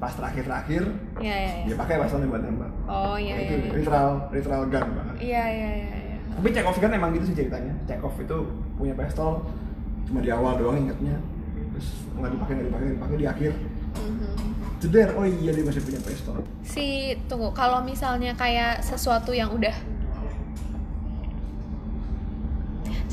pas 0.00 0.12
terakhir-terakhir 0.12 0.82
Iya 1.18 1.34
iya 1.36 1.52
dia 1.54 1.66
iya. 1.66 1.76
pakai 1.76 1.94
pistolnya 2.00 2.26
buat 2.26 2.42
nembak 2.42 2.70
Oh 2.86 3.16
iya 3.16 3.34
iya. 3.34 3.44
itu 3.44 3.54
iya. 3.60 3.72
literal 3.76 4.08
literal 4.30 4.62
gun 4.64 4.86
banget 4.90 5.14
Iya 5.20 5.44
iya 5.46 5.70
iya. 5.76 5.94
iya. 6.02 6.16
tapi 6.34 6.48
Chekhov 6.50 6.76
kan 6.78 6.90
emang 6.90 7.10
gitu 7.12 7.24
sih 7.26 7.36
ceritanya 7.36 7.72
Chekhov 7.84 8.14
itu 8.16 8.36
punya 8.74 8.94
pistol 8.94 9.32
cuma 10.04 10.18
di 10.18 10.30
awal 10.30 10.56
doang 10.56 10.76
ingetnya 10.78 11.16
terus 11.70 11.88
nggak 12.12 12.30
dipakai 12.30 12.52
nggak 12.54 12.66
dipakai 12.66 12.86
dipakai 12.90 13.16
di 13.16 13.26
akhir 13.26 13.52
Mhm. 13.94 14.34
ceder 14.80 15.08
oh 15.12 15.22
iya 15.22 15.52
dia 15.52 15.62
masih 15.62 15.78
punya 15.80 16.00
pistol 16.00 16.42
Si 16.64 16.86
tunggu, 17.24 17.52
kalau 17.52 17.78
misalnya 17.80 18.34
kayak 18.34 18.80
sesuatu 18.80 19.30
yang 19.30 19.48
udah 19.48 19.70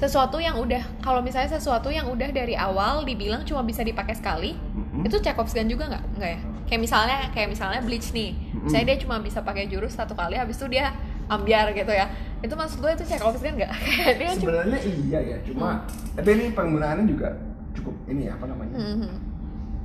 sesuatu 0.01 0.41
yang 0.41 0.57
udah 0.57 0.81
kalau 0.99 1.21
misalnya 1.21 1.53
sesuatu 1.53 1.87
yang 1.87 2.09
udah 2.09 2.33
dari 2.33 2.57
awal 2.57 3.05
dibilang 3.05 3.45
cuma 3.45 3.61
bisa 3.61 3.85
dipakai 3.85 4.17
sekali 4.17 4.57
Mm-mm. 4.73 5.05
itu 5.05 5.21
Chekhov's 5.21 5.53
gun 5.53 5.69
juga 5.69 5.85
nggak 5.87 6.03
nggak 6.17 6.31
ya? 6.31 6.39
Kayak 6.65 6.81
misalnya 6.81 7.17
kayak 7.29 7.49
misalnya 7.51 7.79
bleach 7.83 8.09
nih. 8.09 8.31
Misalnya 8.63 8.85
dia 8.87 8.97
cuma 8.97 9.19
bisa 9.19 9.39
pakai 9.39 9.67
jurus 9.67 9.93
satu 9.93 10.15
kali 10.15 10.33
habis 10.33 10.55
itu 10.55 10.65
dia 10.67 10.89
ambiar 11.27 11.69
gitu 11.71 11.91
ya. 11.91 12.09
Itu 12.39 12.55
maksud 12.55 12.81
gue 12.81 12.91
itu 12.91 13.05
Chekhov's 13.05 13.39
gun 13.39 13.55
nggak? 13.55 13.71
Dia 14.19 14.33
cuma 14.33 14.57
sebenarnya 14.57 14.79
iya 14.81 15.19
ya 15.21 15.37
cuma 15.45 15.85
tapi 16.11 16.29
ini 16.33 16.45
penggunaannya 16.49 17.05
juga 17.05 17.37
cukup 17.71 17.93
ini 18.07 18.25
ya 18.25 18.33
apa 18.33 18.45
namanya? 18.49 18.75
Mhm. 18.75 19.11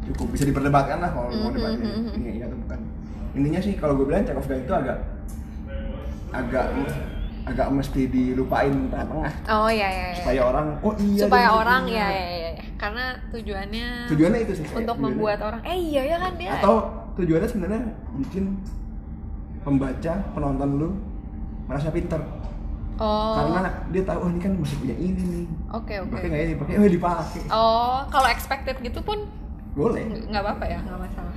cukup 0.07 0.27
bisa 0.33 0.47
diperdebatkan 0.47 1.03
lah 1.03 1.11
kalau 1.11 1.29
mau 1.29 1.51
Mhm, 1.51 1.57
debatnya 1.59 1.91
ini 2.15 2.31
iya 2.39 2.45
atau 2.47 2.57
bukan. 2.57 2.79
Intinya 3.35 3.61
sih 3.61 3.75
kalau 3.75 3.93
gue 3.95 4.07
bilang 4.07 4.23
Chekhov 4.23 4.47
gun 4.47 4.63
itu 4.63 4.73
agak 4.73 4.99
agak 6.31 6.67
agak 7.47 7.69
mesti 7.71 8.11
dilupain 8.11 8.91
tengah-tengah. 8.91 9.33
Oh 9.47 9.71
ya 9.71 9.87
ya, 9.87 10.07
ya. 10.11 10.19
supaya 10.19 10.41
orang 10.51 10.67
oh 10.83 10.95
iya 10.99 11.23
supaya 11.23 11.49
orang 11.55 11.83
punya. 11.87 12.07
ya, 12.11 12.35
ya 12.43 12.51
karena 12.77 13.05
tujuannya 13.33 13.87
tujuannya 14.11 14.41
itu 14.43 14.53
sih 14.59 14.65
untuk 14.67 14.77
tujuannya. 14.99 15.05
membuat 15.07 15.39
orang 15.41 15.63
eh 15.63 15.79
iya 15.79 16.03
ya 16.11 16.17
kan 16.19 16.33
dia 16.35 16.51
atau 16.59 16.75
tujuannya 17.17 17.49
sebenarnya 17.49 17.83
bikin 18.19 18.45
pembaca 19.63 20.13
penonton 20.35 20.71
lu 20.79 20.89
merasa 21.67 21.91
pinter. 21.91 22.23
Oh. 22.97 23.37
Karena 23.37 23.69
dia 23.93 24.03
tahu 24.09 24.19
oh 24.25 24.29
ini 24.31 24.41
kan 24.41 24.53
masih 24.57 24.77
punya 24.81 24.97
ini 24.97 25.23
nih. 25.23 25.47
Oke 25.75 25.95
oke 26.01 26.17
pakai 26.17 26.27
nggak 26.31 26.41
ya? 26.41 26.49
Dipakai 26.55 26.75
oh 26.79 26.89
dipakai. 26.89 27.41
Oh 27.51 27.99
kalau 28.11 28.29
expected 28.31 28.77
gitu 28.83 29.01
pun 29.03 29.27
boleh. 29.75 30.03
Nggak 30.31 30.43
apa-apa 30.43 30.65
ya 30.67 30.79
nggak 30.83 30.99
masalah. 30.99 31.37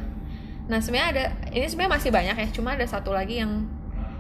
Nah 0.70 0.80
sebenarnya 0.80 1.10
ada 1.10 1.24
ini 1.50 1.66
sebenarnya 1.66 1.94
masih 1.98 2.10
banyak 2.14 2.36
ya 2.38 2.48
cuma 2.54 2.70
ada 2.78 2.86
satu 2.86 3.12
lagi 3.12 3.42
yang 3.42 3.66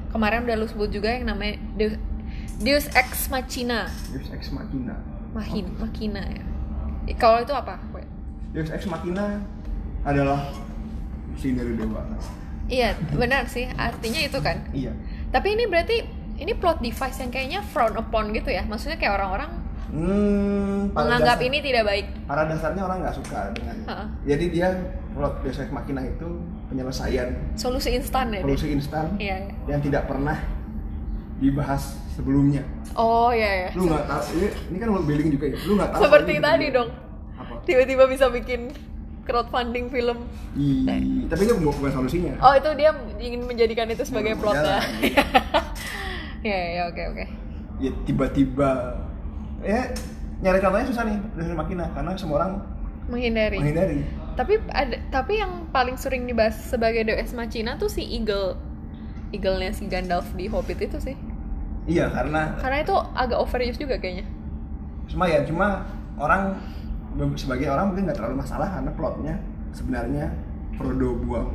kemarin 0.09 0.43
udah 0.43 0.55
lu 0.55 0.65
sebut 0.65 0.89
juga 0.89 1.09
yang 1.09 1.25
namanya 1.25 1.57
Deus, 1.75 1.95
Deus 2.59 2.85
Ex 2.91 3.27
Machina. 3.27 3.87
Deus 4.09 4.29
Ex 4.29 4.49
Machina. 4.49 4.95
Mahin 5.31 5.69
Machina 5.77 6.21
ya. 6.25 6.43
Eh, 7.05 7.15
kalau 7.15 7.39
itu 7.39 7.53
apa? 7.53 7.77
Deus 8.49 8.69
Ex 8.69 8.85
Machina 8.85 9.41
adalah 10.01 10.49
sineru 11.35 11.77
dewa. 11.77 12.01
Iya 12.67 12.93
benar 13.13 13.45
sih. 13.45 13.65
Artinya 13.69 14.21
itu 14.21 14.37
kan. 14.41 14.61
Iya. 14.71 14.93
Tapi 15.29 15.53
ini 15.53 15.65
berarti 15.65 15.97
ini 16.37 16.51
plot 16.53 16.79
device 16.79 17.17
yang 17.19 17.29
kayaknya 17.29 17.59
frown 17.63 17.93
upon 17.95 18.29
gitu 18.31 18.49
ya. 18.49 18.65
Maksudnya 18.65 18.97
kayak 18.97 19.17
orang-orang 19.17 19.51
hmm, 19.89 20.93
menganggap 20.93 21.37
dasar- 21.37 21.47
ini 21.49 21.57
tidak 21.61 21.83
baik. 21.85 22.05
pada 22.25 22.45
dasarnya 22.45 22.81
orang 22.85 22.97
nggak 23.01 23.15
suka 23.17 23.39
dengan 23.57 23.75
Ha-ha. 23.89 24.05
jadi 24.21 24.45
dia 24.49 24.67
plot 25.13 25.41
Deus 25.41 25.57
Ex 25.57 25.69
Machina 25.69 26.01
itu 26.05 26.29
penyelesaian. 26.69 27.29
Solusi 27.57 27.89
instan 27.91 28.31
ya? 28.31 28.41
Solusi 28.41 28.67
instan 28.69 29.05
iya. 29.17 29.49
yang 29.65 29.81
tidak 29.81 30.05
pernah 30.05 30.37
dibahas 31.37 31.97
sebelumnya. 32.13 32.61
Oh 32.93 33.31
iya 33.31 33.67
ya 33.67 33.69
lu 33.73 33.87
nggak 33.87 34.05
tahu 34.05 34.23
ini, 34.35 34.47
ini 34.69 34.77
kan 34.77 34.87
world 34.91 35.07
building 35.07 35.29
juga 35.31 35.45
ya? 35.49 35.57
Lu 35.63 35.73
nggak 35.75 35.89
tahu 35.91 36.01
seperti 36.05 36.33
tadi 36.37 36.65
gitu. 36.67 36.77
dong. 36.77 36.89
apa? 37.35 37.53
Tiba-tiba 37.63 38.03
bisa 38.05 38.25
bikin 38.27 38.61
crowdfunding 39.23 39.87
film. 39.87 40.17
Ih, 40.57 41.29
tapi 41.29 41.45
itu 41.45 41.53
bukan, 41.57 41.79
bukan 41.79 41.91
solusinya. 41.95 42.33
Oh 42.41 42.53
itu 42.53 42.69
dia 42.75 42.91
ingin 43.17 43.45
menjadikan 43.45 43.87
itu 43.87 44.01
sebagai 44.03 44.33
Hmm, 44.35 44.41
plotnya. 44.41 44.81
ya 46.49 46.59
ya 46.75 46.81
oke 46.89 47.03
oke. 47.13 47.25
ya 47.79 47.91
tiba-tiba. 48.03 48.69
Ya 49.59 49.91
nyari 50.39 50.59
contohnya 50.59 50.87
susah 50.87 51.03
nih 51.03 51.17
dari 51.35 51.51
makina 51.53 51.85
karena 51.91 52.11
semua 52.15 52.35
orang 52.39 52.51
Menghindari. 53.11 53.57
menghindari 53.59 53.99
Tapi 54.35 54.53
ada 54.69 54.97
tapi 55.09 55.37
yang 55.37 55.67
paling 55.69 55.95
sering 55.95 56.25
dibahas 56.25 56.55
sebagai 56.55 57.05
Deus 57.05 57.31
Machina 57.33 57.77
tuh 57.77 57.89
si 57.89 58.03
Eagle. 58.05 58.55
Eagle-nya 59.29 59.71
si 59.71 59.85
Gandalf 59.85 60.25
di 60.33 60.49
Hobbit 60.49 60.81
itu 60.81 60.97
sih. 60.99 61.15
iya 61.85 62.05
karena 62.09 62.53
Karena 62.61 62.77
itu 62.81 62.93
agak 63.13 63.39
overuse 63.41 63.77
juga 63.77 63.97
kayaknya. 63.97 64.25
lumayan 65.09 65.41
cuma 65.41 65.89
orang 66.21 66.53
sebagai 67.33 67.65
orang 67.65 67.89
mungkin 67.89 68.05
nggak 68.05 68.17
terlalu 68.17 68.35
masalah 68.39 68.69
karena 68.69 68.91
plotnya 68.93 69.35
sebenarnya 69.73 70.25
Frodo 70.77 71.17
buang 71.19 71.49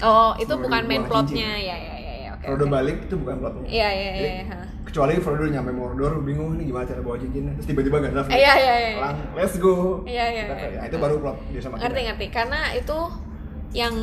Oh 0.00 0.32
itu 0.38 0.48
Frodo 0.48 0.62
bukan 0.64 0.82
main 0.86 1.02
plotnya 1.04 1.50
ya 1.58 1.76
ya 1.76 1.96
ya 1.98 2.14
ya 2.24 2.30
oke. 2.34 2.44
Frodo 2.46 2.64
oke. 2.64 2.72
balik 2.72 2.96
itu 3.04 3.14
bukan 3.18 3.36
plotnya 3.38 3.66
Iya 3.68 3.88
iya 3.92 4.10
Jadi, 4.14 4.28
iya. 4.46 4.58
Kecuali 4.88 5.20
Frodo 5.20 5.44
nyampe 5.44 5.68
Mordor 5.68 6.24
bingung 6.24 6.56
nih 6.56 6.72
gimana 6.72 6.88
cara 6.88 7.04
bawa 7.04 7.20
cincinnya 7.20 7.52
terus 7.60 7.68
tiba-tiba 7.68 8.00
Gandalf 8.00 8.26
Eh, 8.32 8.40
Iya 8.40 8.52
iya 8.56 8.74
iya. 8.80 9.08
Let's 9.36 9.60
go 9.60 10.00
Iya, 10.08 10.24
iya, 10.32 10.42
Kita 10.48 10.56
iya. 10.56 10.78
nah, 10.80 10.86
itu 10.88 10.96
baru 10.96 11.14
plot 11.20 11.36
dia 11.52 11.60
sama 11.60 11.74
Ngerti 11.76 12.00
ngerti 12.08 12.26
karena 12.32 12.60
itu 12.72 12.98
yang 13.76 13.94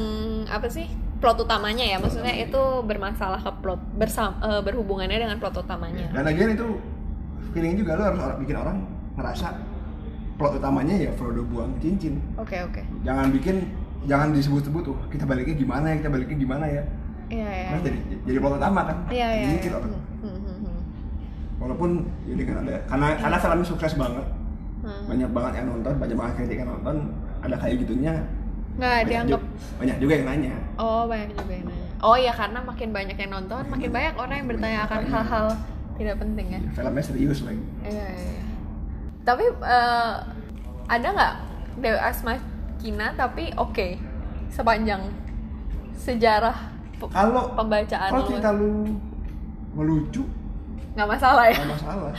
apa 0.46 0.70
sih 0.70 0.86
plot 1.18 1.42
utamanya 1.42 1.82
ya 1.82 1.98
maksudnya 1.98 2.38
itu 2.38 2.62
bermasalah 2.86 3.42
ke 3.42 3.52
plot 3.66 3.82
bersam 3.98 4.38
eh, 4.46 4.62
berhubungannya 4.62 5.18
dengan 5.18 5.38
plot 5.42 5.66
utamanya. 5.66 6.06
dan 6.14 6.22
lagian 6.22 6.54
itu 6.54 6.78
feeling 7.56 7.74
juga 7.82 7.98
lo 7.98 8.04
harus 8.14 8.20
orang, 8.22 8.38
bikin 8.46 8.56
orang 8.62 8.78
ngerasa 9.18 9.48
plot 10.38 10.54
utamanya 10.62 10.96
ya 11.02 11.12
Frodo 11.18 11.42
buang 11.50 11.74
cincin 11.82 12.20
Oke 12.38 12.62
oke. 12.62 12.84
jangan 13.02 13.32
bikin 13.34 13.72
jangan 14.06 14.36
disebut-sebut 14.38 14.84
tuh 14.86 14.98
kita 15.10 15.26
baliknya 15.26 15.56
gimana 15.58 15.86
ya 15.90 15.96
kita 15.98 16.10
baliknya 16.14 16.38
gimana 16.38 16.66
ya 16.70 16.84
Iya 17.26 17.50
iya. 17.50 17.70
Nah, 17.74 17.82
jadi 17.82 18.00
jadi 18.22 18.38
plot 18.38 18.54
utama 18.62 18.82
kan 18.86 18.98
Iya 19.10 19.28
iya. 19.34 19.46
Jadi 19.50 19.66
iya. 19.66 19.80
hmm. 19.82 20.35
Walaupun 21.66 21.90
jadi 22.24 22.42
kan 22.46 22.56
ada 22.62 22.76
karena 22.86 23.08
karena 23.18 23.38
filmnya 23.40 23.66
sukses 23.66 23.94
banget 23.96 24.26
Hmm. 24.78 25.02
banyak 25.10 25.26
banget 25.28 25.52
yang 25.56 25.68
nonton 25.68 25.98
banyak 25.98 26.14
banget 26.14 26.34
kritik 26.38 26.58
yang 26.62 26.70
nonton 26.70 27.10
ada 27.42 27.58
kayak 27.58 27.82
gitunya 27.82 28.14
Nggak 28.76 28.86
banyak, 28.94 29.10
dianggap. 29.10 29.42
ju- 29.42 29.50
banyak 29.76 29.98
juga 29.98 30.14
yang 30.14 30.28
nanya 30.28 30.54
Oh 30.76 31.02
banyak 31.08 31.30
juga 31.34 31.52
yang 31.52 31.66
nanya. 31.66 31.88
Oh 31.98 32.14
iya 32.14 32.30
karena 32.30 32.60
makin 32.62 32.90
banyak 32.92 33.18
yang 33.18 33.32
nonton, 33.34 33.64
makin 33.66 33.90
banyak 33.90 34.14
orang 34.14 34.36
yang 34.36 34.48
bertanya 34.48 34.80
akan 34.86 35.02
hal-hal 35.04 35.48
tidak 35.96 36.16
penting 36.20 36.48
ya 36.50 36.60
filmnya 36.70 37.02
serius 37.02 37.40
lagi 37.42 37.64
Iya, 37.82 37.90
iya, 37.90 38.30
iya. 38.30 38.44
Tapi 39.24 39.46
eh, 39.48 40.14
ada 40.86 41.08
nggak 41.10 41.34
Deus 41.82 42.20
Machina 42.22 43.08
tapi 43.12 43.44
oke 43.58 43.88
sepanjang 44.48 45.02
sejarah 45.96 46.58
kalau 47.02 47.58
pembacaan 47.58 48.10
kalau 48.12 48.28
cerita 48.28 48.54
lu 48.54 48.86
melucu 49.74 50.22
nggak 50.96 51.10
masalah 51.10 51.46
ya. 51.46 51.56
nggak 51.56 51.72
masalah 51.76 52.12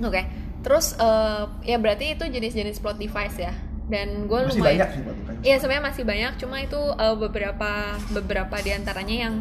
Oke. 0.00 0.22
Terus 0.60 0.96
eh, 0.96 1.42
ya 1.62 1.76
berarti 1.76 2.16
itu 2.16 2.24
jenis-jenis 2.24 2.80
plot 2.80 2.96
device 2.96 3.38
ya. 3.38 3.52
Dan 3.84 4.24
gue 4.24 4.38
masih 4.42 4.58
lumayan 4.58 4.80
banyak 4.80 4.88
sih 4.90 5.02
Iya 5.44 5.56
sebenarnya 5.60 5.84
masih 5.84 6.02
banyak, 6.02 6.32
cuma 6.40 6.56
itu 6.58 6.80
eh, 6.94 7.14
beberapa 7.14 7.70
beberapa 8.10 8.56
di 8.58 8.72
antaranya 8.72 9.28
yang 9.28 9.34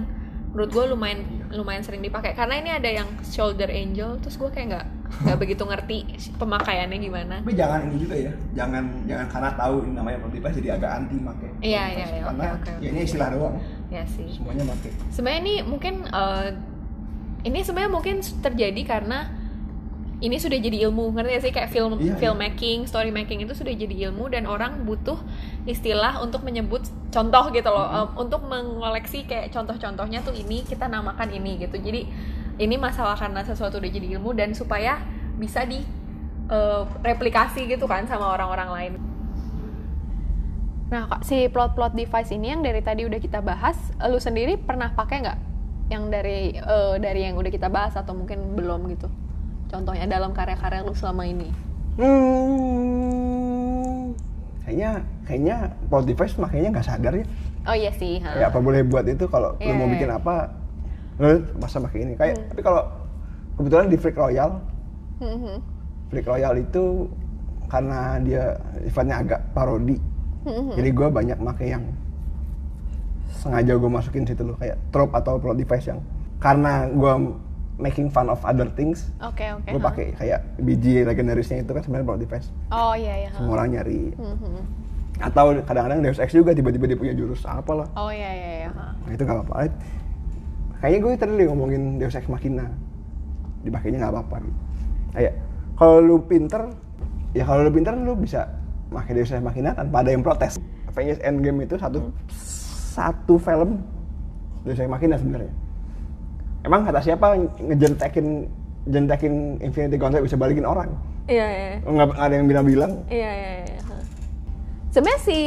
menurut 0.52 0.70
gue 0.70 0.86
lumayan 0.91 1.20
lumayan 1.50 1.82
sering 1.82 2.04
dipakai. 2.04 2.36
Karena 2.36 2.60
ini 2.60 2.70
ada 2.70 2.86
yang 2.86 3.08
shoulder 3.24 3.66
angel, 3.66 4.20
terus 4.20 4.36
gue 4.36 4.52
kayak 4.52 4.68
nggak 4.70 4.86
nggak 5.14 5.38
begitu 5.39 5.64
ngerti 5.64 5.98
pemakaiannya 6.36 6.98
gimana. 7.00 7.36
tapi 7.39 7.54
jangan 7.54 7.86
ini 7.86 8.02
juga 8.02 8.16
ya 8.18 8.34
jangan 8.52 8.84
jangan 9.06 9.28
karena 9.30 9.50
tahu 9.54 9.76
ini 9.86 9.94
namanya 9.94 10.18
plot 10.20 10.34
device 10.34 10.58
jadi 10.58 10.70
agak 10.74 10.91
anti 10.91 11.16
make 11.18 11.48
Iya, 11.62 11.84
iya, 11.94 12.06
iya, 12.10 12.22
karena 12.26 12.46
oke, 12.50 12.58
oke, 12.58 12.72
ya 12.82 12.89
ini 12.89 13.00
istilah 13.06 13.30
doang 13.30 13.56
Ya 13.88 14.04
sih. 14.10 14.26
semuanya 14.34 14.64
make 14.66 14.89
Sebenarnya 15.14 15.39
ini 15.46 15.56
mungkin 15.62 15.94
eh, 16.10 16.48
ini 17.44 17.60
sebenarnya 17.64 17.91
mungkin 17.91 18.16
terjadi 18.24 18.82
karena 18.88 19.28
ini 20.24 20.39
sudah 20.39 20.56
jadi 20.56 20.88
ilmu 20.88 21.12
ngerti 21.12 21.30
gak 21.36 21.44
sih 21.44 21.52
kayak 21.52 21.70
film 21.76 22.00
Iya, 22.00 22.16
iya. 22.16 22.16
filmmaking, 22.16 22.88
story 22.88 23.12
making 23.12 23.44
itu 23.44 23.52
sudah 23.52 23.76
jadi 23.76 24.08
ilmu 24.08 24.32
dan 24.32 24.48
orang 24.48 24.88
butuh 24.88 25.20
istilah 25.68 26.24
untuk 26.24 26.48
menyebut 26.48 26.88
contoh 27.12 27.52
gitu 27.52 27.68
loh, 27.68 27.84
Mm-hmm. 27.84 28.08
em, 28.16 28.24
untuk 28.24 28.41
mengoleksi 28.48 29.28
kayak 29.28 29.52
contoh-contohnya 29.52 30.24
tuh 30.24 30.32
ini 30.32 30.64
kita 30.64 30.88
namakan 30.88 31.28
ini 31.36 31.68
gitu. 31.68 31.76
Jadi 31.76 32.08
ini 32.56 32.76
masalah 32.80 33.20
karena 33.20 33.44
sesuatu 33.44 33.84
udah 33.84 33.91
jadi 33.91 34.16
ilmu 34.16 34.32
dan 34.32 34.56
supaya 34.56 35.04
bisa 35.36 35.68
di 35.68 35.84
eh, 36.48 36.84
replikasi 37.04 37.68
gitu 37.68 37.84
kan 37.84 38.08
sama 38.08 38.32
orang-orang 38.32 38.70
lain. 38.72 38.94
Nah, 40.88 41.10
Kak, 41.10 41.26
si 41.26 41.50
plot-plot 41.50 41.98
device 41.98 42.32
ini 42.32 42.54
yang 42.54 42.62
dari 42.62 42.80
tadi 42.80 43.04
udah 43.04 43.18
kita 43.18 43.41
bahas, 43.41 43.76
lu 44.08 44.22
sendiri 44.22 44.56
pernah 44.62 44.94
pakai 44.94 45.26
nggak? 45.26 45.39
Yang 45.88 46.04
dari 46.10 46.38
eh, 46.56 46.94
dari 46.98 47.20
yang 47.24 47.36
udah 47.36 47.50
kita 47.50 47.68
bahas 47.68 47.94
atau 47.94 48.14
mungkin 48.14 48.54
belum 48.54 48.88
gitu? 48.90 49.08
Contohnya 49.68 50.06
dalam 50.06 50.32
karya-karya 50.32 50.82
lu 50.82 50.94
selama 50.94 51.26
ini. 51.26 51.50
hmm, 51.94 54.02
kayaknya 54.66 54.92
kayaknya 55.24 55.56
device 56.04 56.36
makanya 56.38 56.70
nggak 56.74 56.88
sadar 56.88 57.14
ya 57.14 57.26
Oh 57.64 57.72
iya 57.72 57.92
sih. 57.94 58.18
ha. 58.20 58.34
kayak 58.34 58.50
apa 58.50 58.60
boleh 58.60 58.82
buat 58.84 59.06
itu 59.06 59.24
kalau 59.30 59.54
Iya, 59.56 59.72
lu 59.72 59.74
mau 59.78 59.88
iya. 59.88 59.94
bikin 59.94 60.10
apa 60.10 60.36
lu 61.16 61.28
masa 61.58 61.78
pakai 61.80 62.02
ini 62.02 62.14
kayak 62.18 62.50
tapi 62.50 62.60
kalau 62.60 62.82
kebetulan 63.56 63.88
di 63.88 63.98
Freak 63.98 64.18
Royal 64.18 64.58
Hmm, 65.22 65.38
hmm. 65.38 65.58
Freak 66.10 66.26
Royal 66.26 66.54
itu 66.58 67.08
karena 67.70 68.18
dia 68.20 68.44
sifatnya 68.82 69.16
agak 69.22 69.40
parodi 69.54 69.96
Hmm, 70.44 70.52
hmm. 70.52 70.76
jadi 70.76 70.90
gue 70.92 71.08
banyak 71.08 71.38
make 71.40 71.64
yang 71.64 71.86
sengaja 73.34 73.74
gue 73.74 73.90
masukin 73.90 74.24
situ 74.24 74.42
loh 74.42 74.56
kayak 74.56 74.78
trope 74.90 75.12
atau 75.12 75.36
plot 75.36 75.58
device 75.58 75.90
yang 75.90 76.00
karena 76.38 76.86
gue 76.88 77.14
making 77.76 78.08
fun 78.08 78.30
of 78.30 78.38
other 78.44 78.70
things 78.70 79.10
Oke 79.20 79.50
oke. 79.50 79.66
gue 79.66 79.82
ha. 79.82 79.88
pakai 79.90 80.06
kayak 80.14 80.40
biji 80.60 81.02
legendarisnya 81.02 81.62
itu 81.62 81.72
kan 81.72 81.82
sebenarnya 81.82 82.06
plot 82.06 82.20
device 82.22 82.48
Oh 82.70 82.94
iya 82.94 83.26
iya. 83.26 83.30
semua 83.34 83.58
orang 83.58 83.74
nyari 83.74 84.14
Hmm, 84.14 84.38
hmm. 84.38 84.62
atau 85.20 85.46
kadang-kadang 85.62 86.00
Deus 86.02 86.18
Ex 86.18 86.30
juga 86.32 86.54
tiba-tiba 86.54 86.86
dia 86.86 86.98
punya 86.98 87.14
jurus 87.14 87.42
apalah 87.44 87.90
Oh 87.94 88.10
iya 88.10 88.30
iya 88.30 88.50
iya. 88.64 88.70
nah 88.70 89.10
itu 89.10 89.22
nggak 89.22 89.38
apa-apa 89.42 89.74
kayaknya 90.80 91.00
gue 91.02 91.12
tadi 91.18 91.44
ngomongin 91.48 91.82
Deus 91.98 92.14
Ex 92.14 92.26
Machina 92.28 92.70
dipakainya 93.64 94.04
nggak 94.04 94.14
apa-apa 94.14 94.38
kayak 95.14 95.34
kalau 95.74 95.98
lu 95.98 96.18
pinter 96.22 96.70
ya 97.32 97.44
kalau 97.44 97.66
lu 97.66 97.72
pinter 97.72 97.96
lu 97.96 98.14
bisa 98.14 98.46
pakai 98.92 99.18
Deus 99.18 99.32
Ex 99.32 99.42
Machina 99.42 99.74
tanpa 99.74 100.06
ada 100.06 100.12
yang 100.12 100.22
protes 100.22 100.60
Avengers 100.86 101.18
Endgame 101.26 101.66
itu 101.66 101.74
satu 101.74 102.14
satu 102.94 103.36
film 103.36 103.82
Deus 104.62 104.78
Ex 104.78 104.86
Machina 104.86 105.18
sebenarnya 105.18 105.50
emang 106.62 106.82
kata 106.84 107.02
siapa 107.02 107.34
ngejentekin 107.60 108.48
jentekin 108.86 109.34
Infinity 109.60 109.96
Gauntlet 109.96 110.22
bisa 110.22 110.36
balikin 110.36 110.64
orang 110.64 110.94
Iya 111.24 111.46
iya. 111.48 111.66
iya. 111.74 111.78
nggak 111.84 112.08
ada 112.16 112.34
yang 112.34 112.46
bilang-bilang 112.46 112.91
Iya 113.08 113.32
iya 113.32 113.52
iya. 113.64 113.80
ha. 113.82 113.96
Sebenarnya 114.89 115.22
si 115.22 115.38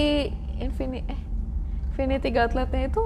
Infinity 0.59 1.05
eh 1.07 1.21
Infinity 1.87 2.29
Gauntletnya 2.31 2.83
itu 2.87 3.03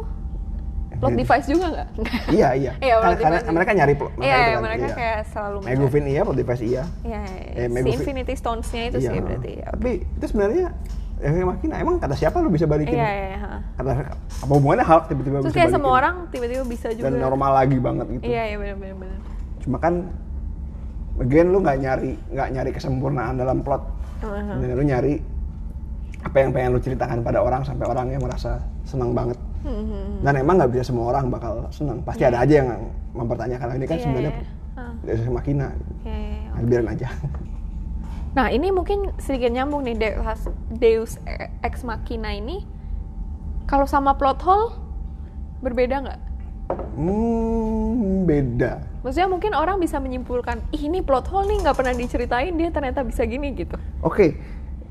plot 0.93 1.15
device 1.15 1.47
juga 1.47 1.67
nggak? 1.71 1.89
iya 2.29 2.49
iya 2.53 2.73
Iya, 2.85 2.95
karena 2.99 3.17
device 3.17 3.51
mereka 3.51 3.71
nyari 3.73 3.95
plot 3.95 4.13
Iya, 4.17 4.23
iya, 4.23 4.47
kan, 4.49 4.61
mereka 4.61 4.85
iya. 4.85 4.95
kayak 4.95 5.21
selalu. 5.27 5.57
Megavin 5.63 6.05
iya 6.07 6.21
plot 6.23 6.37
device 6.37 6.63
iya 6.65 6.83
Iya, 7.03 7.21
Eh, 7.27 7.67
si 7.67 7.67
Megavin- 7.69 7.95
Infinity 7.97 8.35
Stones-nya 8.35 8.83
itu 8.85 8.99
Iya. 8.99 9.09
sih 9.09 9.19
berarti. 9.21 9.53
ya. 9.57 9.67
Tapi 9.71 9.91
itu 10.07 10.25
sebenarnya 10.27 10.67
yang 11.21 11.49
makin 11.53 11.69
emang 11.77 11.97
kata 12.01 12.15
siapa 12.17 12.41
lu 12.41 12.49
bisa 12.49 12.65
balikin? 12.65 12.97
Iya, 12.97 13.11
iya, 13.13 13.27
iya. 13.37 13.39
Kata 13.77 13.91
apa 14.17 14.53
hubungannya 14.57 14.87
Hulk 14.89 15.05
tiba-tiba 15.13 15.37
Terus 15.45 15.53
bisa 15.53 15.57
kayak 15.57 15.69
balikin? 15.69 15.77
semua 15.77 15.93
orang 15.93 16.15
tiba-tiba 16.33 16.63
bisa 16.65 16.89
juga. 16.97 17.05
dan 17.09 17.13
normal 17.21 17.51
lagi 17.53 17.77
banget 17.77 18.07
gitu. 18.17 18.23
Iya, 18.25 18.43
iya 18.49 18.57
benar 18.57 18.77
benar. 18.97 19.19
Cuma 19.61 19.77
kan 19.77 19.95
again 21.21 21.49
lu 21.53 21.59
nggak 21.61 21.79
nyari 21.81 22.13
nggak 22.33 22.49
nyari 22.57 22.71
kesempurnaan 22.73 23.35
dalam 23.37 23.59
plot. 23.61 23.83
Uh-huh. 24.25 24.57
Dan 24.65 24.73
lu 24.77 24.85
nyari 24.85 25.15
apa 26.21 26.37
yang 26.37 26.51
pengen 26.53 26.71
lu 26.77 26.81
ceritakan 26.81 27.19
pada 27.25 27.39
orang 27.41 27.65
sampai 27.65 27.85
orangnya 27.89 28.19
merasa 28.21 28.61
senang 28.85 29.13
banget. 29.13 29.37
Hmm. 29.61 30.25
Dan 30.25 30.41
emang 30.41 30.57
nggak 30.57 30.73
bisa 30.73 30.89
semua 30.89 31.13
orang 31.13 31.29
bakal 31.29 31.69
senang. 31.69 32.01
Pasti 32.01 32.25
ada 32.25 32.41
aja 32.41 32.65
yang 32.65 32.69
mempertanyakan 33.13 33.77
ini 33.77 33.85
kan 33.85 33.97
Iya, 34.01 34.05
sebenarnya 34.05 34.33
iya. 34.33 34.45
Ah. 34.81 34.93
dari 35.05 35.21
makina. 35.29 35.69
Iya, 36.05 36.17
iya, 36.17 36.17
iya. 36.17 36.49
Nah, 36.57 36.63
biarin 36.65 36.89
aja. 36.89 37.09
Nah, 38.31 38.47
ini 38.49 38.71
mungkin 38.71 39.11
sedikit 39.19 39.51
nyambung 39.51 39.83
nih 39.83 39.97
Deus, 39.99 40.43
Deus 40.71 41.13
Ex 41.61 41.83
Machina 41.83 42.31
ini. 42.31 42.63
Kalau 43.67 43.87
sama 43.87 44.15
plot 44.15 44.39
hole 44.43 44.71
berbeda 45.61 46.03
nggak? 46.03 46.21
Hmm, 46.95 48.23
beda. 48.25 48.87
Maksudnya 49.03 49.27
mungkin 49.27 49.53
orang 49.57 49.83
bisa 49.83 49.99
menyimpulkan, 49.99 50.63
ih 50.71 50.87
ini 50.87 51.03
plot 51.03 51.27
hole 51.27 51.51
nih 51.51 51.59
nggak 51.63 51.77
pernah 51.77 51.95
diceritain 51.95 52.55
dia 52.55 52.71
ternyata 52.71 53.03
bisa 53.03 53.27
gini 53.27 53.51
gitu. 53.55 53.75
Oke, 54.03 54.39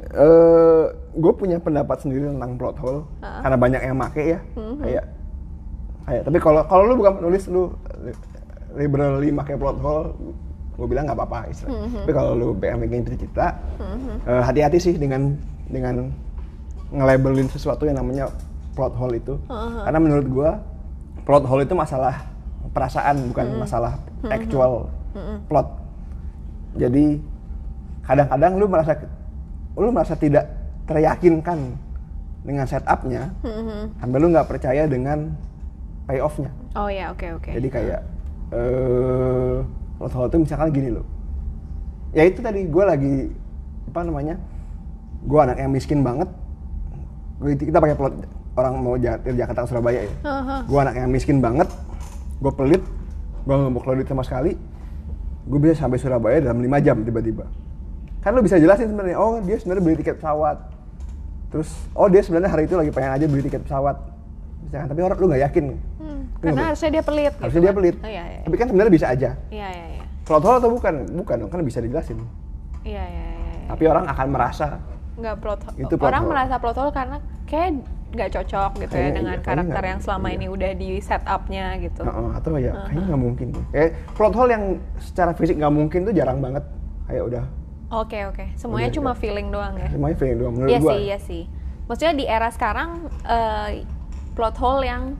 eh 0.09 0.83
gue 1.15 1.33
punya 1.35 1.63
pendapat 1.63 2.03
sendiri 2.03 2.27
tentang 2.27 2.59
plot 2.59 2.77
hole 2.79 3.01
Ah. 3.21 3.39
karena 3.39 3.57
banyak 3.57 3.81
yang 3.83 3.95
make 3.95 4.19
ya, 4.19 4.39
Mhm. 4.55 4.75
kayak 4.83 5.05
kayak. 6.03 6.21
Tapi 6.27 6.37
kalau 6.41 6.61
kalau 6.67 6.83
lu 6.89 6.99
bukan 6.99 7.23
penulis 7.23 7.47
lu 7.47 7.71
li- 8.03 8.19
liberally 8.75 9.29
make 9.31 9.55
plot 9.55 9.77
hole, 9.79 10.11
gue 10.79 10.87
bilang 10.87 11.03
nggak 11.05 11.19
apa-apa 11.19 11.51
istilah. 11.51 11.75
Mhm. 11.75 12.07
Tapi 12.07 12.11
kalau 12.15 12.31
lu 12.33 12.47
pengen 12.55 12.87
bikin 12.87 13.03
cerita, 13.03 13.59
Mhm. 13.77 14.15
eh, 14.23 14.41
hati-hati 14.47 14.77
sih 14.79 14.95
dengan 14.95 15.35
dengan 15.67 16.07
nge-labelin 16.89 17.51
sesuatu 17.51 17.85
yang 17.85 17.99
namanya 17.99 18.31
plot 18.73 18.95
hole 18.95 19.19
itu, 19.19 19.35
Mhm. 19.45 19.79
karena 19.85 19.99
menurut 19.99 20.27
gue 20.31 20.49
plot 21.27 21.43
hole 21.45 21.67
itu 21.67 21.75
masalah 21.75 22.15
perasaan 22.71 23.29
bukan 23.29 23.45
masalah 23.59 23.99
actual 24.31 24.87
Mhm. 25.13 25.37
plot. 25.51 25.67
Jadi 26.79 27.19
kadang-kadang 28.07 28.51
lu 28.57 28.65
merasa 28.65 28.93
lu 29.77 29.89
merasa 29.93 30.15
tidak 30.17 30.49
teryakinkan 30.89 31.77
dengan 32.41 32.65
setupnya, 32.65 33.29
Mhm. 33.45 33.99
sampai 34.01 34.17
lu 34.17 34.27
nggak 34.33 34.47
percaya 34.49 34.83
dengan 34.89 35.35
payoffnya. 36.09 36.49
Oh 36.73 36.89
ya, 36.89 37.13
oke 37.13 37.37
oke. 37.37 37.51
Jadi 37.53 37.67
kayak 37.69 38.01
eh 38.49 39.55
plot 39.99 40.13
hole 40.15 40.27
itu 40.31 40.37
misalkan 40.47 40.71
gini 40.71 40.89
loh. 40.95 41.05
Ya 42.15 42.23
itu 42.25 42.39
tadi 42.39 42.65
gue 42.65 42.83
lagi 42.87 43.15
apa 43.91 43.99
namanya? 44.07 44.39
Gue 45.27 45.39
anak 45.43 45.59
yang 45.59 45.69
miskin 45.75 45.99
banget. 46.01 46.31
Gua, 47.37 47.51
kita 47.51 47.77
pakai 47.83 47.95
plot 47.99 48.13
orang 48.55 48.73
mau 48.79 48.95
dari 48.95 49.35
Jakarta 49.35 49.67
ke 49.67 49.69
Surabaya 49.69 49.99
ya. 50.07 50.13
Gue 50.63 50.79
anak 50.79 50.95
yang 50.95 51.11
miskin 51.11 51.43
banget. 51.43 51.67
Gue 52.39 52.51
pelit. 52.55 52.81
Gue 53.43 53.53
nggak 53.55 53.71
mau 53.75 53.81
keluar 53.83 53.99
duit 53.99 54.07
sama 54.07 54.23
sekali. 54.23 54.55
Gue 55.43 55.59
bisa 55.59 55.83
sampai 55.83 55.99
Surabaya 55.99 56.39
dalam 56.39 56.63
5 56.63 56.85
jam 56.85 56.97
tiba-tiba. 57.03 57.45
Kan 58.23 58.35
lu 58.35 58.43
bisa 58.43 58.55
jelasin 58.55 58.87
sebenarnya. 58.91 59.19
Oh 59.19 59.43
dia 59.43 59.59
sebenarnya 59.59 59.83
beli 59.83 59.97
tiket 59.99 60.15
pesawat. 60.19 60.57
Terus 61.51 61.69
oh 61.91 62.07
dia 62.07 62.23
sebenarnya 62.23 62.51
hari 62.51 62.63
itu 62.67 62.75
lagi 62.79 62.91
pengen 62.95 63.11
aja 63.19 63.25
beli 63.27 63.43
tiket 63.43 63.67
pesawat. 63.67 63.95
Misalkan, 64.63 64.87
tapi 64.91 65.01
orang 65.01 65.17
lu 65.19 65.25
nggak 65.31 65.43
yakin. 65.49 65.65
Hmm, 66.09 66.23
Lu 66.33 66.43
karena 66.43 66.63
harusnya 66.67 66.89
dia 66.89 67.03
pelit. 67.03 67.33
Harusnya 67.35 67.49
gitu 67.51 67.59
dia 67.59 67.69
kan. 67.69 67.77
pelit. 67.77 67.95
Oh, 67.95 68.09
iya, 68.09 68.23
iya. 68.25 68.39
Tapi 68.41 68.55
kan 68.57 68.65
sebenarnya 68.67 68.93
bisa 68.93 69.07
aja. 69.07 69.29
Iya, 69.47 69.67
iya, 69.69 69.85
iya. 69.93 70.03
Plot 70.25 70.43
hole 70.43 70.57
atau 70.57 70.69
bukan? 70.69 70.93
Bukan, 71.15 71.35
dong, 71.39 71.49
kan 71.49 71.59
bisa 71.61 71.79
dijelasin. 71.79 72.17
Iya, 72.81 73.03
iya, 73.03 73.25
iya. 73.29 73.29
iya. 73.55 73.67
Tapi 73.67 73.83
orang 73.85 74.05
akan 74.07 74.27
merasa 74.29 74.65
nggak 75.15 75.35
plot 75.37 75.59
hole. 75.61 75.75
Itu 75.77 75.93
plot 75.95 76.09
orang 76.09 76.23
hole. 76.23 76.31
merasa 76.31 76.53
plot 76.57 76.77
hole 76.77 76.91
karena 76.91 77.17
kayak 77.43 77.69
nggak 78.09 78.29
cocok 78.31 78.71
gitu 78.79 78.89
ya 78.89 78.89
Kayaknya 78.89 79.13
dengan 79.13 79.37
iya, 79.37 79.45
karakter 79.45 79.83
yang 79.85 79.99
selama 80.01 80.27
iya. 80.27 80.35
ini 80.35 80.45
udah 80.49 80.71
di 80.73 80.89
set 80.97 81.21
up-nya 81.27 81.65
gitu. 81.77 82.01
"Heeh," 82.01 82.29
atau 82.33 82.49
ya 82.57 82.73
kayaknya 82.87 83.03
nggak 83.05 83.21
mungkin. 83.21 83.47
Kayak 83.69 83.89
plot 84.15 84.33
hole 84.33 84.49
yang 84.49 84.63
secara 84.97 85.31
fisik 85.37 85.55
nggak 85.55 85.69
mungkin 85.71 85.99
tuh 86.03 86.13
jarang 86.15 86.39
banget. 86.39 86.63
Kayak 87.05 87.23
udah 87.25 87.43
Oke 87.89 88.21
oke, 88.23 88.45
semuanya 88.53 88.89
Udah, 88.89 88.97
cuma 89.01 89.11
ya. 89.11 89.17
feeling 89.17 89.47
doang 89.49 89.73
ya. 89.75 89.89
semuanya 89.89 90.13
feeling 90.15 90.37
doang 90.37 90.53
menurut 90.53 90.69
Iya 90.69 90.79
gua. 90.79 90.91
sih, 90.93 90.99
iya 91.03 91.17
sih. 91.19 91.43
Maksudnya 91.85 92.13
di 92.13 92.25
era 92.25 92.49
sekarang 92.49 92.89
eh, 93.25 93.69
plot 94.33 94.55
hole 94.57 94.85
yang 94.85 95.17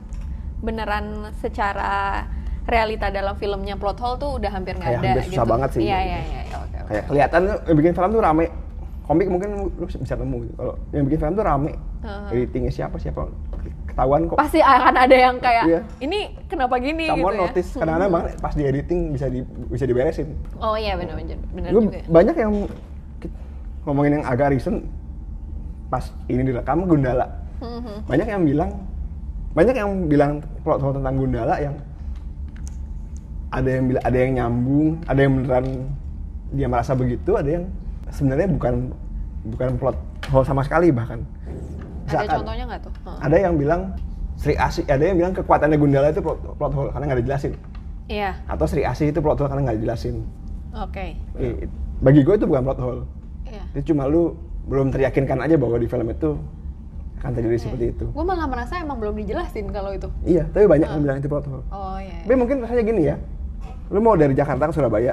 beneran 0.60 1.06
secara 1.36 2.24
realita 2.64 3.08
dalam 3.08 3.34
filmnya 3.34 3.74
plot 3.74 3.98
hole 3.98 4.16
tuh 4.16 4.30
udah 4.36 4.50
hampir 4.50 4.76
nggak 4.76 4.90
ada 4.90 5.00
hampir 5.00 5.24
susah 5.26 5.42
gitu. 5.42 5.50
banget 5.50 5.68
sih. 5.72 5.82
Iya 5.82 5.98
iya 5.98 6.18
iya. 6.22 6.40
Oke 6.54 6.76
oke. 6.76 6.86
kayak 6.86 7.04
kelihatan 7.06 7.40
yang 7.66 7.76
bikin 7.76 7.92
film 7.92 8.10
tuh 8.10 8.20
rame 8.20 8.44
komik 9.02 9.26
mungkin 9.26 9.48
lu 9.74 9.84
bisa 9.84 10.14
nemu 10.14 10.36
gitu. 10.40 10.54
kalau 10.54 10.74
yang 10.92 11.04
bikin 11.04 11.18
film 11.18 11.34
tuh 11.34 11.44
rame 11.44 11.72
Heeh. 12.00 12.28
editingnya 12.32 12.70
siapa 12.70 12.96
siapa 12.96 13.26
ketahuan 13.84 14.22
kok 14.24 14.38
Pasti 14.38 14.60
akan 14.62 14.94
ada 14.96 15.16
yang 15.18 15.36
kayak 15.36 15.64
Iya. 15.66 15.80
ini 15.98 16.18
kenapa 16.46 16.78
gini 16.78 17.10
kamu 17.10 17.18
gitu 17.18 17.26
ya. 17.26 17.40
notice 17.40 17.70
kadang-kadang 17.74 18.10
banget 18.12 18.32
pas 18.38 18.54
di 18.54 18.62
editing 18.62 19.00
bisa 19.10 19.26
di 19.26 19.40
bisa 19.66 19.84
diberesin 19.84 20.28
Oh 20.56 20.78
iya 20.78 20.94
benar 20.94 21.18
benar 21.18 21.36
benar 21.50 21.70
juga. 21.74 21.98
banyak 22.06 22.36
yang 22.38 22.52
ngomongin 23.82 24.12
yang 24.14 24.24
agak 24.24 24.52
recent 24.52 24.86
pas 25.88 26.06
ini 26.28 26.44
direkam 26.44 26.86
Gundala 26.86 27.26
Mhm. 27.58 28.06
banyak 28.06 28.26
yang 28.26 28.42
bilang 28.42 28.70
banyak 29.50 29.74
yang 29.74 29.90
bilang 30.06 30.32
plot 30.62 30.78
hole 30.78 30.94
tentang 30.94 31.14
Gundala 31.16 31.58
yang 31.58 31.74
ada 33.50 33.66
yang 33.68 33.84
bilang 33.86 34.04
ada 34.06 34.18
yang 34.18 34.32
nyambung 34.32 34.88
ada 35.04 35.20
yang 35.20 35.32
beneran 35.36 35.66
dia 36.50 36.66
merasa 36.66 36.92
begitu 36.94 37.30
ada 37.34 37.50
yang 37.50 37.64
sebenarnya 38.08 38.46
bukan 38.46 38.74
bukan 39.48 39.68
plot 39.76 39.96
hole 40.30 40.46
sama 40.46 40.62
sekali 40.62 40.90
bahkan 40.90 41.22
Ada 42.06 42.26
Misalkan, 42.26 42.36
contohnya 42.42 42.64
nggak 42.66 42.80
tuh? 42.82 42.92
Heeh. 43.00 43.18
ada 43.22 43.36
yang 43.38 43.54
bilang 43.54 43.80
Sri 44.34 44.54
Asih 44.56 44.82
ada 44.86 45.02
yang 45.02 45.16
bilang 45.16 45.32
kekuatannya 45.32 45.78
Gundala 45.78 46.08
itu 46.10 46.18
plot, 46.18 46.38
plot 46.56 46.72
hole 46.72 46.90
karena 46.90 47.04
nggak 47.06 47.20
dijelasin 47.20 47.52
Iya. 48.06 48.30
atau 48.46 48.66
Sri 48.66 48.82
Asih 48.82 49.10
itu 49.10 49.18
plot 49.18 49.38
hole 49.38 49.48
karena 49.48 49.62
nggak 49.66 49.78
dijelasin 49.78 50.22
Oke. 50.72 51.18
Eh, 51.36 51.66
bagi 51.98 52.22
gue 52.22 52.34
itu 52.34 52.46
bukan 52.46 52.62
plot 52.64 52.80
hole 52.80 53.02
Iya. 53.46 53.62
itu 53.74 53.90
cuma 53.90 54.06
lu 54.06 54.34
belum 54.66 54.90
teryakinkan 54.90 55.38
aja 55.40 55.54
bahwa 55.54 55.74
di 55.74 55.86
film 55.86 56.06
itu 56.06 56.38
akan 57.20 57.30
terjadi 57.30 57.56
seperti 57.60 57.86
itu 57.90 58.04
Gue 58.08 58.24
malah 58.24 58.44
merasa 58.44 58.74
emang 58.76 58.96
belum 58.96 59.14
dijelasin 59.14 59.68
kalau 59.68 59.92
itu. 59.92 60.08
iya 60.24 60.44
tapi 60.46 60.64
banyak 60.64 60.88
yang 60.88 61.02
bilang 61.02 61.16
itu 61.18 61.28
plot 61.28 61.44
hole 61.44 61.64
Oh 61.68 61.96
iya. 61.96 62.20
tapi 62.22 62.34
mungkin 62.34 62.56
rasanya 62.60 62.80
gini 62.82 63.02
ya 63.04 63.16
lu 63.88 63.98
mau 63.98 64.14
dari 64.14 64.32
Jakarta 64.32 64.64
ke 64.64 64.72
Surabaya 64.72 65.12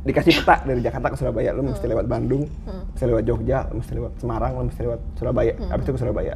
dikasih 0.00 0.40
peta 0.40 0.62
dari 0.62 0.80
Jakarta 0.80 1.08
ke 1.08 1.16
Surabaya 1.16 1.50
lu 1.50 1.62
mesti 1.64 1.84
lewat 1.84 2.06
Bandung 2.06 2.44
Hmm. 2.64 2.84
mesti 2.88 3.04
lewat 3.04 3.24
Jogja 3.24 3.58
lu 3.68 3.78
mesti 3.78 3.92
lewat 3.94 4.12
Semarang 4.16 4.52
lu 4.54 4.64
mesti 4.64 4.80
lewat 4.82 5.00
Surabaya 5.14 5.52
habis 5.66 5.84
itu 5.84 5.92
ke 5.92 6.00
Surabaya 6.00 6.34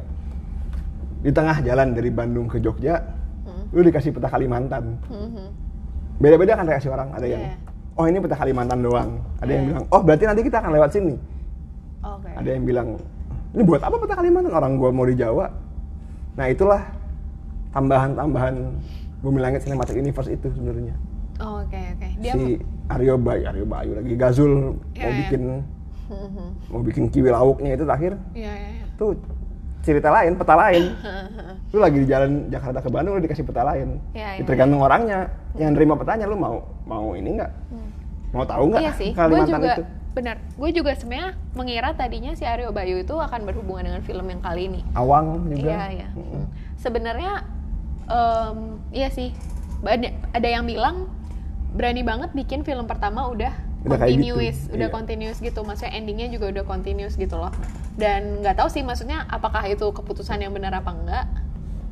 di 1.19 1.31
tengah 1.31 1.57
jalan 1.59 1.87
dari 1.91 2.09
Bandung 2.09 2.45
ke 2.45 2.57
Jogja 2.57 2.99
Hmm. 3.43 3.65
lu 3.69 3.81
dikasih 3.81 4.11
peta 4.11 4.27
Kalimantan 4.27 4.97
Mhm. 5.05 5.45
beda-beda 6.17 6.53
kan 6.55 6.65
reaksi 6.65 6.87
orang 6.87 7.09
ada 7.11 7.25
yang 7.25 7.41
Iya. 7.43 7.55
oh 7.93 8.05
ini 8.05 8.17
peta 8.19 8.35
Kalimantan 8.35 8.79
doang 8.79 9.09
ada 9.37 9.47
yang 9.47 9.63
Iya. 9.63 9.69
bilang 9.71 9.83
oh 9.87 10.01
berarti 10.01 10.23
nanti 10.23 10.41
kita 10.41 10.57
akan 10.59 10.71
lewat 10.71 10.89
sini 10.91 11.15
Oke. 12.03 12.29
ada 12.31 12.49
yang 12.49 12.63
bilang 12.63 12.87
ini 13.53 13.61
buat 13.61 13.79
apa 13.79 13.95
peta 13.95 14.13
Kalimantan 14.15 14.51
orang 14.51 14.73
gua 14.75 14.89
mau 14.89 15.05
di 15.05 15.13
Jawa 15.13 15.45
nah 16.33 16.45
itulah 16.45 16.81
tambahan-tambahan 17.71 18.55
Bumi 19.19 19.39
Langit 19.39 19.63
Cinematic 19.63 19.95
Universe 19.95 20.29
itu 20.29 20.49
sebenarnya 20.49 20.95
Oh, 21.35 21.59
Oke 21.59 21.75
oke. 21.75 22.07
Dia 22.21 22.29
si 22.31 22.61
Aryo 22.87 23.17
Bayu 23.17 23.43
Aryo 23.43 23.65
Bayu 23.65 23.97
lagi 23.97 24.13
Gazul 24.13 24.77
Iya, 24.93 25.01
mau 25.01 25.09
iya. 25.09 25.17
bikin 25.19 25.41
Mhm. 26.03 26.45
mau 26.71 26.81
bikin 26.81 27.03
kiwi 27.07 27.29
lauknya 27.29 27.73
itu 27.73 27.83
terakhir 27.83 28.13
Iya 28.31 28.53
iya. 28.53 28.69
iya. 28.75 28.85
tuh 28.93 29.17
cerita 29.81 30.09
lain 30.09 30.33
peta 30.33 30.53
lain 30.53 30.83
lu 31.73 31.79
lagi 31.79 31.97
di 31.97 32.07
jalan 32.07 32.47
Jakarta 32.47 32.79
ke 32.79 32.87
Bandung 32.87 33.17
lu 33.17 33.21
dikasih 33.21 33.43
peta 33.43 33.63
lain 33.63 33.97
Ya, 34.13 34.37
iya. 34.37 34.45
tergantung 34.45 34.79
orangnya 34.79 35.25
yang 35.53 35.73
nerima 35.73 35.93
petanya 35.93 36.25
lu 36.25 36.37
mau 36.37 36.61
mau 36.83 37.13
ini 37.13 37.33
nggak 37.33 37.51
mau 38.29 38.45
tahu 38.45 38.63
nggak 38.69 38.81
Iya 38.83 38.93
sih. 38.93 39.09
Kalimantan 39.11 39.57
juga 39.57 39.69
itu 39.71 39.83
benar. 40.13 40.37
Gue 40.55 40.69
juga 40.69 40.93
sebenarnya 40.93 41.33
mengira 41.57 41.89
tadinya 41.97 42.37
si 42.37 42.45
Aryo 42.45 42.69
Bayu 42.69 43.01
itu 43.01 43.17
akan 43.17 43.49
berhubungan 43.49 43.89
dengan 43.89 44.01
film 44.05 44.29
yang 44.29 44.41
kali 44.45 44.69
ini. 44.69 44.81
Awang 44.93 45.49
juga 45.49 45.57
Iya 45.57 45.83
iya. 45.89 46.09
Sebenarnya 46.77 47.43
em, 48.07 48.77
iya 48.93 49.09
sih. 49.09 49.33
Ada 50.31 50.47
yang 50.47 50.69
bilang 50.69 51.09
berani 51.73 52.05
banget 52.05 52.31
bikin 52.31 52.61
film 52.61 52.85
pertama 52.85 53.27
udah 53.27 53.51
Udah 53.83 53.99
kayak 53.99 54.15
continuous, 54.15 54.57
gitu, 54.63 54.79
udah 54.79 54.87
iya. 54.87 54.95
continuous 54.95 55.37
gitu. 55.43 55.59
Maksudnya 55.59 55.91
endingnya 55.91 56.27
juga 56.31 56.45
udah 56.55 56.63
continuous 56.63 57.19
gitu 57.19 57.35
loh. 57.35 57.51
Dan 57.99 58.39
nggak 58.39 58.55
tahu 58.55 58.71
sih 58.71 58.79
maksudnya 58.79 59.27
apakah 59.27 59.65
itu 59.67 59.83
keputusan 59.91 60.39
yang 60.39 60.55
benar 60.55 60.71
apa 60.71 60.93
enggak. 60.95 61.25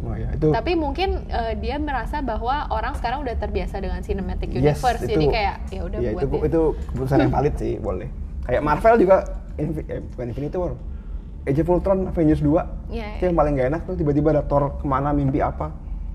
Oh 0.01 0.13
ya 0.13 0.27
itu 0.31 0.47
Tapi 0.49 0.71
mungkin 0.73 1.09
eh, 1.25 1.53
dia 1.55 1.77
merasa 1.77 2.19
bahwa 2.19 2.65
orang 2.67 2.93
sekarang 2.93 3.21
udah 3.21 3.35
terbiasa 3.35 3.77
dengan 3.77 3.99
cinematic 3.99 4.49
Yes, 4.49 4.77
universe. 4.77 5.01
Jadi 5.03 5.13
itu- 5.19 5.31
kayak 5.31 5.55
ya 5.67 5.81
udah 5.83 5.99
Iya, 5.99 6.09
buat 6.11 6.21
itu 6.21 6.27
deh. 6.31 6.41
itu 6.43 6.61
keputusan 6.87 7.17
yang 7.19 7.31
valid 7.31 7.55
sih 7.55 7.73
boleh 7.77 8.07
kayak 8.43 8.61
Marvel 8.61 8.95
juga 8.97 9.15
Infi- 9.53 9.85
eh, 9.85 10.01
bukan 10.01 10.25
Infinity 10.27 10.55
War 10.55 10.73
Age 11.41 11.59
of 11.59 11.69
Ultron 11.69 11.99
Avengers 12.07 12.39
2 12.39 12.53
Iya, 12.87 13.07
itu 13.15 13.23
yang 13.23 13.35
paling 13.35 13.53
gak 13.55 13.67
enak 13.67 13.81
tuh 13.83 13.95
tiba-tiba 13.95 14.27
ada 14.31 14.43
Thor 14.43 14.63
ke 14.75 14.85
mana 14.85 15.09
mimpi 15.09 15.39
apa 15.39 15.69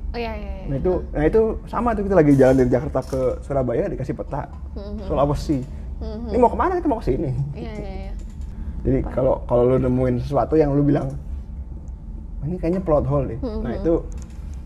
Oh 0.09 0.19
iya 0.19 0.33
iya. 0.33 0.53
iya. 0.57 0.67
nah 0.67 0.77
itu 0.77 0.93
nah 1.13 1.25
itu 1.25 1.41
sama 1.65 1.93
tuh 1.93 2.03
kita 2.03 2.17
lagi 2.17 2.33
jalan 2.35 2.55
dari 2.57 2.69
Jakarta 2.69 3.01
ke 3.03 3.21
Surabaya 3.41 3.87
dikasih 3.87 4.15
peta 4.15 4.47
Mhm. 4.73 5.05
Sulawesi 5.05 5.59
Mhm. 5.97 6.27
ini 6.29 6.39
mau 6.39 6.49
ke 6.49 6.57
mana 6.57 6.73
kita 6.75 6.87
mau 6.87 6.99
ke 6.99 7.07
sini 7.07 7.31
Iya 7.53 7.73
iya 7.73 7.93
iya. 8.01 8.13
jadi 8.83 8.99
kalau 9.09 9.43
kalau 9.45 9.67
lu 9.67 9.79
nemuin 9.79 10.21
sesuatu 10.21 10.55
yang 10.55 10.71
lu 10.71 10.83
bilang 10.83 11.07
"Oh, 11.07 11.19
ini 12.47 12.57
kayaknya 12.57 12.81
plot 12.81 13.05
hole 13.05 13.27
deh 13.29 13.39
Hmm, 13.39 13.61
nah 13.61 13.73
itu 13.75 13.95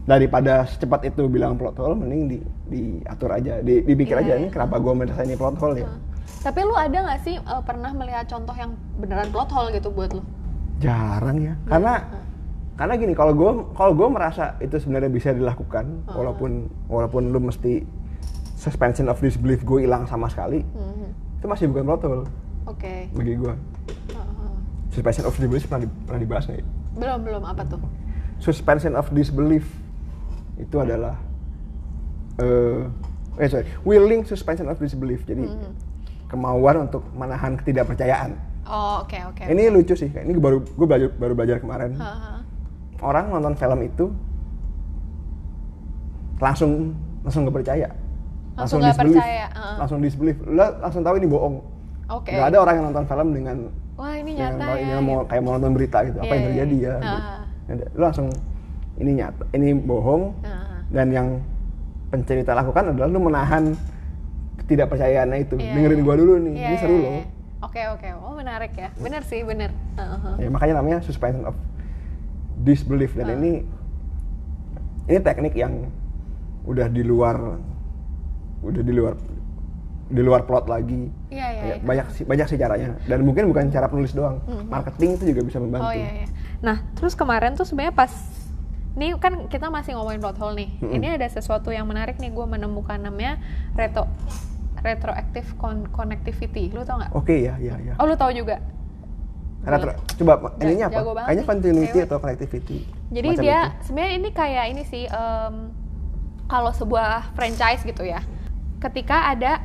daripada 0.02 0.64
secepat 0.64 1.06
itu 1.06 1.24
bilang 1.26 1.54
plot 1.54 1.76
hole 1.76 1.94
mending 1.94 2.22
di 2.26 2.38
diatur 2.68 3.30
aja 3.30 3.58
di, 3.58 3.80
dipikir 3.80 4.16
Iya, 4.16 4.22
aja 4.22 4.32
iya. 4.32 4.38
ini 4.38 4.48
kenapa 4.48 4.76
gua 4.76 4.92
merasa 4.94 5.22
ini 5.22 5.34
plot 5.34 5.56
hole 5.56 5.76
ya 5.78 5.88
Tapi 6.40 6.60
lu 6.62 6.72
ada 6.72 6.98
nggak 7.00 7.20
sih 7.20 7.36
eh, 7.36 7.62
pernah 7.62 7.90
melihat 7.90 8.24
contoh 8.26 8.54
yang 8.54 8.70
beneran 8.96 9.28
plot 9.28 9.50
hole 9.50 9.70
gitu 9.70 9.88
buat 9.88 10.10
lu? 10.10 10.22
jarang 10.78 11.36
ya 11.38 11.54
karena 11.66 11.92
karena 12.74 12.94
gini 12.96 13.12
kalau 13.12 13.32
gue 13.32 13.50
kalau 13.74 13.92
gue 13.92 14.08
merasa 14.08 14.56
itu 14.58 14.72
sebenarnya 14.74 15.08
bisa 15.08 15.28
dilakukan 15.30 15.84
walaupun 16.08 16.50
walaupun 16.86 17.28
lu 17.28 17.36
mesti 17.38 17.84
suspension 18.56 19.04
of 19.06 19.20
disbelief 19.20 19.60
gue 19.60 19.84
hilang 19.84 20.04
sama 20.04 20.26
sekali 20.26 20.64
Mhm. 20.64 21.08
itu 21.36 21.46
masih 21.46 21.68
bukan 21.68 21.84
plot 21.86 22.02
hole 22.02 22.24
Oke. 22.64 23.12
bagi 23.12 23.36
gue 23.36 23.52
suspension 24.88 25.22
of 25.22 25.34
disbelief 25.34 25.64
pernah, 25.64 25.84
di- 25.84 25.92
pernah 26.02 26.20
dibahas 26.20 26.44
nggak 26.46 26.58
ya? 26.58 26.66
Belum 26.92 27.18
belum 27.20 27.42
apa 27.44 27.62
tuh? 27.64 27.80
suspension 28.40 28.96
of 28.96 29.04
disbelief 29.10 29.68
itu 30.56 30.72
adalah 30.74 31.12
eh 32.36 32.88
eh 33.36 33.48
sorry 33.48 33.68
willing 33.82 34.24
suspension 34.24 34.64
of 34.64 34.76
disbelief 34.76 35.22
jadi 35.22 35.44
Mhm. 35.44 35.70
kemauan 36.24 36.88
untuk 36.88 37.04
menahan 37.12 37.52
ketidakpercayaan 37.54 38.32
Oh 38.64 39.04
oke 39.04 39.12
oke. 39.28 39.44
ini 39.44 39.68
lucu 39.68 39.92
sih 39.92 40.08
ini 40.08 40.32
baru 40.34 40.64
gue 40.64 40.86
belajar 40.88 41.12
baru 41.12 41.36
belajar 41.36 41.60
kemarin 41.60 41.92
Heeh. 41.94 42.36
orang 42.98 43.28
nonton 43.28 43.52
film 43.54 43.80
itu 43.82 44.08
langsung 46.38 46.96
langsung 47.20 47.44
gak 47.44 47.56
percaya 47.56 47.88
Langsung 48.56 48.80
nggak 48.80 48.92
disbelief. 48.94 49.20
percaya, 49.20 49.46
heeh. 49.48 49.76
langsung 49.76 49.98
disbelief 50.00 50.36
lu 50.42 50.56
langsung 50.80 51.02
tahu 51.02 51.14
ini 51.16 51.28
bohong 51.28 51.56
Oke. 52.08 52.32
nggak 52.32 52.48
ada 52.50 52.58
orang 52.58 52.74
yang 52.74 52.86
nonton 52.88 53.04
film 53.04 53.28
dengan 53.32 53.56
Wah 54.00 54.14
ini 54.16 54.32
nyata 54.32 54.64
mau- 54.64 54.74
ya. 54.74 54.80
ini 54.80 54.92
mau 54.98 55.16
kayak 55.22 55.42
mau 55.42 55.52
nonton 55.54 55.72
berita 55.72 55.98
gitu 56.02 56.16
apa 56.16 56.24
Iya, 56.24 56.32
yang 56.32 56.40
iya, 56.40 56.48
terjadi 56.48 56.74
iya. 56.74 56.88
ya 56.88 56.96
gitu. 56.96 57.18
Ada. 57.70 57.84
lu 57.90 58.02
langsung 58.02 58.26
ini 58.96 59.10
nyata 59.14 59.42
ini 59.52 59.68
bohong 59.76 60.22
Heeh. 60.40 60.76
dan 60.90 61.06
yang 61.10 61.28
pencerita 62.08 62.50
lakukan 62.52 62.84
adalah 62.90 63.06
lu 63.06 63.20
menahan 63.20 63.64
ketidakpercayaannya 64.58 65.38
itu 65.42 65.54
Iya, 65.54 65.72
dengerin 65.74 65.94
iya. 65.94 66.04
gua 66.04 66.14
dulu 66.16 66.32
nih 66.38 66.52
Iya, 66.54 66.66
ini 66.66 66.76
seru 66.76 66.94
iya. 66.94 67.04
loh 67.04 67.12
Oke 67.60 67.76
oke. 67.86 68.08
Oh 68.18 68.32
menarik 68.32 68.72
ya. 68.72 68.88
Bener 68.96 69.20
sih 69.22 69.44
bener. 69.44 69.68
Heeh. 69.94 70.34
ya 70.38 70.48
makanya 70.48 70.74
namanya 70.74 70.98
suspension 71.00 71.44
of 71.44 71.52
disbelief 72.58 73.12
dan 73.12 73.26
Ah. 73.26 73.36
ini 73.36 73.68
ini 75.06 75.18
teknik 75.18 75.52
yang 75.54 75.92
udah 76.62 76.86
di 76.86 77.02
luar 77.02 77.60
udah 78.60 78.82
di 78.82 78.90
luar 78.90 79.14
di 80.06 80.20
luar 80.20 80.42
plot 80.42 80.66
lagi 80.66 81.08
Iya 81.28 81.39
iya. 81.60 81.66
Ya, 81.66 81.74
iya. 81.74 81.84
banyak 81.84 82.06
sih 82.10 82.24
banyak 82.24 82.46
sih 82.46 82.56
caranya 82.56 82.88
dan 83.02 83.18
mungkin 83.20 83.44
bukan 83.46 83.68
cara 83.68 83.86
penulis 83.86 84.10
doang 84.10 84.40
marketing 84.66 85.14
itu 85.14 85.24
juga 85.30 85.40
bisa 85.44 85.58
membantu 85.58 85.86
Oh 85.86 85.94
iya 85.94 86.10
iya. 86.16 86.26
Nah, 86.60 86.84
terus 86.92 87.12
kemarin 87.12 87.56
tuh 87.56 87.64
sebenarnya 87.64 87.94
pas 87.94 88.12
ini 88.90 89.16
kan 89.16 89.46
kita 89.46 89.70
masih 89.70 89.94
ngomongin 89.94 90.20
plot 90.20 90.36
hole 90.36 90.54
nih. 90.58 90.68
Mm-mm. 90.76 90.92
Ini 90.92 91.06
ada 91.14 91.24
sesuatu 91.24 91.70
yang 91.70 91.86
menarik 91.86 92.18
nih 92.18 92.28
gue 92.28 92.42
menemukan 92.44 92.98
namanya 92.98 93.40
retro 93.72 94.04
retroactive 94.80 95.46
con- 95.56 95.88
connectivity. 95.88 96.68
Lu 96.68 96.82
tau 96.82 96.98
nggak? 96.98 97.12
oke 97.12 97.32
ya 97.32 97.56
ya 97.56 97.76
ya 97.76 97.94
Oh, 97.96 98.04
lu 98.04 98.12
tahu 98.12 98.32
juga. 98.34 98.60
ter- 99.60 99.96
coba 100.16 100.32
Ja- 100.56 100.64
ininya 100.64 100.86
apa 100.88 101.00
kayaknya 101.22 101.44
continuity 101.44 101.98
atau 102.00 102.16
connectivity 102.16 102.78
Jadi 103.08 103.28
dia 103.38 103.76
sebenarnya 103.84 104.12
ini 104.16 104.28
kayak 104.32 104.64
ini 104.72 104.82
sih 104.84 105.04
em, 105.04 105.54
kalau 106.44 106.72
sebuah 106.72 107.32
franchise 107.32 107.84
gitu 107.84 108.02
ya. 108.02 108.20
Ketika 108.80 109.28
ada 109.28 109.60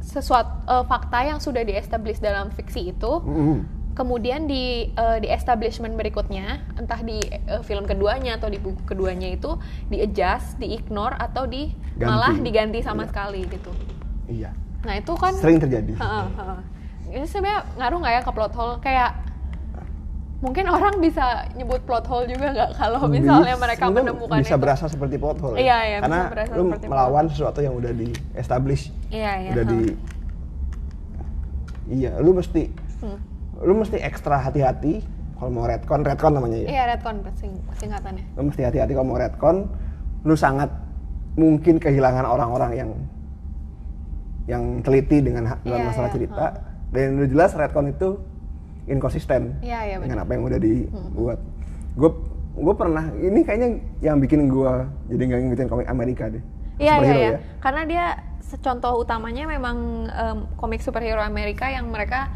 sesuatu 0.00 0.50
eh, 0.64 0.84
fakta 0.84 1.18
yang 1.22 1.38
sudah 1.38 1.60
di-establish 1.60 2.18
dalam 2.18 2.50
fiksi 2.50 2.90
itu, 2.90 3.12
Mm-mm. 3.20 3.58
kemudian 3.92 4.44
di 4.44 4.88
eh, 4.88 5.18
di 5.18 5.28
establishment 5.28 5.94
berikutnya 5.94 6.60
entah 6.74 6.98
di 6.98 7.20
eh, 7.22 7.62
film 7.62 7.84
keduanya 7.84 8.36
atau 8.36 8.48
di 8.48 8.56
buku 8.56 8.80
keduanya 8.84 9.28
itu 9.28 9.54
di 9.86 10.00
adjust, 10.00 10.56
di 10.56 10.72
ignore 10.72 11.14
atau 11.14 11.44
di 11.44 11.68
Ganti. 11.94 12.06
malah 12.06 12.34
diganti 12.36 12.80
sama 12.80 13.04
Iya. 13.04 13.08
sekali 13.08 13.40
gitu. 13.46 13.72
iya 14.26 14.50
Nah 14.80 14.96
itu 14.96 15.12
kan 15.12 15.36
sering 15.36 15.60
terjadi 15.60 15.92
Heeh, 15.92 16.26
heeh. 16.32 16.60
ini 17.12 17.26
sebenarnya 17.26 17.60
ngaruh 17.76 17.98
nggak 18.00 18.14
ya 18.14 18.22
ke 18.22 18.32
plot 18.32 18.54
hole 18.54 18.74
kayak 18.80 19.10
mungkin 20.40 20.64
orang 20.66 20.96
bisa 20.98 21.24
nyebut 21.52 21.84
plot 21.84 22.04
hole 22.04 22.24
juga 22.26 22.48
nggak 22.50 22.70
kalau 22.74 23.04
misalnya 23.06 23.52
Bis- 23.52 23.60
mereka 23.60 23.84
menemukan 23.88 24.40
bisa 24.40 24.56
itu. 24.56 24.62
berasa 24.62 24.84
seperti 24.86 25.16
plot 25.16 25.38
hole 25.38 25.54
ya. 25.54 25.60
Iya, 25.60 25.78
iya, 25.82 25.98
bisa 25.98 26.04
karena 26.06 26.20
berasa 26.26 26.50
lu 26.50 26.62
seperti 26.64 26.80
plot 26.80 26.90
melawan 26.90 27.24
sesuatu 27.26 27.60
yang 27.60 27.74
udah 27.74 27.92
di 27.92 28.08
establish 28.34 28.82
Iya, 29.08 29.32
iya. 29.38 29.50
udah 29.52 29.64
huh. 29.64 29.70
di 29.70 29.80
iya 31.90 32.10
lu 32.18 32.32
mesti 32.32 32.62
Hmm. 33.00 33.16
lu 33.60 33.72
mesti 33.74 33.96
ekstra 33.98 34.36
hati-hati 34.38 35.00
kalau 35.34 35.50
mau 35.50 35.64
redcon 35.64 36.00
redcon 36.02 36.32
namanya 36.32 36.58
ya 36.58 36.68
Iya, 36.70 36.82
redcon 36.90 37.16
sing- 37.34 37.64
singkatannya. 37.76 38.24
lu 38.34 38.42
mesti 38.46 38.60
hati-hati 38.62 38.92
kalau 38.92 39.06
mau 39.06 39.18
redcon 39.18 39.56
lu 40.22 40.34
sangat 40.34 40.68
mungkin 41.34 41.76
kehilangan 41.76 42.24
orang-orang 42.24 42.72
yang 42.74 42.90
yang 44.46 44.62
teliti 44.80 45.20
dengan 45.20 45.52
dalam 45.58 45.80
Iya, 45.80 45.86
masalah 45.86 46.08
iya, 46.08 46.14
cerita 46.14 46.44
dan 46.90 47.06
udah 47.14 47.28
jelas 47.28 47.50
redcon 47.54 47.86
itu 47.88 48.08
inkonsisten 48.90 49.56
Iya, 49.60 49.80
iya, 49.86 49.96
dengan 49.96 50.20
apa 50.20 50.30
yang 50.32 50.42
udah 50.42 50.58
dibuat 50.58 51.38
gue 51.92 52.10
gue 52.52 52.74
pernah 52.74 53.04
ini 53.14 53.40
kayaknya 53.40 53.68
yang 54.00 54.18
bikin 54.18 54.46
gue 54.46 54.72
jadi 55.08 55.22
nggak 55.24 55.38
ngikutin 55.40 55.68
komik 55.68 55.88
Amerika 55.88 56.26
deh 56.26 56.42
Iya, 56.76 56.94
iya, 56.98 57.12
iya. 57.12 57.30
ya. 57.30 57.38
Karena 57.58 57.82
dia 57.84 58.04
contoh 58.58 58.92
utamanya 58.98 59.44
memang 59.44 59.76
em, 60.06 60.38
komik 60.56 60.80
superhero 60.80 61.20
Amerika 61.20 61.68
yang 61.68 61.86
mereka 61.86 62.32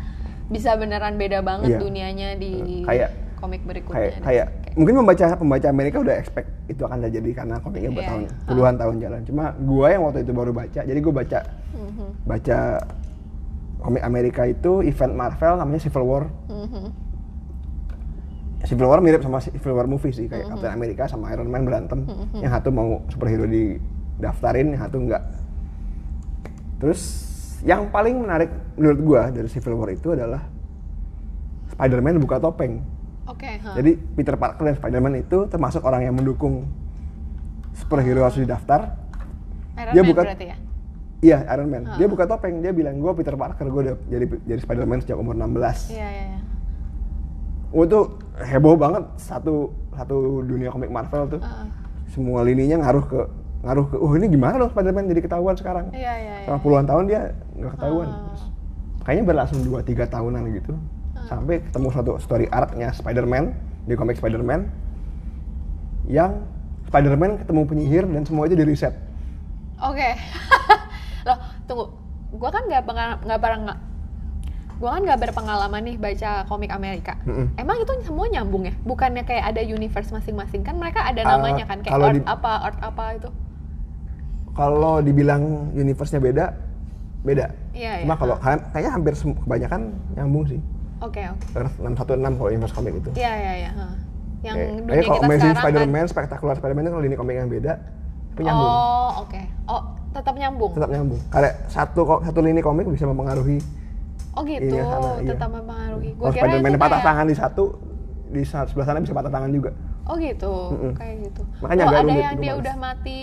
bisa 0.47 0.77
beneran 0.77 1.17
beda 1.17 1.41
banget 1.41 1.75
Iya. 1.75 1.79
dunianya 1.81 2.29
di 2.37 2.85
Kayak- 2.85 3.13
komik 3.35 3.61
berikutnya. 3.63 3.97
kayak 3.99 4.15
kayak 4.21 4.47
mungkin 4.75 4.95
pembaca 4.97 5.27
pembaca 5.35 5.67
Amerika 5.67 5.97
udah 5.99 6.15
expect 6.15 6.49
itu 6.67 6.81
akan 6.81 6.97
terjadi 7.03 7.31
karena 7.35 7.57
komiknya 7.59 7.89
Iya, 7.89 7.97
bertahun 7.99 8.23
iya. 8.23 8.33
puluhan 8.45 8.75
tahun 8.75 8.97
jalan 8.99 9.21
cuma 9.23 9.45
gue 9.55 9.87
yang 9.87 10.03
waktu 10.03 10.19
itu 10.21 10.33
baru 10.33 10.53
baca 10.53 10.81
jadi 10.81 10.99
gue 10.99 11.15
baca 11.15 11.39
Mhm, 11.75 12.09
baca 12.25 12.59
komik 13.85 14.01
Amerika 14.01 14.43
itu 14.45 14.81
event 14.81 15.13
Marvel 15.13 15.61
namanya 15.61 15.79
Civil 15.79 16.03
War 16.03 16.25
mhm. 16.49 16.89
Civil 18.65 18.89
War 18.89 18.99
mirip 18.99 19.21
sama 19.21 19.39
Civil 19.39 19.77
War 19.77 19.85
movie 19.85 20.09
sih 20.09 20.25
Mm-hmm. 20.25 20.33
kayak 20.33 20.47
Captain 20.51 20.73
America 20.73 21.05
sama 21.05 21.29
Iron 21.31 21.47
Man 21.47 21.63
berantem 21.63 22.09
yang 22.35 22.49
satu 22.51 22.73
mau 22.73 23.05
superhero 23.07 23.45
di 23.45 23.77
daftarin 24.17 24.73
yang 24.73 24.81
satu 24.81 24.97
enggak 24.99 25.21
terus 26.81 27.01
yang 27.61 27.89
paling 27.89 28.19
menarik 28.19 28.49
menurut 28.75 28.99
gua 29.01 29.23
dari 29.29 29.49
Civil 29.49 29.77
War 29.77 29.89
itu 29.89 30.13
adalah 30.13 30.49
Spider-Man 31.71 32.17
buka 32.19 32.41
topeng 32.41 32.81
Oke, 33.25 33.57
huh. 33.57 33.73
jadi 33.73 33.97
Peter 33.97 34.37
Parker 34.37 34.65
dan 34.65 34.77
Spider-Man 34.77 35.17
itu 35.19 35.49
termasuk 35.49 35.81
orang 35.81 36.05
yang 36.05 36.13
mendukung 36.13 36.69
superhero 37.73 38.21
harus 38.21 38.37
didaftar 38.37 38.97
Iron 39.75 39.93
dia 39.93 40.01
Man 40.01 40.09
bukan- 40.09 40.25
berarti 40.25 40.47
ya? 40.49 40.57
Iya 41.25 41.39
Iron 41.57 41.73
Man 41.73 41.89
dia 41.97 42.05
buka 42.05 42.29
topeng 42.29 42.61
dia 42.61 42.77
bilang 42.77 43.01
gua 43.01 43.17
Peter 43.17 43.33
Parker 43.33 43.65
gua 43.73 43.81
udah 43.89 43.97
jadi 44.13 44.25
jadi 44.45 44.61
Spider-Man 44.61 45.01
sejak 45.01 45.17
umur 45.17 45.33
16 45.33 45.97
Iya, 45.97 46.05
iya, 46.05 46.25
iya. 46.37 46.41
Oh 47.75 47.83
itu 47.83 47.99
heboh 48.39 48.79
banget 48.79 49.03
satu 49.19 49.75
satu 49.99 50.47
dunia 50.47 50.71
komik 50.71 50.95
Marvel 50.95 51.27
tuh. 51.27 51.41
Heeh. 51.43 51.67
Semua 52.07 52.47
lininya 52.47 52.87
ngaruh 52.87 53.05
ke 53.11 53.21
ngaruh 53.67 53.87
ke 53.91 53.97
oh 53.99 54.15
ini 54.15 54.31
gimana 54.31 54.63
dong 54.63 54.71
Spider-Man 54.71 55.11
jadi 55.11 55.21
ketahuan 55.27 55.59
sekarang. 55.59 55.91
Iya, 55.91 56.13
iya, 56.15 56.35
iya. 56.39 56.47
Selama 56.47 56.61
puluhan 56.63 56.87
tahun 56.87 57.05
dia 57.11 57.21
nggak 57.59 57.73
ketahuan. 57.75 58.07
Ah. 58.07 58.15
Terus, 58.31 58.43
kayaknya 59.03 59.25
berlangsung 59.27 59.61
2 59.67 59.83
3 59.83 60.07
tahunan 60.07 60.43
gitu. 60.55 60.73
Sampai 61.27 61.55
ketemu 61.67 61.89
satu 61.91 62.13
story 62.23 62.47
arc-nya 62.47 62.95
Spider-Man 62.95 63.45
di 63.91 63.95
komik 63.99 64.23
Spider-Man 64.23 64.71
yang 66.07 66.47
Spider-Man 66.87 67.43
ketemu 67.43 67.63
penyihir 67.67 68.05
dan 68.07 68.23
semua 68.23 68.47
itu 68.47 68.55
di 68.55 68.65
reset. 68.71 68.95
Oke. 69.83 70.15
Loh, 71.25 71.37
tunggu. 71.65 71.85
Gua 72.33 72.51
kan 72.51 72.63
nggak 72.65 72.83
nggak 73.23 73.39
bareng 73.39 73.63
nggak. 73.65 73.79
Gua 74.75 74.91
kan 74.91 75.03
nggak 75.03 75.21
berpengalaman 75.21 75.83
nih 75.83 75.97
baca 75.97 76.31
komik 76.45 76.69
Amerika. 76.69 77.15
Mm-mm. 77.23 77.55
Emang 77.55 77.79
itu 77.79 77.93
semua 78.03 78.27
nyambung 78.27 78.65
ya? 78.65 78.75
Bukannya 78.81 79.23
kayak 79.23 79.55
ada 79.55 79.63
universe 79.63 80.11
masing-masing 80.11 80.61
kan 80.61 80.75
mereka 80.75 81.03
ada 81.03 81.23
Ah, 81.23 81.39
namanya 81.39 81.65
kan 81.65 81.79
kayak 81.79 81.91
kalau 81.91 82.07
art 82.07 82.17
di- 82.17 82.27
apa 82.27 82.53
art 82.61 82.79
apa 82.81 83.05
itu. 83.15 83.31
Kalau 84.51 85.01
dibilang 85.01 85.43
universe-nya 85.73 86.21
beda, 86.21 86.45
beda. 87.23 87.47
Iya, 87.73 88.03
Cuma 88.03 88.15
iya. 88.15 88.21
kalau 88.21 88.35
kayaknya 88.39 88.93
hampir 88.93 89.13
kebanyakan 89.15 89.81
nyambung 90.15 90.47
sih. 90.47 90.61
Oke, 91.01 91.21
oke. 91.21 91.47
Earth 91.55 91.75
616 91.77 91.99
kalau 92.33 92.49
universe 92.49 92.71
komik 92.73 92.95
itu. 92.95 93.11
Iya, 93.15 93.33
iya, 93.35 93.53
iya. 93.57 93.71
Yang 94.41 94.55
Kayak- 94.55 94.71
dunia 94.71 94.87
kayak 94.87 95.03
kalau 95.03 95.15
kita 95.15 95.25
Amazing 95.25 95.39
sekarang 95.41 95.55
kan. 95.55 95.63
Spider-Man, 95.65 96.05
Spectacular 96.07 96.55
Spider-Man 96.55 96.83
itu 96.83 96.93
kalau 96.93 97.05
ini 97.05 97.17
komik 97.17 97.35
yang 97.37 97.49
beda, 97.49 97.73
tapi 98.31 98.41
nyambung. 98.43 98.71
Oh, 98.71 99.11
oke. 99.21 99.41
Oh, 99.67 99.83
tetap 100.15 100.35
nyambung. 100.35 100.73
Tetap 100.73 100.89
nyambung. 100.89 101.21
Karena 101.29 101.51
satu 101.67 102.01
kok 102.03 102.21
satu 102.23 102.39
lini 102.41 102.61
komik 102.61 102.87
bisa 102.87 103.05
mempengaruhi 103.05 103.59
Oh 104.33 104.43
gitu, 104.43 104.67
Iya, 104.69 104.83
sana, 104.85 105.11
iya. 105.17 105.31
tetap 105.31 105.47
mempengaruhi. 105.49 106.11
Gua 106.13 106.23
kalau 106.25 106.35
kira 106.35 106.43
Spider-Man 106.49 106.71
itu 106.71 106.81
patah 106.81 106.91
kayak- 106.93 107.07
tangan 107.07 107.25
di 107.25 107.37
satu, 107.37 107.65
di 108.29 108.43
sebelah 108.43 108.83
sana 108.85 108.99
bisa 108.99 109.15
patah 109.15 109.31
tangan 109.31 109.47
juga. 109.49 109.71
Oh 110.05 110.15
gitu, 110.17 110.55
Mm-mm. 110.71 110.93
kayak 110.93 111.15
gitu. 111.23 111.43
Makanya 111.61 111.83
oh, 111.83 111.89
agak 111.89 112.01
ada 112.01 112.13
yang 112.13 112.35
dia 112.37 112.51
males. 112.51 112.61
udah 112.61 112.75
mati. 112.77 113.19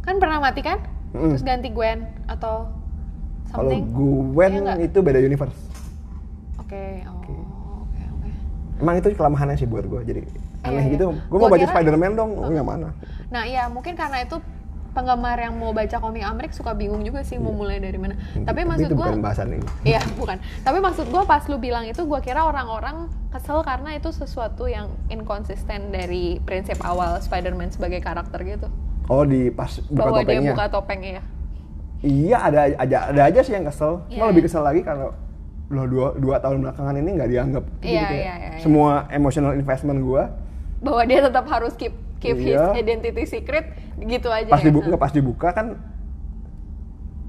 Kan 0.00 0.14
pernah 0.16 0.38
mati 0.38 0.60
kan? 0.62 0.78
Mm-mm. 1.12 1.34
Terus 1.34 1.42
ganti 1.42 1.68
Gwen 1.68 1.98
atau 2.26 2.70
Kalau? 3.48 3.70
Gwen 4.30 4.50
Iya 4.52 4.60
nggak? 4.60 4.78
itu 4.84 4.98
beda 5.00 5.18
universe. 5.18 5.58
Oke, 6.56 7.02
oh, 7.04 7.14
oke, 7.18 7.34
oke. 8.12 8.30
Emang 8.78 8.94
itu 8.96 9.08
kelemahannya 9.12 9.56
sih 9.56 9.66
buat 9.66 9.82
gue. 9.84 10.00
Jadi 10.04 10.20
aneh 10.62 10.82
Iya, 10.84 10.92
gitu. 10.94 11.06
iya. 11.10 11.22
Gue 11.24 11.38
mau 11.38 11.48
baca 11.48 11.58
kira- 11.58 11.72
Spider-Man 11.72 12.12
dong. 12.14 12.30
Oh, 12.34 12.50
yang 12.50 12.62
mana? 12.64 12.94
Nah 13.28 13.42
iya, 13.42 13.66
mungkin 13.66 13.94
karena 13.94 14.20
itu 14.20 14.38
penggemar 14.96 15.36
yang 15.36 15.52
mau 15.52 15.70
baca 15.70 16.00
komik 16.00 16.24
Amrik 16.24 16.56
suka 16.56 16.72
bingung 16.72 17.04
juga 17.04 17.20
sih 17.20 17.36
mau 17.36 17.52
mulai 17.52 17.76
dari 17.76 18.00
mana. 18.00 18.16
Tapi 18.32 18.64
maksud 18.64 18.96
gua, 18.96 19.12
bukan 19.12 19.20
bahasan 19.20 19.48
ini. 19.52 19.66
Iya, 19.84 20.00
bukan. 20.16 20.40
Tapi 20.64 20.78
maksud 20.80 21.12
gua 21.12 21.28
pas 21.28 21.44
lu 21.44 21.60
bilang 21.60 21.84
itu 21.84 22.00
gua 22.02 22.24
kira 22.24 22.42
orang-orang 22.42 23.12
kesel 23.28 23.60
karena 23.60 23.92
itu 23.92 24.08
sesuatu 24.08 24.64
yang 24.64 24.88
inkonsisten 25.06 25.92
dari 25.92 26.40
prinsip 26.40 26.80
awal 26.80 27.20
Spider-Man 27.20 27.68
sebagai 27.68 28.00
karakter 28.00 28.40
gitu. 28.40 28.72
Oh 29.06 29.22
di 29.22 29.52
pas 29.52 29.68
buka 29.86 30.00
Bahwa 30.02 30.18
dia 30.18 30.24
topengnya. 30.24 30.50
buka 30.56 30.66
topeng 30.66 31.00
ya. 31.04 31.22
Iya 32.00 32.38
ada 32.40 32.60
aja 32.74 32.98
ada 33.12 33.22
aja 33.28 33.40
sih 33.44 33.52
yang 33.52 33.64
kesel. 33.64 34.00
Cuma 34.08 34.24
Iya. 34.24 34.30
lebih 34.32 34.42
kesel 34.48 34.64
lagi 34.64 34.80
kalau 34.80 35.12
lo 35.66 35.82
dua, 35.84 36.14
dua 36.14 36.38
tahun 36.38 36.62
belakangan 36.62 36.94
ini 36.96 37.10
nggak 37.18 37.26
dianggap 37.26 37.64
gitu 37.82 37.90
Iya, 37.90 38.02
kayak 38.06 38.14
iya, 38.14 38.34
iya, 38.38 38.48
iya. 38.54 38.60
semua 38.62 39.10
emotional 39.10 39.50
investment 39.50 39.98
gue 39.98 40.22
Bahwa 40.78 41.02
dia 41.02 41.18
tetap 41.18 41.42
harus 41.50 41.74
keep 41.74 41.90
keep 42.18 42.36
his 42.36 42.54
Iya. 42.54 42.72
identity 42.74 43.24
secret 43.24 43.72
gitu 43.98 44.28
aja 44.28 44.48
pas 44.48 44.58
ya. 44.58 44.66
dibuka 44.66 44.86
nggak 44.86 45.00
pas 45.00 45.12
dibuka 45.12 45.48
kan 45.50 45.66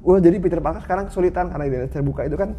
wah 0.02 0.18
jadi 0.18 0.38
Peter 0.38 0.58
Parker 0.58 0.82
sekarang 0.82 1.06
kesulitan 1.06 1.48
karena 1.48 1.66
identitas 1.66 1.94
terbuka 1.94 2.24
itu 2.24 2.36
kan 2.36 2.56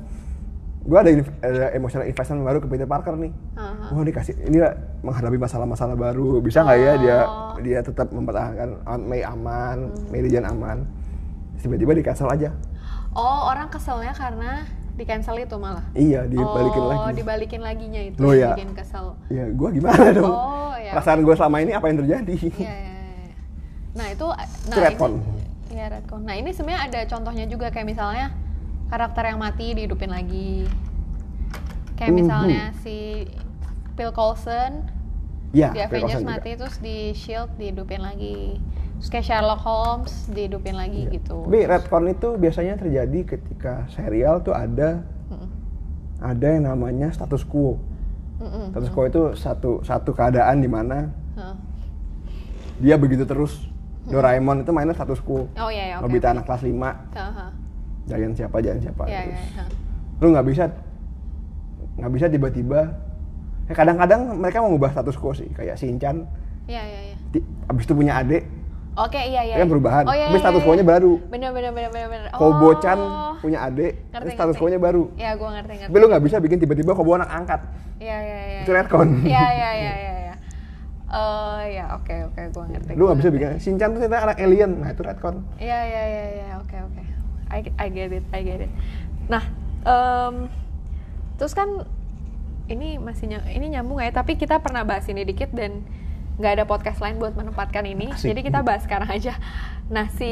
gue 0.80 0.96
ada, 0.96 1.10
ada 1.42 1.66
emotional 1.70 2.06
investment 2.06 2.40
baru 2.42 2.58
ke 2.58 2.68
Peter 2.68 2.84
Parker 2.84 3.12
nih 3.14 3.32
Aha. 3.54 3.92
wah 3.92 4.00
ini 4.00 4.08
kasih 4.10 4.34
ini 4.42 4.56
ya 4.56 4.72
menghadapi 5.00 5.36
masalah-masalah 5.36 5.94
baru 5.94 6.40
bisa 6.40 6.62
nggak 6.62 6.78
ya 6.78 6.92
dia 6.96 7.18
Oh. 7.20 7.56
dia 7.58 7.80
tetap 7.80 8.08
mempertahankan 8.08 8.84
Aunt 8.84 9.04
May 9.04 9.20
aman 9.20 9.90
Mary 10.08 10.28
Jane 10.28 10.46
aman 10.46 10.86
tiba-tiba 11.58 11.92
di 11.92 12.02
cancel 12.02 12.28
aja 12.28 12.52
Oh, 13.10 13.50
orang 13.50 13.66
keselnya 13.66 14.14
karena 14.14 14.62
di 14.98 15.04
cancel 15.06 15.38
itu 15.38 15.54
malah. 15.56 15.86
iya 15.94 16.26
dibalikin 16.26 16.82
oh, 16.82 16.90
lagi 16.90 17.10
dibalikin 17.14 17.60
laginya 17.62 18.02
itu 18.02 18.18
Loh, 18.18 18.34
yang 18.34 18.42
ya. 18.42 18.50
bikin 18.58 18.70
kesel. 18.74 19.06
ya 19.30 19.44
gue 19.46 19.68
gimana 19.72 20.06
dong 20.10 20.26
Oh, 20.28 20.74
ya. 20.74 20.90
perasaan 20.90 21.22
gue 21.22 21.34
selama 21.34 21.56
ini 21.60 21.72
apa 21.72 21.86
yang 21.86 21.98
terjadi 22.02 22.34
Iya, 22.50 22.74
iya, 22.74 22.74
iya. 22.74 23.34
Nah, 23.94 24.06
itu 24.08 24.26
nah 24.68 24.76
retcon. 24.76 25.12
Iya, 25.68 25.86
retcon. 25.90 26.20
Nah, 26.22 26.34
ini 26.34 26.50
sebenarnya 26.50 26.80
ada 26.82 27.00
contohnya 27.06 27.44
juga 27.44 27.66
kayak 27.68 27.86
misalnya 27.88 28.30
karakter 28.86 29.22
yang 29.26 29.38
mati 29.38 29.66
dihidupin 29.72 30.08
lagi. 30.08 30.66
Kayak 31.94 32.10
Mhm. 32.10 32.18
misalnya 32.18 32.62
si 32.78 33.26
Phil 33.92 34.10
Coulson 34.10 34.86
ya 35.50 35.72
di 35.72 35.80
Avengers 35.80 36.22
juga. 36.22 36.30
mati 36.30 36.50
terus 36.54 36.76
di 36.78 37.10
Shield 37.12 37.50
dihidupin 37.54 37.98
lagi. 37.98 38.62
Terus 38.98 39.08
kayak 39.08 39.24
Sherlock 39.24 39.62
Holmes 39.62 40.12
dihidupin 40.28 40.74
lagi 40.74 41.06
Iya. 41.06 41.14
gitu. 41.14 41.46
Tapi 41.46 41.60
retcon 41.64 42.04
itu 42.06 42.28
biasanya 42.34 42.74
terjadi 42.74 43.18
ketika 43.28 43.86
serial 43.88 44.42
tuh 44.42 44.52
ada 44.52 45.06
Mm-mm. 45.28 45.48
ada 46.18 46.46
yang 46.48 46.66
namanya 46.66 47.08
status 47.08 47.42
quo. 47.42 47.78
Mm-mm. 48.38 48.70
Status 48.70 48.90
quo 48.90 49.02
itu 49.04 49.22
satu 49.34 49.82
satu 49.82 50.10
keadaan 50.10 50.58
di 50.58 50.66
mana 50.66 51.14
dia 52.78 52.94
begitu 52.94 53.22
terus. 53.22 53.66
Doraemon 54.08 54.64
itu 54.64 54.72
mainnya 54.72 54.96
status 54.96 55.20
quo. 55.20 55.46
Oh 55.52 55.68
iya, 55.68 55.92
iya. 55.92 55.96
Nobita 56.00 56.30
oke. 56.30 56.34
anak 56.34 56.44
kelas 56.48 56.62
5, 56.64 56.72
Aha. 57.12 57.46
Giant 58.08 58.34
siapa, 58.34 58.56
Giant 58.58 58.80
siapa. 58.80 59.04
Iya, 59.04 59.20
terus. 59.20 59.36
iya, 59.36 59.44
iya. 59.52 59.64
Lu 60.18 60.26
nggak 60.32 60.46
bisa 60.48 60.64
nggak 61.98 62.12
bisa 62.14 62.26
tiba-tiba 62.26 62.80
ya 63.66 63.74
kadang-kadang 63.74 64.32
mereka 64.34 64.58
mau 64.58 64.70
ngubah 64.70 64.90
status 64.90 65.12
quo 65.14 65.34
sih 65.34 65.50
kayak 65.50 65.76
Shinchan 65.76 66.24
Iya, 66.64 66.80
iya, 66.80 67.00
iya. 67.04 67.16
abis 67.66 67.84
itu 67.84 67.92
punya 67.92 68.16
adik 68.16 68.46
Oke, 68.98 69.20
iya, 69.22 69.42
iya. 69.44 69.54
kan 69.56 69.68
perubahan 69.68 70.04
Oh, 70.04 70.12
iya, 70.12 70.26
tapi 70.26 70.34
iya, 70.34 70.42
status 70.42 70.58
iya, 70.58 70.66
quo-nya 70.66 70.82
iya. 70.82 70.90
baru 70.90 71.12
Bener, 71.30 71.50
bener, 71.54 71.70
bener, 71.70 71.90
bener, 71.90 72.08
bener. 72.10 72.28
Oh. 72.34 73.38
punya 73.38 73.58
adik 73.62 73.92
Ngerti, 74.10 74.30
status 74.34 74.56
quo-nya 74.58 74.78
baru 74.78 75.02
Iya, 75.14 75.30
gua 75.38 75.48
ngerti, 75.54 75.72
ngerti. 75.78 75.88
tapi 75.88 75.96
lu 75.96 76.06
nggak 76.10 76.24
bisa 76.26 76.36
bikin 76.38 76.58
tiba-tiba 76.58 76.90
Kobo 76.92 77.14
anak 77.14 77.30
angkat 77.30 77.60
Iya, 77.98 78.16
iya, 78.18 78.38
iya. 78.44 78.60
Itu 78.62 78.70
iya. 78.70 78.78
retcon. 78.78 79.08
Iya, 79.22 79.44
iya, 79.48 79.70
iya, 79.80 79.92
iya, 79.94 80.14
iya. 80.20 80.34
Eh, 81.08 81.62
ya, 81.72 81.84
oke, 81.94 82.14
oke, 82.28 82.42
gua 82.52 82.64
ngerti. 82.68 82.92
lu 82.92 83.02
nggak 83.06 83.18
bisa 83.18 83.30
bikin 83.30 83.48
Shinchan 83.56 83.88
tuh 83.90 84.00
ternyata 84.00 84.18
anak 84.24 84.36
alien 84.38 84.70
nah 84.76 84.90
itu 84.90 85.00
retcon 85.00 85.34
Iya, 85.56 85.78
iya, 85.80 86.02
iya, 86.04 86.24
iya, 86.34 86.48
oke, 86.58 86.76
oke. 86.76 87.02
I, 87.48 87.60
I 87.78 87.86
get 87.88 88.10
it, 88.10 88.24
I 88.28 88.40
get 88.42 88.60
it. 88.60 88.72
Nah, 89.26 89.40
em, 89.80 90.52
terus 91.34 91.52
kan 91.52 91.86
ini 92.66 92.98
masih 92.98 93.24
ny- 93.26 93.48
ini 93.50 93.72
nyambung 93.72 93.96
ya 93.98 94.10
tapi 94.10 94.34
kita 94.34 94.58
pernah 94.58 94.84
bahas 94.84 95.06
ini 95.06 95.22
dikit 95.22 95.48
dan 95.50 95.80
nggak 96.38 96.52
ada 96.58 96.64
podcast 96.64 97.02
lain 97.02 97.18
buat 97.18 97.34
menempatkan 97.34 97.82
ini 97.82 98.14
Asik. 98.14 98.30
jadi 98.30 98.40
kita 98.46 98.58
bahas 98.62 98.86
sekarang 98.86 99.10
aja 99.10 99.34
nah 99.90 100.06
si 100.14 100.30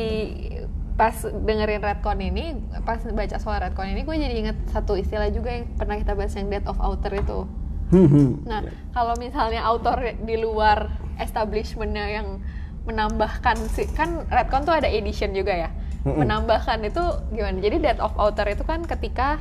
pas 0.97 1.13
dengerin 1.23 1.85
Redcon 1.85 2.19
ini 2.25 2.57
pas 2.87 3.03
baca 3.05 3.37
soal 3.37 3.61
Redcon 3.61 3.93
ini 3.93 4.01
gue 4.07 4.17
jadi 4.17 4.35
inget 4.35 4.57
satu 4.73 4.97
istilah 4.97 5.29
juga 5.29 5.53
yang 5.53 5.69
pernah 5.77 6.01
kita 6.01 6.17
bahas 6.17 6.33
yang 6.39 6.49
death 6.49 6.71
of 6.71 6.81
outer 6.81 7.13
itu 7.13 7.45
Hmm, 7.87 8.09
hmm. 8.11 8.31
Nah, 8.51 8.67
kalau 8.91 9.15
misalnya 9.15 9.63
author 9.63 10.19
di 10.19 10.37
luar 10.43 10.91
establishmentnya 11.23 12.19
yang 12.19 12.43
menambahkan 12.87 13.59
si 13.71 13.87
kan 13.95 14.27
Redcon 14.27 14.67
tuh 14.67 14.75
ada 14.75 14.91
edition 14.91 15.35
juga 15.35 15.55
ya. 15.55 15.71
Mm-mm. 16.03 16.23
Menambahkan 16.23 16.83
itu 16.87 17.03
gimana? 17.35 17.59
Jadi 17.63 17.77
death 17.83 18.03
of 18.03 18.15
author 18.19 18.47
itu 18.51 18.63
kan 18.67 18.83
ketika 18.87 19.39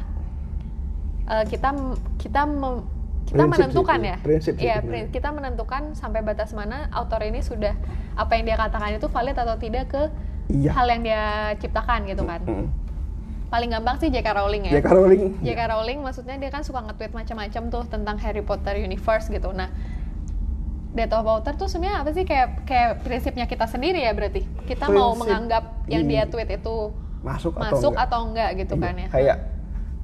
eh, 1.30 1.45
kita 1.49 1.74
kita 2.22 2.45
mem- 2.45 2.86
kita 3.26 3.36
Prinsip 3.36 3.49
sih 3.51 3.61
menentukan 3.63 3.97
itu. 3.97 4.05
ya. 4.05 4.17
Prinsip 4.19 4.53
sih 4.53 4.63
Iya, 4.63 4.76
itu 4.76 4.88
prin- 4.88 5.09
kita 5.09 5.30
menentukan 5.30 5.82
sampai 5.91 6.21
batas 6.21 6.49
mana 6.51 6.88
author 6.89 7.21
ini 7.21 7.39
sudah 7.39 7.73
apa 8.13 8.32
yang 8.32 8.45
dia 8.45 8.55
katakan 8.55 8.93
itu 8.93 9.07
valid 9.07 9.34
atau 9.36 9.55
tidak 9.55 9.86
ke 9.88 10.01
Iya. 10.47 10.71
hal 10.71 10.86
yang 10.88 11.01
dia 11.01 11.23
ciptakan 11.57 12.05
gitu 12.05 12.21
kan. 12.21 12.41
Hmm. 12.41 12.67
Paling 13.45 13.69
gampang 13.71 13.97
sih 13.97 14.09
J.K. 14.09 14.30
Rowling 14.32 14.63
ya. 14.65 14.73
J.K. 14.76 14.89
Rowling. 14.91 15.21
J.K. 15.39 15.61
Rowling 15.67 15.99
maksudnya 15.99 16.36
dia 16.36 16.49
kan 16.49 16.61
suka 16.61 16.82
nge-tweet 16.82 17.13
macam-macam 17.13 17.63
tuh 17.67 17.84
tentang 17.84 18.15
Harry 18.19 18.41
Potter 18.41 18.76
universe 18.76 19.26
gitu. 19.28 19.49
Nah, 19.51 19.69
Death 20.91 21.11
of 21.13 21.26
Author 21.26 21.53
tuh 21.55 21.65
sebenarnya 21.65 22.01
apa 22.01 22.09
sih 22.09 22.23
kayak 22.23 22.63
kayak 22.63 22.89
prinsipnya 23.01 23.45
kita 23.45 23.65
sendiri 23.65 23.99
ya 23.99 24.11
berarti. 24.11 24.45
Kita 24.63 24.88
mau 24.88 25.11
Prinsip 25.11 25.19
menganggap 25.21 25.63
yang 25.88 26.03
dia 26.05 26.23
tweet 26.26 26.47
itu 26.53 26.93
Masuk, 27.19 27.51
atau 27.53 27.63
masuk 27.73 27.91
enggak? 27.91 28.05
atau 28.05 28.19
enggak 28.23 28.49
gitu 28.55 28.73
Iya, 28.73 28.82
kan 28.82 28.93
ya. 28.95 29.07
Kayak 29.09 29.38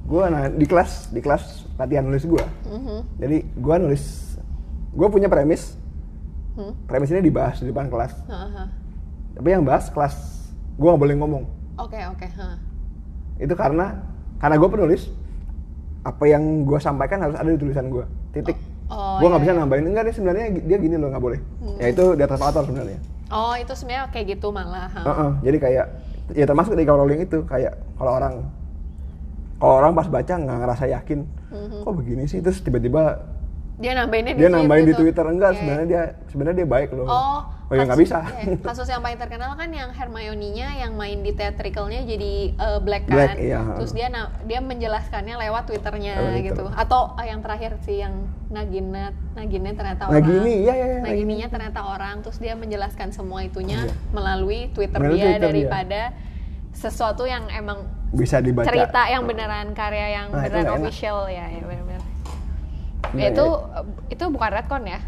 gue 0.02 0.24
nah 0.28 0.50
di 0.50 0.66
kelas 0.66 1.14
di 1.14 1.20
kelas 1.22 1.66
latihan 1.78 2.04
nulis 2.04 2.24
gue. 2.26 2.44
Mhm. 2.68 2.98
Jadi 3.18 3.36
gue 3.46 3.76
nulis, 3.80 4.04
gue 4.92 5.08
punya 5.08 5.28
premis. 5.30 5.78
Hmm. 6.52 6.76
Premis 6.84 7.08
ini 7.08 7.24
dibahas 7.24 7.64
di 7.64 7.72
depan 7.72 7.88
kelas. 7.88 8.12
Haha. 8.28 8.68
Tapi 9.32 9.48
yang 9.48 9.64
bahas 9.64 9.88
kelas, 9.88 10.14
gue 10.76 10.84
nggak 10.84 11.00
boleh 11.00 11.16
ngomong. 11.16 11.44
Oke, 11.80 11.96
oke, 12.12 12.28
ha. 12.36 12.60
Itu 13.40 13.56
karena 13.56 14.04
karena 14.36 14.60
gue 14.60 14.68
penulis, 14.68 15.08
apa 16.04 16.24
yang 16.28 16.68
gue 16.68 16.76
sampaikan 16.76 17.24
harus 17.24 17.40
ada 17.40 17.48
di 17.48 17.56
tulisan 17.56 17.88
gue. 17.88 18.04
Titik. 18.36 18.60
Oh, 18.92 19.16
gue 19.16 19.28
nggak 19.32 19.40
iya, 19.40 19.46
bisa 19.48 19.52
iya. 19.56 19.60
nambahin 19.64 19.86
enggak 19.88 20.04
nih 20.04 20.14
sebenarnya 20.14 20.44
dia 20.60 20.76
gini 20.76 20.96
loh 21.00 21.08
nggak 21.08 21.24
boleh. 21.24 21.40
Ya 21.80 21.88
itu 21.88 22.04
di 22.12 22.22
atas 22.22 22.40
author 22.44 22.68
sebenarnya. 22.68 23.00
Oh, 23.32 23.56
itu 23.56 23.72
sebenarnya 23.72 24.12
kayak 24.12 24.36
gitu 24.36 24.52
malah. 24.52 24.92
ha. 24.92 25.00
Heeh, 25.00 25.30
jadi 25.48 25.56
kayak 25.56 25.86
ya 26.36 26.44
termasuk 26.44 26.76
di 26.76 26.84
Rowling 26.84 27.24
itu 27.24 27.48
kayak 27.48 27.80
kalau 27.96 28.12
orang 28.20 28.44
kalau 29.62 29.74
orang 29.78 29.94
pas 29.94 30.08
baca 30.08 30.34
nggak 30.34 30.58
ngerasa 30.58 30.84
yakin 30.90 31.20
Mhm. 31.48 31.78
kok 31.80 31.94
begini 31.94 32.24
sih 32.26 32.40
terus 32.40 32.58
tiba-tiba 32.58 33.30
Dia 33.74 33.94
nambahinnya 33.94 34.34
dia 34.34 34.46
situ 34.46 34.54
nambahin 34.54 34.84
di. 34.84 34.94
Twitter 34.94 35.24
enggak 35.24 35.50
Iya, 35.50 35.58
sebenarnya 35.58 35.86
dia 35.86 36.02
sebenarnya 36.26 36.56
dia 36.56 36.68
baik 36.68 36.90
loh 36.92 37.02
Oh, 37.04 37.38
oh 37.42 37.72
ya 37.72 37.82
nggak 37.82 37.98
bisa 37.98 38.18
iya, 38.36 38.54
Kasus 38.68 38.86
yang 38.86 39.00
paling 39.00 39.16
terkenal 39.16 39.50
kan 39.52 39.70
yang 39.70 39.90
Hermione-nya 39.90 40.68
yang 40.78 40.92
main 40.94 41.18
di 41.18 41.32
theatricalnya 41.32 42.04
jadi 42.04 42.32
eh, 42.52 42.78
black 42.78 43.04
kan. 43.06 43.16
Black, 43.16 43.34
iya. 43.38 43.58
Terus 43.74 43.90
dia 43.90 44.06
dia 44.44 44.60
menjelaskannya 44.60 45.34
lewat 45.36 45.62
Twitternya 45.66 46.12
Lewat 46.14 46.30
Twitter. 46.30 46.46
gitu. 46.52 46.64
Atau 46.70 47.00
eh, 47.16 47.26
yang 47.26 47.40
terakhir 47.40 47.72
sih 47.80 47.96
yang 47.98 48.14
Nagina 48.48 49.04
Nagina 49.32 49.72
ternyata 49.72 50.02
orang. 50.04 50.20
Nagini, 50.20 50.52
iya, 50.62 50.72
iya, 50.72 50.86
iya, 50.88 51.00
Nagininya 51.02 51.48
ternyata 51.48 51.80
orang. 51.82 52.16
Terus 52.22 52.38
dia 52.38 52.54
menjelaskan 52.54 53.08
semua 53.10 53.40
itunya 53.40 53.82
Iya. 53.82 53.94
melalui 54.10 54.68
Twitter 54.70 55.00
Melalui 55.00 55.16
dia 55.16 55.24
Twitter 55.26 55.40
dia. 55.40 55.48
daripada 55.48 56.00
sesuatu 56.72 57.24
yang 57.24 57.48
emang 57.50 57.82
bisa 58.12 58.36
dibaca 58.38 58.68
cerita 58.68 59.02
yang 59.06 59.24
beneran 59.24 59.72
karya 59.72 60.06
yang 60.14 60.26
Nah, 60.28 60.42
itu 60.42 60.52
beneran 60.52 60.62
nggak 60.62 60.76
enak. 60.76 60.84
official 60.86 61.18
ya, 61.26 61.46
ya 61.48 61.62
benar-benar. 61.62 62.02
Itu 63.12 63.46
iya. 63.46 63.80
itu 64.08 64.24
bukan 64.26 64.50
retcon 64.52 64.84
ya? 64.86 65.00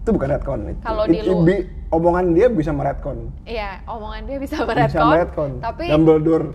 itu 0.00 0.10
bukan 0.10 0.28
redcon 0.30 0.60
itu 0.66 0.80
Kalau 0.80 1.04
di 1.04 1.20
lu- 1.20 1.44
bi- 1.44 1.64
omongan 1.90 2.32
dia 2.32 2.48
bisa 2.48 2.72
meredcon 2.72 3.28
Iya, 3.44 3.84
omongan 3.84 4.24
dia 4.24 4.38
bisa 4.38 4.56
bisa 4.56 4.64
meredcon, 4.66 5.06
meredcon 5.06 5.50
tapi 5.60 5.84
Dumbledore 5.86 6.46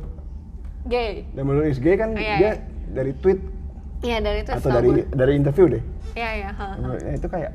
gay. 0.84 1.30
Dumbledore 1.30 1.68
is 1.68 1.78
gay 1.78 1.94
kan 1.94 2.10
Iya, 2.12 2.18
dia 2.18 2.34
iya. 2.40 2.52
dari 2.90 3.14
tweet 3.16 3.38
Iya 4.02 4.18
dari 4.20 4.40
itu 4.42 4.50
atau 4.50 4.70
dari 4.72 4.90
dari 5.08 5.34
interview 5.36 5.66
deh 5.70 5.84
Iya 6.14 6.30
iya. 6.36 6.50
Ya, 6.98 7.12
itu 7.14 7.28
kayak 7.28 7.52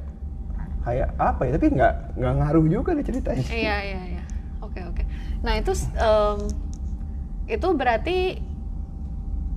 kayak 0.80 1.09
apa 1.18 1.42
ya 1.42 1.51
tapi 1.53 1.66
nggak 1.70 1.94
nggak 2.16 2.32
ngaruh 2.36 2.66
juga 2.66 2.90
nih 2.92 3.05
ceritanya 3.05 3.44
Iya 3.44 3.76
iya 3.82 4.01
iya. 4.11 4.22
Oke 4.61 4.80
oke. 4.84 5.03
Nah 5.40 5.53
itu 5.57 5.72
em, 5.96 6.38
itu 7.47 7.68
berarti 7.76 8.18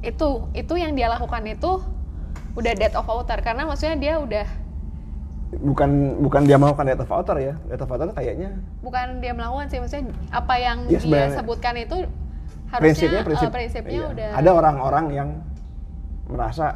itu 0.03 0.27
itu 0.51 0.73
yang 0.75 0.93
dia 0.93 1.07
lakukan 1.07 1.43
itu 1.47 1.79
udah 2.53 2.73
dead 2.75 2.93
of 2.93 3.07
author 3.07 3.39
karena 3.39 3.65
maksudnya 3.65 3.97
dia 3.97 4.13
udah 4.19 4.45
bukan 5.61 6.17
bukan 6.21 6.41
dia 6.49 6.57
mau 6.57 6.73
kan 6.73 6.85
death 6.89 7.05
of 7.05 7.11
author 7.13 7.37
ya 7.37 7.53
death 7.69 7.81
of 7.85 7.89
author 7.89 8.09
kayaknya 8.13 8.57
bukan 8.81 9.21
dia 9.21 9.33
melakukan 9.37 9.69
sih 9.69 9.77
maksudnya 9.79 10.13
apa 10.33 10.53
yang 10.57 10.77
Ya, 10.89 10.99
dia 10.99 11.25
sebutkan 11.37 11.73
itu 11.77 11.97
harusnya 12.73 12.81
prinsipnya 12.81 13.21
eh, 13.21 13.25
prinsip 13.25 13.49
prinsipnya 13.53 13.99
iya. 14.01 14.05
udah 14.09 14.29
ada 14.33 14.49
orang-orang 14.49 15.05
yang 15.13 15.29
merasa 16.25 16.73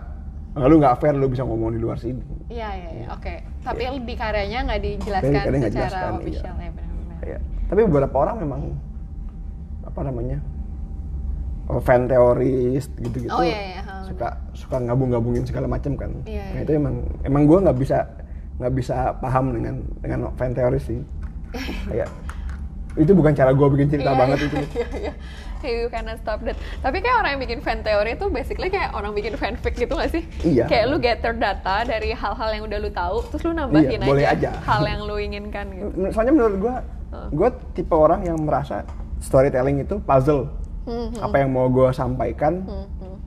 "Nggak, 0.53 0.67
lu 0.69 0.75
nggak 0.81 0.95
fair 1.01 1.15
lu 1.17 1.27
bisa 1.29 1.43
ngomong 1.45 1.73
di 1.73 1.79
luar 1.81 1.97
sini 1.97 2.21
Iya 2.47 2.69
iya 2.79 2.89
iya. 3.03 3.07
Oke. 3.11 3.43
Tapi 3.59 3.83
di 4.07 4.15
karyanya 4.15 4.59
nggak 4.71 4.79
dijelaskan 4.79 5.35
di 5.35 5.35
karyanya 5.35 5.69
secara 5.69 5.99
iya. 5.99 6.15
official 6.15 6.55
ya 6.55 6.69
benar-benar. 6.71 7.17
kayak 7.19 7.41
tapi 7.67 7.79
beberapa 7.83 8.15
orang 8.23 8.35
memang 8.39 8.61
apa 9.83 9.99
namanya 10.07 10.37
fan 11.79 12.07
teoris 12.07 12.87
gitu-gitu 12.95 13.29
Oh, 13.29 13.43
iya, 13.43 13.75
iya, 13.75 13.81
suka 14.03 14.29
suka 14.51 14.77
ngabung-gabungin 14.79 15.43
segala 15.43 15.67
macam 15.67 15.93
kan 15.93 16.11
Iya, 16.23 16.43
nah 16.47 16.59
iya. 16.59 16.63
itu 16.63 16.71
emang 16.73 16.95
emang 17.21 17.43
gue 17.43 17.59
nggak 17.59 17.77
bisa 17.77 17.97
nggak 18.57 18.73
bisa 18.73 18.95
paham 19.19 19.51
dengan 19.51 19.75
dengan 19.99 20.19
fan 20.33 20.51
teoris 20.51 20.83
sih 20.83 20.99
kayak 21.89 22.07
itu 22.97 23.11
bukan 23.13 23.29
cara 23.31 23.51
gue 23.51 23.67
bikin 23.69 23.87
cerita 23.89 24.09
Iya, 24.09 24.17
banget 24.17 24.37
iya, 24.37 24.45
itu 24.45 24.55
Iya, 24.57 24.87
iya. 24.97 25.13
You 25.57 25.89
cannot 25.89 26.21
stop 26.21 26.45
that. 26.45 26.53
Tapi 26.79 27.01
kayak 27.01 27.17
orang 27.17 27.29
yang 27.33 27.41
bikin 27.41 27.59
fan 27.59 27.81
teori 27.81 28.13
itu 28.13 28.29
basically 28.29 28.69
kayak 28.69 28.93
orang 28.93 29.17
bikin 29.17 29.33
fanfic 29.33 29.73
gitu 29.73 29.97
gak 29.97 30.13
sih? 30.13 30.21
Iya. 30.45 30.69
Kayak 30.69 30.85
lu 30.85 30.97
gather 30.97 31.33
data 31.33 31.81
dari 31.81 32.13
hal-hal 32.13 32.49
yang 32.53 32.69
udah 32.69 32.77
lu 32.77 32.93
tahu, 32.93 33.25
terus 33.27 33.41
lu 33.41 33.57
nambahin 33.57 33.97
Iya, 33.97 34.05
boleh 34.05 34.25
aja. 34.27 34.49
hal 34.61 34.85
yang 34.85 35.01
lu 35.03 35.17
inginkan 35.17 35.65
gitu. 35.73 35.89
Soalnya 36.13 36.33
menurut 36.35 36.55
gue 36.61 36.75
gue 37.33 37.49
tipe 37.73 37.89
orang 37.91 38.21
yang 38.21 38.37
merasa 38.37 38.85
storytelling 39.17 39.81
itu 39.81 39.97
puzzle 39.99 40.45
Hmm, 40.87 41.11
apa 41.19 41.35
yang 41.43 41.51
mau 41.51 41.67
gue 41.67 41.91
sampaikan 41.91 42.63
hmm, 42.63 42.87
hmm. 43.03 43.17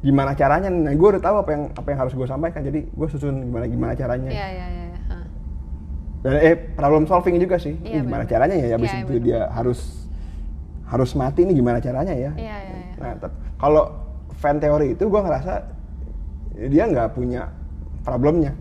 gimana 0.00 0.32
caranya 0.32 0.72
nah 0.72 0.88
gue 0.88 1.08
udah 1.12 1.20
tahu 1.20 1.36
apa 1.44 1.50
yang 1.52 1.62
apa 1.76 1.88
yang 1.92 1.98
harus 2.00 2.12
gue 2.16 2.24
sampaikan 2.24 2.64
jadi 2.64 2.80
gue 2.88 3.08
susun 3.12 3.44
gimana 3.44 3.68
gimana 3.68 3.92
caranya 3.92 4.32
iya, 4.32 4.46
iya. 4.48 4.64
Ha. 5.12 5.16
dan 6.24 6.32
eh 6.40 6.56
problem 6.56 7.04
solving 7.04 7.36
juga 7.36 7.60
sih 7.60 7.76
Iya, 7.84 8.08
gimana 8.08 8.24
caranya 8.24 8.56
ya 8.56 8.72
habis 8.72 8.88
Iya, 8.88 9.04
itu 9.04 9.12
benar. 9.20 9.26
dia 9.28 9.40
harus 9.52 9.80
harus 10.88 11.10
mati 11.12 11.44
ini 11.44 11.52
gimana 11.52 11.76
caranya 11.76 12.16
ya 12.16 12.32
Iya, 12.40 12.56
iya, 12.56 12.76
iya. 12.88 12.94
nah 12.96 13.12
kalau 13.60 13.84
fan 14.40 14.56
teori 14.56 14.96
itu 14.96 15.04
gue 15.04 15.20
ngerasa 15.20 15.52
dia 16.72 16.84
nggak 16.88 17.12
punya 17.12 17.52
problemnya 18.00 18.56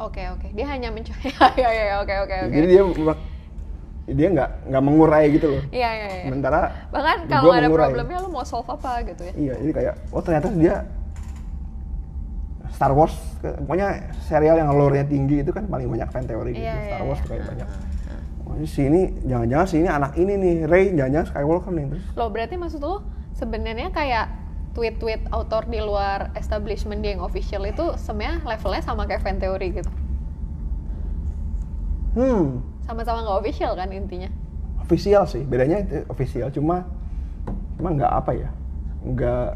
Oke, 0.00 0.24
oke. 0.32 0.48
Dia 0.56 0.64
hanya 0.64 0.88
mencoba. 0.88 1.20
Iya, 1.60 1.68
iya, 1.76 1.84
iya. 1.92 1.96
Oke, 2.00 2.14
oke, 2.24 2.32
oke. 2.48 2.54
jadi 2.56 2.66
dia 2.72 2.82
dia 4.10 4.28
nggak 4.28 4.50
nggak 4.68 4.82
mengurai 4.82 5.24
gitu 5.30 5.46
loh 5.50 5.62
Iya, 5.70 5.90
iya, 5.90 6.06
iya. 6.10 6.24
sementara 6.26 6.58
Bahkan 6.90 7.16
kalau 7.26 7.52
ada 7.52 7.66
mengurai. 7.66 7.86
problemnya 7.88 8.18
lu 8.20 8.28
mau 8.28 8.44
solve 8.44 8.68
apa 8.68 9.02
gitu 9.04 9.22
ya. 9.24 9.32
Iya, 9.34 9.54
jadi 9.62 9.72
kayak 9.72 9.94
oh 10.10 10.22
ternyata 10.22 10.48
dia 10.52 10.74
Star 12.70 12.96
Wars, 12.96 13.12
pokoknya 13.42 13.88
serial 14.24 14.56
yang 14.56 14.72
lore-nya 14.72 15.04
tinggi 15.04 15.44
itu 15.44 15.52
kan 15.52 15.68
paling 15.68 15.84
banyak 15.84 16.08
fan 16.08 16.24
teori 16.24 16.56
gitu. 16.56 16.64
Iya, 16.64 16.72
iya, 16.72 16.88
Star 16.88 17.02
Wars 17.04 17.20
iya. 17.20 17.26
kayak 17.28 17.42
Ha, 17.42 17.48
banyak. 17.52 17.68
Oh, 18.40 18.54
si 18.64 18.80
ini 18.82 19.00
jangan-jangan 19.28 19.66
si 19.68 19.76
ini 19.78 19.88
anak 19.90 20.12
ini 20.16 20.32
nih, 20.34 20.54
Rey 20.64 20.84
jangan-jangan 20.96 21.26
Skywalker 21.28 21.70
nih 21.70 21.84
terus. 21.92 22.04
Lo 22.16 22.26
berarti 22.32 22.54
maksud 22.56 22.80
lo 22.80 23.04
sebenarnya 23.36 23.92
kayak 23.92 24.26
tweet-tweet 24.72 25.28
author 25.28 25.66
di 25.66 25.76
luar 25.76 26.32
establishment 26.34 27.04
dia 27.04 27.14
yang 27.14 27.22
official 27.22 27.62
itu 27.62 27.84
sebenarnya 28.00 28.48
levelnya 28.48 28.82
sama 28.82 29.04
kayak 29.04 29.22
fan 29.22 29.36
teori 29.36 29.76
gitu. 29.76 29.90
Hmm, 32.10 32.64
Sama-sama 32.90 33.22
nggak 33.22 33.38
official 33.38 33.72
kan 33.78 33.86
intinya. 33.94 34.26
official 34.82 35.22
sih, 35.22 35.46
bedanya 35.46 35.86
itu 35.86 36.02
official 36.10 36.50
cuma 36.50 36.82
cuma 37.78 37.94
nggak 37.94 38.10
apa 38.10 38.34
ya, 38.34 38.50
nggak 39.06 39.46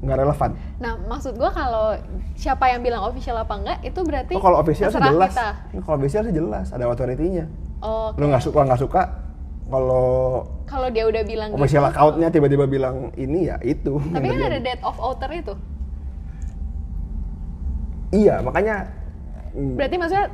nggak 0.00 0.16
relevan. 0.16 0.50
Nah, 0.80 0.96
maksud 1.04 1.36
gua 1.36 1.52
kalau 1.52 1.92
siapa 2.32 2.72
yang 2.72 2.80
bilang 2.80 3.04
official 3.04 3.36
apa 3.36 3.52
enggak 3.52 3.78
itu 3.84 4.00
berarti 4.00 4.32
Oh, 4.32 4.40
kalau 4.40 4.64
official 4.64 4.88
sih 4.88 4.96
jelas. 4.96 5.28
kita. 5.36 5.48
Kalau 5.84 5.96
official 6.00 6.22
sih 6.24 6.32
jelas, 6.32 6.66
ada 6.72 6.88
authority-nya. 6.88 7.44
Oh, 7.84 8.16
Lo 8.16 8.24
nggak 8.24 8.40
suka 8.40 8.64
nggak 8.64 8.80
suka, 8.80 9.02
kalau 9.68 10.08
kalau 10.64 10.88
dia 10.88 11.04
udah 11.04 11.22
bilang 11.28 11.52
official 11.52 11.84
gitu. 11.84 11.92
account-nya 11.92 12.28
tiba-tiba 12.32 12.64
bilang 12.64 13.12
ini 13.14 13.52
ya 13.52 13.60
itu. 13.60 14.00
Tapi 14.00 14.24
kan 14.24 14.40
ada 14.40 14.56
date 14.56 14.80
of 14.80 14.96
author 14.96 15.28
itu. 15.28 15.52
Iya, 18.10 18.40
makanya 18.40 18.88
mm, 19.52 19.76
Berarti 19.76 19.96
maksudnya 20.00 20.26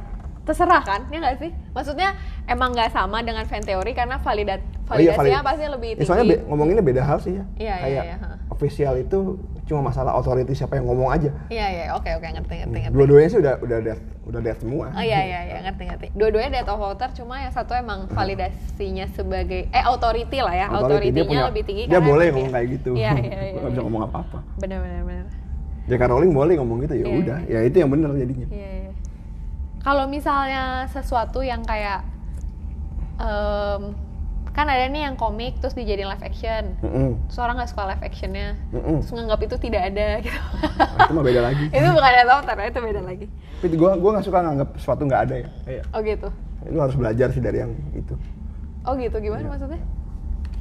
terserah 0.49 0.81
kan? 0.81 1.01
Ya 1.07 1.21
nggak 1.21 1.37
sih? 1.37 1.51
Maksudnya 1.71 2.17
emang 2.45 2.73
nggak 2.73 2.89
sama 2.89 3.21
dengan 3.21 3.45
fan 3.45 3.61
teori 3.61 3.93
karena 3.93 4.17
validat 4.17 4.65
Oh 4.89 4.97
iya, 4.97 5.13
validasinya 5.13 5.21
valid- 5.37 5.45
pasti 5.45 5.65
lebih 5.69 5.91
Ya, 5.91 5.95
tinggi. 5.95 6.09
soalnya 6.09 6.27
be- 6.27 6.43
ngomonginnya 6.43 6.81
beda 6.83 7.03
hal 7.03 7.19
sih 7.19 7.33
ya. 7.35 7.45
Iya, 7.55 7.75
iya, 7.77 7.77
Kayak 7.79 8.05
iya, 8.05 8.17
ha. 8.19 8.29
official 8.49 8.95
itu 8.97 9.19
cuma 9.63 9.85
masalah 9.85 10.13
authority 10.13 10.49
siapa 10.51 10.75
yang 10.75 10.89
ngomong 10.89 11.13
aja 11.13 11.29
Iya 11.47 11.67
iya 11.69 11.85
oke 11.93 12.09
oke 12.11 12.25
ngerti 12.27 12.55
ngerti 12.59 12.79
ngerti. 12.81 12.95
dua-duanya 12.97 13.29
sih 13.29 13.39
udah 13.39 13.55
udah 13.61 13.79
death 13.79 14.01
udah 14.25 14.41
death 14.41 14.59
semua 14.59 14.89
Oh 14.89 15.05
iya 15.05 15.21
iya 15.23 15.41
iya 15.47 15.59
ngerti 15.63 15.83
ngerti. 15.85 16.07
Dua-duanya 16.13 16.51
death 16.55 16.71
of 16.71 16.81
author 16.81 17.11
cuma 17.13 17.37
yang 17.39 17.53
satu 17.53 17.73
emang 17.75 18.09
validasinya 18.09 19.05
sebagai 19.09 19.69
eh 19.69 19.85
authority 19.85 20.39
lah 20.39 20.55
ya. 20.57 20.67
Authority, 20.71 21.21
punya- 21.21 21.47
lebih 21.47 21.63
tinggi 21.63 21.85
dia 21.85 22.01
boleh 22.01 22.27
ngomong 22.31 22.49
kayak 22.51 22.67
gitu 22.73 22.91
Iya 22.95 23.13
iya 23.15 23.39
iya. 23.47 23.59
Nggak 23.59 23.71
bisa 23.71 23.83
ngomong 23.83 24.03
apa-apa 24.05 24.39
Benar 24.57 24.79
benar 24.81 25.03
benar. 25.05 25.27
J.K. 25.87 26.03
Rowling 26.03 26.33
boleh 26.33 26.55
ngomong 26.57 26.79
gitu 26.83 26.95
ya 26.95 27.05
Iya, 27.07 27.17
udah 27.19 27.39
ya 27.47 27.59
itu 27.63 27.77
yang 27.79 27.91
bener 27.91 28.09
jadinya 28.15 28.47
Iya 28.49 28.69
iya. 28.79 28.88
Kalau 29.79 30.05
misalnya 30.05 30.63
sesuatu 30.89 31.41
yang 31.41 31.63
kayak 31.63 32.03
em, 33.17 33.83
kan 34.51 34.67
ada 34.67 34.91
nih 34.91 35.07
yang 35.07 35.15
komik 35.15 35.59
terus 35.59 35.73
dijadiin 35.73 36.09
live 36.09 36.21
action. 36.21 36.75
Mm-mm. 36.83 37.15
Terus 37.31 37.39
orang 37.39 37.57
nggak 37.57 37.71
suka 37.71 37.83
live 37.87 38.03
actionnya. 38.03 38.49
Mm-mm. 38.71 38.99
Terus 39.01 39.13
nganggap 39.13 39.41
itu 39.41 39.57
tidak 39.57 39.83
ada 39.89 40.07
gitu. 40.19 40.41
Nah, 40.99 41.07
itu 41.07 41.13
mah 41.13 41.25
beda 41.25 41.41
lagi 41.43 41.65
itu 41.77 41.89
bukan 41.89 42.13
of 42.17 42.31
author, 42.33 42.57
itu 42.61 42.81
beda 42.83 43.03
lagi. 43.03 43.27
tapi 43.59 43.75
gue 43.75 43.91
gue 43.93 44.11
nggak 44.13 44.23
suka 44.23 44.39
nganggap 44.39 44.69
sesuatu 44.77 45.03
nggak 45.03 45.23
ada 45.27 45.35
ya 45.37 45.49
kayak 45.65 45.85
Oh 45.91 46.01
gitu. 46.01 46.29
lu 46.71 46.79
harus 46.79 46.95
belajar 46.95 47.31
sih 47.31 47.39
dari 47.39 47.59
yang 47.59 47.75
itu 47.93 48.15
Oh 48.83 48.95
gitu 48.95 49.19
gimana 49.19 49.47
maksudnya? 49.49 49.83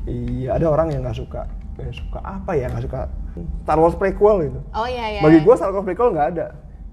iya 0.05 0.55
ada 0.55 0.65
orang 0.67 0.89
yang 0.89 1.01
nggak 1.01 1.13
suka 1.15 1.45
nggak 1.77 1.93
suka 1.93 2.19
apa 2.19 2.51
ya 2.53 2.65
nggak 2.67 2.83
suka 2.83 3.05
Star 3.61 3.77
Wars 3.77 3.93
prequel 3.93 4.49
gitu 4.49 4.59
Oh 4.73 4.85
iya 4.85 5.13
iya. 5.13 5.21
bagi 5.21 5.41
gue 5.41 5.53
Star 5.53 5.69
Wars 5.69 5.85
prequel 5.85 6.09
nggak 6.09 6.27
ada 6.33 6.45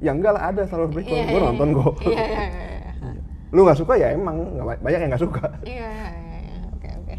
ya 0.05 0.13
enggak 0.13 0.33
lah 0.33 0.43
ada 0.47 0.63
Star 0.63 0.79
Wars 0.79 0.93
prequel 0.93 1.17
Iya, 1.17 1.25
gue 1.25 1.33
iya, 1.35 1.47
nonton 1.47 1.67
iya. 1.67 1.77
kok 1.77 1.95
Iya 1.99 2.13
iya 2.13 2.45
iya. 2.45 2.45
iya. 2.45 3.11
lu 3.49 3.61
nggak 3.63 3.79
suka 3.79 3.95
ya 3.95 4.09
emang 4.11 4.37
banyak 4.79 4.99
yang 4.99 5.11
nggak 5.11 5.23
suka 5.23 5.45
Iya, 5.65 5.89
iya, 5.89 6.39
iya. 6.43 6.57
oke 6.69 6.89
oke. 7.01 7.15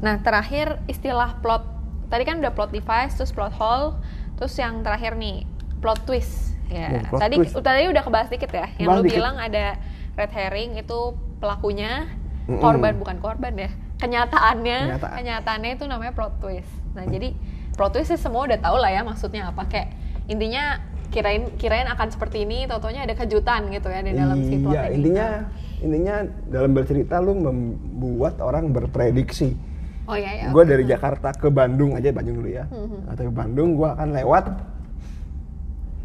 Nah 0.00 0.14
terakhir 0.18 0.66
istilah 0.86 1.36
plot 1.38 1.64
tadi 2.06 2.22
kan 2.22 2.38
udah 2.38 2.50
plot 2.50 2.70
device, 2.70 3.14
terus 3.14 3.30
plot 3.30 3.52
hole, 3.52 4.00
terus 4.34 4.56
yang 4.56 4.80
terakhir 4.80 5.14
nih 5.14 5.44
plot 5.78 6.00
twist. 6.02 6.56
Ya, 6.66 6.88
Oh, 6.88 7.02
plot 7.08 7.20
tadi 7.20 7.34
twist. 7.36 7.54
tadi 7.56 7.86
udah 7.86 8.00
kebahas 8.00 8.28
dikit 8.28 8.48
ya. 8.48 8.66
Yang 8.74 8.86
Bahas 8.86 8.96
lu 8.96 9.04
dikit. 9.04 9.16
bilang 9.16 9.36
ada 9.36 9.66
red 10.14 10.30
herring 10.30 10.70
itu 10.74 10.98
pelakunya 11.36 12.06
Mm-mm. 12.46 12.58
korban 12.58 12.94
bukan 12.96 13.16
korban 13.18 13.52
ya. 13.54 13.70
Kenyataannya, 14.00 14.78
Kenyataan. 14.88 15.12
kenyataannya 15.12 15.70
itu 15.72 15.84
namanya 15.84 16.12
plot 16.12 16.38
twist. 16.38 16.70
Nah 16.92 17.04
jadi 17.04 17.34
plot 17.74 17.92
twist 17.92 18.08
sih 18.08 18.16
semua 18.16 18.46
udah 18.46 18.56
tahu 18.56 18.76
lah 18.76 18.88
ya 18.88 19.02
maksudnya 19.02 19.50
apa. 19.50 19.66
Kayak 19.66 19.92
intinya 20.26 20.78
kirain 21.10 21.50
kirain 21.54 21.86
akan 21.86 22.08
seperti 22.08 22.42
ini, 22.42 22.64
totonya 22.64 23.02
ada 23.02 23.14
kejutan 23.14 23.66
gitu 23.68 23.86
ya 23.86 24.00
di 24.00 24.12
dalam 24.14 24.38
si 24.40 24.54
plot 24.56 24.72
iya 24.72 24.84
intinya 24.88 25.26
intinya 25.80 26.14
dalam 26.46 26.70
bercerita 26.70 27.18
lu 27.18 27.34
membuat 27.34 28.38
orang 28.38 28.70
berprediksi 28.70 29.54
Oh 30.06 30.14
iya 30.14 30.46
ya. 30.46 30.46
gue 30.50 30.62
dari 30.64 30.84
Jakarta 30.84 31.30
ke 31.30 31.46
Bandung 31.48 31.94
aja 31.94 32.10
Bandung 32.10 32.38
dulu 32.38 32.50
ya 32.50 32.66
Mhm. 32.66 33.10
atau 33.10 33.22
ke 33.26 33.32
Bandung 33.32 33.68
gue 33.74 33.88
akan 33.88 34.08
lewat 34.12 34.44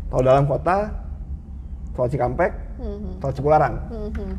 tol 0.10 0.22
dalam 0.22 0.45
kota 0.45 0.93
tol 1.91 2.06
Cikampek 2.06 2.51
Mhm. 2.78 3.10
tol 3.20 3.32
Cipularang 3.32 3.76
Mhm. 3.89 4.30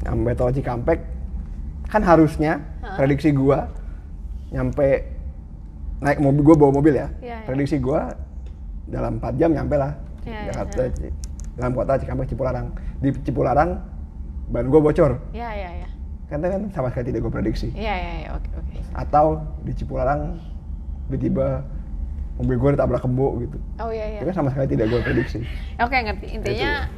sampai 0.00 0.32
tol 0.32 0.50
Cikampek 0.50 0.98
kan 1.86 2.02
harusnya 2.02 2.60
Hah? 2.80 2.96
prediksi 2.96 3.32
gue 3.32 3.58
nyampe 4.50 5.04
naik 6.00 6.18
mobil 6.18 6.42
gue 6.42 6.56
bawa 6.56 6.72
mobil 6.72 6.94
ya 6.94 7.08
Iya, 7.20 7.36
iya. 7.36 7.38
prediksi 7.44 7.76
gue 7.76 8.00
dalam 8.86 9.20
4 9.20 9.36
jam 9.36 9.50
nyampe 9.50 9.76
lah 9.76 9.92
Iya, 10.20 10.32
iya, 10.32 10.42
Jakarta 10.48 10.82
iya. 10.82 10.92
Ci- 10.92 11.14
dalam 11.50 11.72
kota 11.72 11.92
Cikampek 11.94 12.26
Cipularang 12.26 12.66
di 12.98 13.08
Cipularang 13.20 13.70
ban 14.48 14.66
gue 14.66 14.80
bocor 14.80 15.20
Iya 15.30 15.48
iya 15.50 15.70
iya. 15.76 15.88
kan 16.26 16.40
kan 16.40 16.62
sama 16.70 16.88
sekali 16.88 17.10
tidak 17.10 17.20
gue 17.22 17.32
prediksi 17.32 17.68
Iya 17.72 17.94
iya 17.94 18.12
iya 18.18 18.28
oke 18.32 18.48
oke. 18.54 18.76
atau 18.94 19.26
di 19.60 19.72
Cipularang 19.72 20.40
tiba-tiba 21.06 21.66
mobil 22.36 22.56
gue 22.56 22.70
ditabrak 22.72 23.02
kebo 23.02 23.26
gitu 23.38 23.58
Oh 23.76 23.90
iya 23.90 24.06
iya. 24.08 24.18
itu 24.18 24.26
kan 24.26 24.36
sama 24.36 24.48
sekali 24.50 24.66
tidak 24.68 24.86
gue 24.88 25.00
prediksi 25.02 25.40
Oke 25.84 25.96
ngerti. 25.98 26.26
Intinya 26.32 26.88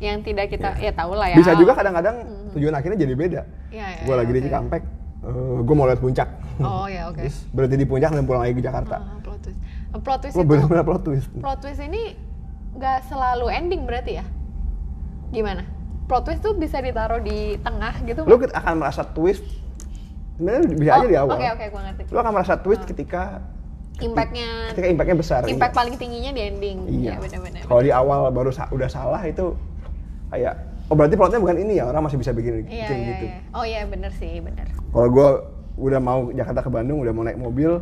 yang 0.00 0.24
tidak 0.24 0.48
kita 0.48 0.80
ya 0.80 0.90
tahu 0.90 1.12
lah 1.12 1.28
ya. 1.28 1.36
bisa 1.36 1.52
juga 1.54 1.76
kadang-kadang 1.76 2.16
Mhm. 2.24 2.50
tujuan 2.56 2.74
akhirnya 2.74 2.98
jadi 2.98 3.14
beda 3.14 3.42
Iya 3.70 3.86
iya. 3.86 4.02
gue 4.02 4.14
lagi 4.16 4.32
di 4.32 4.40
oke. 4.42 4.80
Cikampek 5.20 5.62
gue 5.62 5.74
mau 5.74 5.84
lihat 5.84 6.00
puncak 6.00 6.28
Oh 6.58 6.84
ya 6.84 7.08
oke. 7.08 7.20
terus 7.20 7.44
berhenti 7.50 7.76
di 7.76 7.86
puncak 7.86 8.10
dan 8.10 8.24
pulang 8.24 8.42
lagi 8.42 8.54
ke 8.54 8.62
Jakarta 8.62 8.96
Ah, 8.96 9.16
plot 9.18 9.40
twist. 9.40 9.58
Eh, 9.90 10.00
Plot 10.00 10.18
twist 10.20 10.34
Lo 10.34 10.40
itu. 10.40 10.48
bener-bener 10.48 10.84
plot 10.84 11.02
twist 11.02 11.28
Plot 11.34 11.58
twist 11.58 11.80
ini 11.80 12.02
nggak 12.72 12.98
selalu 13.06 13.46
ending 13.50 13.82
berarti 13.84 14.12
ya? 14.16 14.24
Gimana? 15.30 15.62
Plot 16.06 16.22
twist 16.24 16.40
tuh 16.40 16.54
bisa 16.54 16.78
ditaruh 16.78 17.18
di 17.18 17.56
tengah 17.58 17.94
gitu? 18.02 18.22
lo 18.22 18.36
akan 18.36 18.74
merasa 18.76 19.02
twist 19.04 19.44
sebenarnya 20.34 20.72
bisa 20.72 20.90
aja 20.90 20.98
Oh, 20.98 21.06
di 21.06 21.16
awal 21.16 21.32
Oke 21.34 21.46
oke 21.50 21.64
gua 21.68 21.82
ngerti. 21.86 22.02
lo 22.08 22.18
akan 22.18 22.32
merasa 22.32 22.54
twist 22.56 22.82
Ah. 22.82 22.88
ketika 22.88 23.22
Impactnya 24.00 24.72
ketika 24.72 24.88
impactnya 24.88 25.16
besar 25.18 25.40
impact 25.44 25.72
iya. 25.72 25.76
paling 25.76 25.94
tingginya 25.94 26.32
di 26.32 26.40
ending. 26.42 26.76
Iya. 27.04 27.20
benar-benar. 27.20 27.62
Kalau 27.62 27.82
di 27.82 27.92
awal 27.92 28.32
baru 28.32 28.48
sa- 28.48 28.70
udah 28.70 28.88
salah 28.88 29.20
itu 29.22 29.52
kayak 30.30 30.56
oh 30.90 30.94
berarti 30.94 31.14
plotnya 31.14 31.38
bukan 31.38 31.56
ini 31.56 31.78
ya 31.78 31.86
orang 31.86 32.02
masih 32.02 32.18
bisa 32.18 32.30
bikin, 32.30 32.60
Iya 32.60 32.82
bikin 32.84 32.96
iya 32.96 33.08
gitu. 33.08 33.24
iya. 33.24 33.38
Oh 33.52 33.64
iya 33.64 33.86
bener 33.86 34.10
sih 34.12 34.38
bener. 34.38 34.66
Kalau 34.68 35.08
gue 35.08 35.28
udah 35.78 35.96
mau 35.98 36.28
Jakarta 36.28 36.60
ke 36.60 36.68
Bandung 36.68 36.98
udah 36.98 37.10
mau 37.10 37.22
naik 37.22 37.38
mobil 37.38 37.78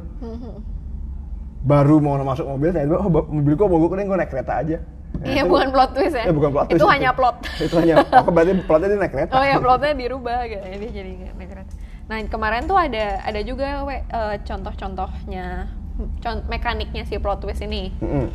baru 1.59 1.99
mau 1.99 2.15
masuk 2.17 2.47
mobil 2.47 2.71
ternyata 2.71 2.97
oh 2.97 3.11
mobil 3.11 3.53
gue 3.53 3.67
mogok 3.67 3.93
nih 3.93 4.05
gue 4.05 4.17
naik 4.17 4.31
kereta 4.31 4.55
aja. 4.57 4.79
Iya 5.19 5.43
itu- 5.43 5.51
bukan 5.51 5.69
plot 5.73 5.91
twist 5.93 6.15
ya? 6.15 6.25
Eh, 6.25 6.33
bukan 6.33 6.51
plot 6.53 6.67
twist. 6.69 6.79
Itu 6.79 6.87
hanya 6.87 7.11
plot. 7.11 7.37
itu 7.59 7.75
hanya 7.75 7.95
oh 8.23 8.31
berarti 8.31 8.53
plotnya 8.63 8.87
dia 8.87 8.99
naik 8.99 9.13
kereta. 9.13 9.33
Oh 9.35 9.43
ya 9.43 9.57
plotnya 9.59 9.93
dirubah 9.97 10.39
gitu. 10.47 10.63
Ini 10.63 10.87
jadi 10.93 11.13
naik 11.35 11.49
kereta. 11.49 11.73
Nah 12.07 12.17
kemarin 12.25 12.63
tuh 12.65 12.79
ada 12.79 13.19
ada 13.21 13.41
juga 13.43 13.83
we, 13.83 13.99
eh, 13.99 14.37
contoh-contohnya 14.39 15.47
con- 16.23 16.45
mekaniknya 16.47 17.03
si 17.03 17.19
plot 17.19 17.43
twist 17.43 17.61
ini. 17.61 17.91
Mm-mm. 17.99 18.31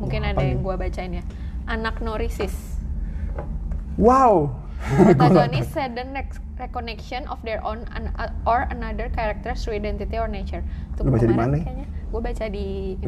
Mungkin 0.00 0.24
Wah, 0.24 0.32
ada 0.32 0.42
yang 0.42 0.64
gua 0.64 0.74
bacain 0.74 1.12
ya. 1.12 1.24
Anaknorisis. 1.68 2.71
Wow. 3.96 4.58
Protagonist 5.14 5.70
sudden 5.72 6.10
rec- 6.10 6.42
reconnection 6.58 7.22
of 7.30 7.38
their 7.46 7.62
own 7.62 7.86
an- 7.94 8.10
or 8.44 8.66
another 8.70 9.06
character 9.14 9.54
through 9.54 9.78
identity 9.78 10.18
or 10.18 10.26
nature. 10.26 10.66
Tuh 10.98 11.06
Lu 11.06 11.14
baca 11.14 11.26
di 11.26 11.36
mana? 11.36 11.56
Gue 12.10 12.20
baca 12.20 12.44
di. 12.50 12.98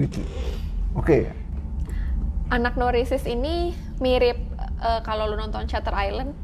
Oke. 0.95 1.29
Anak 2.55 2.79
Norisis 2.79 3.27
ini 3.27 3.75
mirip 3.99 4.39
eh, 4.79 5.01
kalau 5.03 5.27
lu 5.27 5.35
nonton 5.35 5.67
Shutter 5.67 5.93
Island 5.97 6.37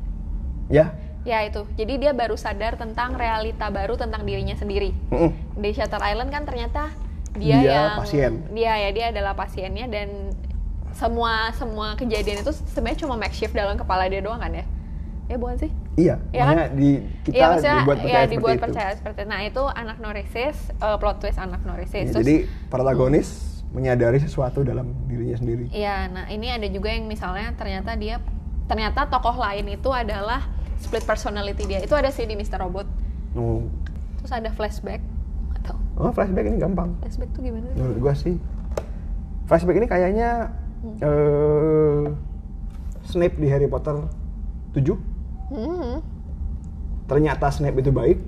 Ya. 0.70 0.94
Ya 1.26 1.44
itu. 1.44 1.68
Jadi 1.76 2.00
dia 2.00 2.16
baru 2.16 2.38
sadar 2.38 2.80
tentang 2.80 3.18
realita 3.18 3.68
baru 3.68 3.98
tentang 3.98 4.24
dirinya 4.24 4.56
sendiri. 4.56 4.94
Mm-mm. 5.12 5.60
Di 5.60 5.70
Shutter 5.76 6.00
Island 6.00 6.32
kan 6.32 6.48
ternyata 6.48 6.88
dia, 7.36 7.60
Dia 7.60 7.70
yang 7.70 7.90
pasien. 8.00 8.32
Dia 8.56 8.72
ya 8.88 8.90
dia 8.94 9.06
adalah 9.12 9.36
pasiennya 9.36 9.86
dan 9.90 10.32
semua 11.00 11.48
semua 11.56 11.96
kejadian 11.96 12.44
itu 12.44 12.52
sebenarnya 12.68 12.98
cuma 13.00 13.16
makeshift 13.16 13.56
dalam 13.56 13.80
kepala 13.80 14.04
dia 14.06 14.20
doang 14.20 14.36
kan 14.36 14.52
ya? 14.52 14.64
Ya 15.26 15.36
bukan 15.38 15.56
sih? 15.56 15.70
Iya. 15.96 16.20
Iya 16.30 16.42
kan? 16.44 16.56
Di 16.76 16.90
kita 17.24 17.34
Iya 17.34 17.46
maksudnya 17.48 17.78
dibuat 17.80 17.96
percaya 17.96 18.10
ya 18.10 18.18
seperti 18.20 18.34
dibuat 18.34 18.52
itu. 18.52 18.62
percaya 18.62 18.90
seperti 18.92 19.18
itu. 19.18 19.30
Nah 19.30 19.40
itu 19.40 19.62
anak 19.64 19.96
Norisis, 19.98 20.56
eh, 20.68 20.96
plot 20.98 21.16
twist 21.18 21.38
anak 21.38 21.60
Norisis. 21.64 21.94
Ya, 21.94 22.04
Terus- 22.04 22.20
jadi 22.20 22.36
protagonis 22.68 23.28
menyadari 23.70 24.18
sesuatu 24.18 24.60
dalam 24.60 24.90
dirinya 25.06 25.38
sendiri. 25.38 25.70
Iya, 25.70 26.10
nah 26.10 26.26
ini 26.26 26.50
ada 26.50 26.66
juga 26.66 26.90
yang 26.90 27.06
misalnya 27.06 27.54
ternyata 27.54 27.94
dia 27.94 28.18
ternyata 28.66 29.06
tokoh 29.06 29.38
lain 29.38 29.70
itu 29.70 29.86
adalah 29.88 30.50
split 30.76 31.06
personality 31.06 31.62
dia. 31.64 31.78
Itu 31.78 31.94
ada 31.94 32.10
sih 32.10 32.26
di 32.26 32.34
Mr. 32.34 32.58
Robot. 32.58 32.90
Oh, 33.32 33.62
Terus 34.18 34.32
ada 34.34 34.50
flashback 34.50 34.98
atau 35.56 35.78
oh 35.94 36.10
flashback 36.10 36.44
ini 36.44 36.58
gampang. 36.58 36.98
flashback 36.98 37.30
tuh 37.30 37.40
gimana? 37.40 37.70
Menurut 37.72 37.96
gua 38.02 38.12
sih 38.12 38.34
flashback 39.46 39.78
ini 39.78 39.86
kayaknya 39.86 40.50
Hmm. 40.80 40.96
eh 40.98 42.04
Snape 43.02 43.36
di 43.36 43.46
Harry 43.46 43.66
Potter 43.66 44.00
7 44.72 44.96
Hmm. 45.50 45.98
ternyata 47.04 47.48
Snape 47.48 47.78
itu 47.78 47.90
baik 47.90 48.18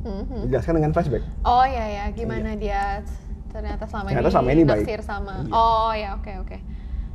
Hmm. 0.00 0.44
dijelaskan 0.44 0.74
dengan 0.76 0.92
flashback. 0.92 1.24
Oh 1.42 1.64
iya 1.64 1.86
ya, 1.88 2.04
gimana 2.10 2.52
dia 2.54 3.00
ternyata 3.48 3.86
selama 3.86 4.10
Ternyata 4.10 4.20
ini 4.22 4.34
selama 4.34 4.50
ini 4.50 4.62
baik. 4.62 4.84
naksir 4.84 5.00
sama. 5.00 5.34
Iya. 5.40 5.50
Oh 5.50 5.92
ya, 5.94 6.08
oke 6.14 6.32
oke. 6.40 6.58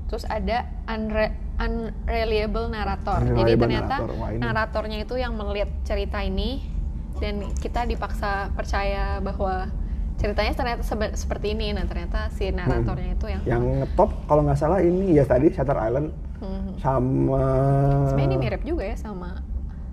Terus 0.07 0.25
ada 0.25 0.57
unre- 0.87 1.35
unreliable 1.59 2.65
narrator. 2.67 3.19
Jadi 3.19 3.29
Unreliable 3.29 3.61
ternyata 3.67 3.95
narrator. 3.95 4.17
Wah, 4.17 4.29
ini. 4.31 4.39
naratornya 4.41 4.97
itu 4.99 5.15
yang 5.15 5.33
melihat 5.35 5.69
cerita 5.83 6.17
ini 6.19 6.65
dan 7.19 7.45
kita 7.53 7.85
dipaksa 7.85 8.49
percaya 8.55 9.19
bahwa 9.19 9.69
ceritanya 10.19 10.51
ternyata 10.51 10.81
sebe- 10.81 11.15
seperti 11.15 11.51
ini. 11.51 11.71
Nah, 11.71 11.83
ternyata 11.83 12.27
si 12.29 12.51
naratornya 12.51 13.15
itu 13.15 13.25
yang 13.25 13.41
Yang 13.41 13.63
ngetop 13.79 14.09
kalau 14.25 14.41
nggak 14.43 14.57
salah 14.57 14.79
ini 14.79 15.13
ya 15.13 15.23
tadi 15.23 15.47
Shutter 15.49 15.75
Island 15.75 16.11
Hmm. 16.37 16.71
sama 16.77 17.43
Sebenarnya 18.07 18.23
ini 18.25 18.37
mirip 18.37 18.61
juga 18.61 18.83
ya 18.85 18.95
sama 18.95 19.43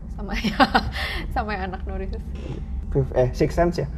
sama 0.08 0.30
ya 0.40 0.58
sama 1.28 1.50
yang 1.52 1.62
anak 1.68 1.82
Norisus. 1.84 2.22
Fifth- 2.88 3.14
eh 3.14 3.28
Six 3.32 3.50
Sense 3.52 3.76
ya. 3.76 3.88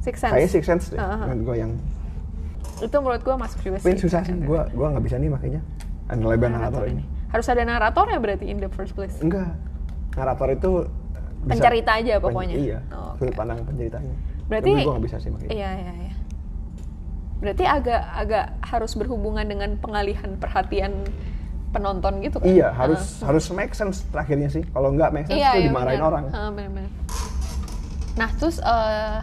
Six 0.00 0.14
Sense. 0.18 0.28
Kayaknya 0.30 0.50
Six 0.50 0.64
Sense 0.64 0.84
deh. 0.86 0.98
Uh-huh. 0.98 1.20
menurut 1.22 1.42
gua 1.42 1.56
yang 1.58 1.72
Itu 2.76 2.96
menurut 2.98 3.22
gua 3.22 3.36
masuk 3.38 3.58
juga 3.62 3.76
tapi 3.78 3.92
sih. 3.92 4.02
susah 4.02 4.20
sih. 4.20 4.36
Gua 4.38 4.68
gua 4.70 4.92
nggak 4.92 5.00
bisa 5.02 5.16
nih 5.16 5.28
makanya 5.28 5.60
unreliable 6.06 6.48
narator 6.50 6.60
Narator 6.80 6.84
ini. 6.90 7.04
Harus 7.26 7.46
ada 7.46 7.62
naratornya 7.62 8.18
berarti 8.18 8.44
in 8.46 8.58
the 8.58 8.68
first 8.68 8.92
place. 8.92 9.16
Enggak. 9.18 9.56
Narator 10.12 10.48
itu 10.50 10.70
bisa- 11.42 11.56
Pencerita 11.56 11.90
aja 11.94 12.12
pen- 12.14 12.22
pokoknya. 12.22 12.54
Iya. 12.54 12.78
Oh, 12.90 13.16
Sudut 13.16 13.30
oke. 13.30 13.36
pandang 13.36 13.58
penceritanya. 13.62 14.14
Berarti 14.48 14.70
Tapi 14.72 14.84
gua 14.84 14.92
nggak 14.96 15.04
bisa 15.08 15.16
sih 15.20 15.30
makanya. 15.32 15.50
Iya, 15.52 15.70
iya, 15.80 15.92
iya. 16.08 16.14
Berarti 17.40 17.64
agak 17.68 18.02
agak 18.14 18.46
harus 18.64 18.92
berhubungan 18.96 19.44
dengan 19.44 19.76
pengalihan 19.76 20.36
perhatian 20.40 21.04
penonton 21.74 22.22
gitu 22.22 22.38
kan? 22.38 22.46
Iya, 22.46 22.70
harus 22.70 23.20
harus 23.20 23.44
make 23.50 23.74
sense 23.74 24.06
terakhirnya 24.14 24.48
sih. 24.48 24.62
Kalau 24.70 24.94
nggak 24.94 25.10
make 25.10 25.26
sense 25.26 25.40
Iya, 25.42 25.50
tuh 25.52 25.60
iya, 25.60 25.66
dimarahin 25.68 25.98
benar. 26.00 26.10
orang. 26.12 26.24
Heeh, 26.30 26.50
benar-benar. 26.54 26.92
Nah, 28.14 28.30
terus 28.38 28.56
eh, 28.62 29.18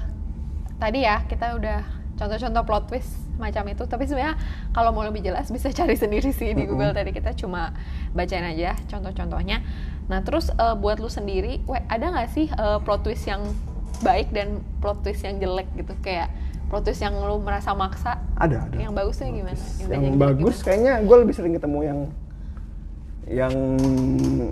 tadi 0.78 1.00
ya 1.08 1.24
kita 1.26 1.56
udah 1.56 1.80
contoh-contoh 2.20 2.64
plot 2.68 2.84
twist 2.92 3.12
macam 3.40 3.64
itu. 3.72 3.84
Tapi 3.88 4.04
sebenarnya 4.06 4.36
kalau 4.76 4.92
mau 4.92 5.08
lebih 5.08 5.24
jelas 5.24 5.48
bisa 5.48 5.72
cari 5.80 5.96
sendiri 5.96 6.30
sih 6.36 6.52
di 6.52 6.68
Google. 6.68 6.92
Tadi 6.92 7.16
kita 7.16 7.32
cuma 7.40 7.72
bacain 8.12 8.44
aja 8.44 8.76
contoh-contohnya. 8.92 9.64
Nah, 10.12 10.20
terus 10.28 10.52
eh, 10.52 10.76
buat 10.76 11.00
lu 11.00 11.08
sendiri, 11.08 11.64
we, 11.66 11.80
ada 11.88 12.12
nggak 12.12 12.30
sih 12.30 12.52
eh, 12.52 12.78
plot 12.84 13.08
twist 13.08 13.26
yang 13.26 13.42
baik 14.02 14.34
dan 14.34 14.62
plot 14.82 15.02
twist 15.06 15.22
yang 15.24 15.38
jelek 15.38 15.70
gitu? 15.78 15.94
Kayak 16.02 16.34
plot 16.68 16.84
twist 16.88 17.02
yang 17.02 17.16
lu 17.16 17.38
merasa 17.40 17.72
maksa. 17.74 18.20
Ada, 18.36 18.68
ada. 18.68 18.76
Yang 18.78 18.94
bagusnya 18.98 19.28
gimana? 19.30 19.58
Yang 19.58 19.88
jeleknya 19.88 20.12
bagus 20.18 20.56
kayaknya 20.66 20.94
gue 21.06 21.18
lebih 21.22 21.34
sering 21.38 21.54
ketemu 21.56 21.80
yang 21.86 22.00
yang 23.32 23.54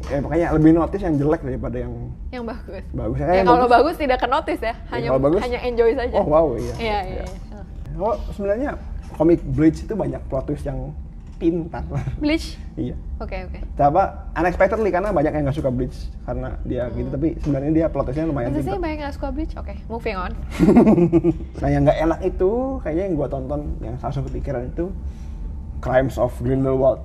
eh 0.08 0.20
makanya 0.24 0.48
lebih 0.56 0.72
notice 0.72 1.04
yang 1.04 1.16
jelek 1.20 1.42
daripada 1.44 1.78
yang 1.82 1.92
gimana? 1.92 2.30
Yang 2.32 2.44
bagus. 2.48 2.84
bagus. 2.96 3.18
Ya, 3.20 3.34
yang 3.42 3.48
kalau 3.50 3.68
bagus 3.68 3.96
tidak 4.00 4.18
ke 4.22 4.28
notice 4.30 4.62
ya, 4.64 4.76
hanya 4.94 5.08
kalau 5.12 5.22
bagus, 5.28 5.40
hanya 5.44 5.60
enjoy 5.66 5.92
saja. 5.98 6.16
Oh 6.16 6.26
wow, 6.30 6.48
iya. 6.56 6.74
Iya, 6.80 7.00
iya. 7.04 7.24
iya. 7.28 7.60
Oh 8.00 8.16
sebenarnya 8.32 8.80
komik 9.20 9.44
Bleach 9.44 9.84
itu 9.84 9.94
banyak 9.98 10.22
plot 10.32 10.48
twist 10.48 10.64
yang 10.64 10.96
pintar. 11.40 11.88
Bleach. 12.22 12.60
iya. 12.76 12.94
Oke 13.24 13.48
oke. 13.48 13.60
Coba 13.80 14.28
unexpectedly 14.36 14.92
karena 14.92 15.16
banyak 15.16 15.32
yang 15.32 15.44
nggak 15.48 15.58
suka 15.58 15.72
Bleach 15.72 16.12
karena 16.28 16.60
dia 16.68 16.92
gitu 16.92 17.10
tapi 17.10 17.40
sebenarnya 17.40 17.72
dia 17.72 17.86
plot 17.88 18.12
twistnya 18.12 18.28
lumayan 18.28 18.52
Masa 18.52 18.62
sih 18.62 18.76
banyak 18.76 18.96
yang 19.00 19.02
nggak 19.08 19.16
suka 19.16 19.30
Bleach? 19.32 19.54
Oke, 19.56 19.76
moving 19.88 20.18
on. 20.20 20.32
Nah 21.64 21.70
yang 21.72 21.88
nggak 21.88 22.00
enak 22.00 22.20
itu 22.28 22.50
kayaknya 22.84 23.04
yang 23.08 23.16
gua 23.16 23.28
tonton 23.32 23.62
yang 23.80 23.96
langsung 23.98 24.24
kepikiran 24.28 24.68
itu 24.68 24.92
Crimes 25.80 26.20
of 26.20 26.36
Grindelwald. 26.44 27.00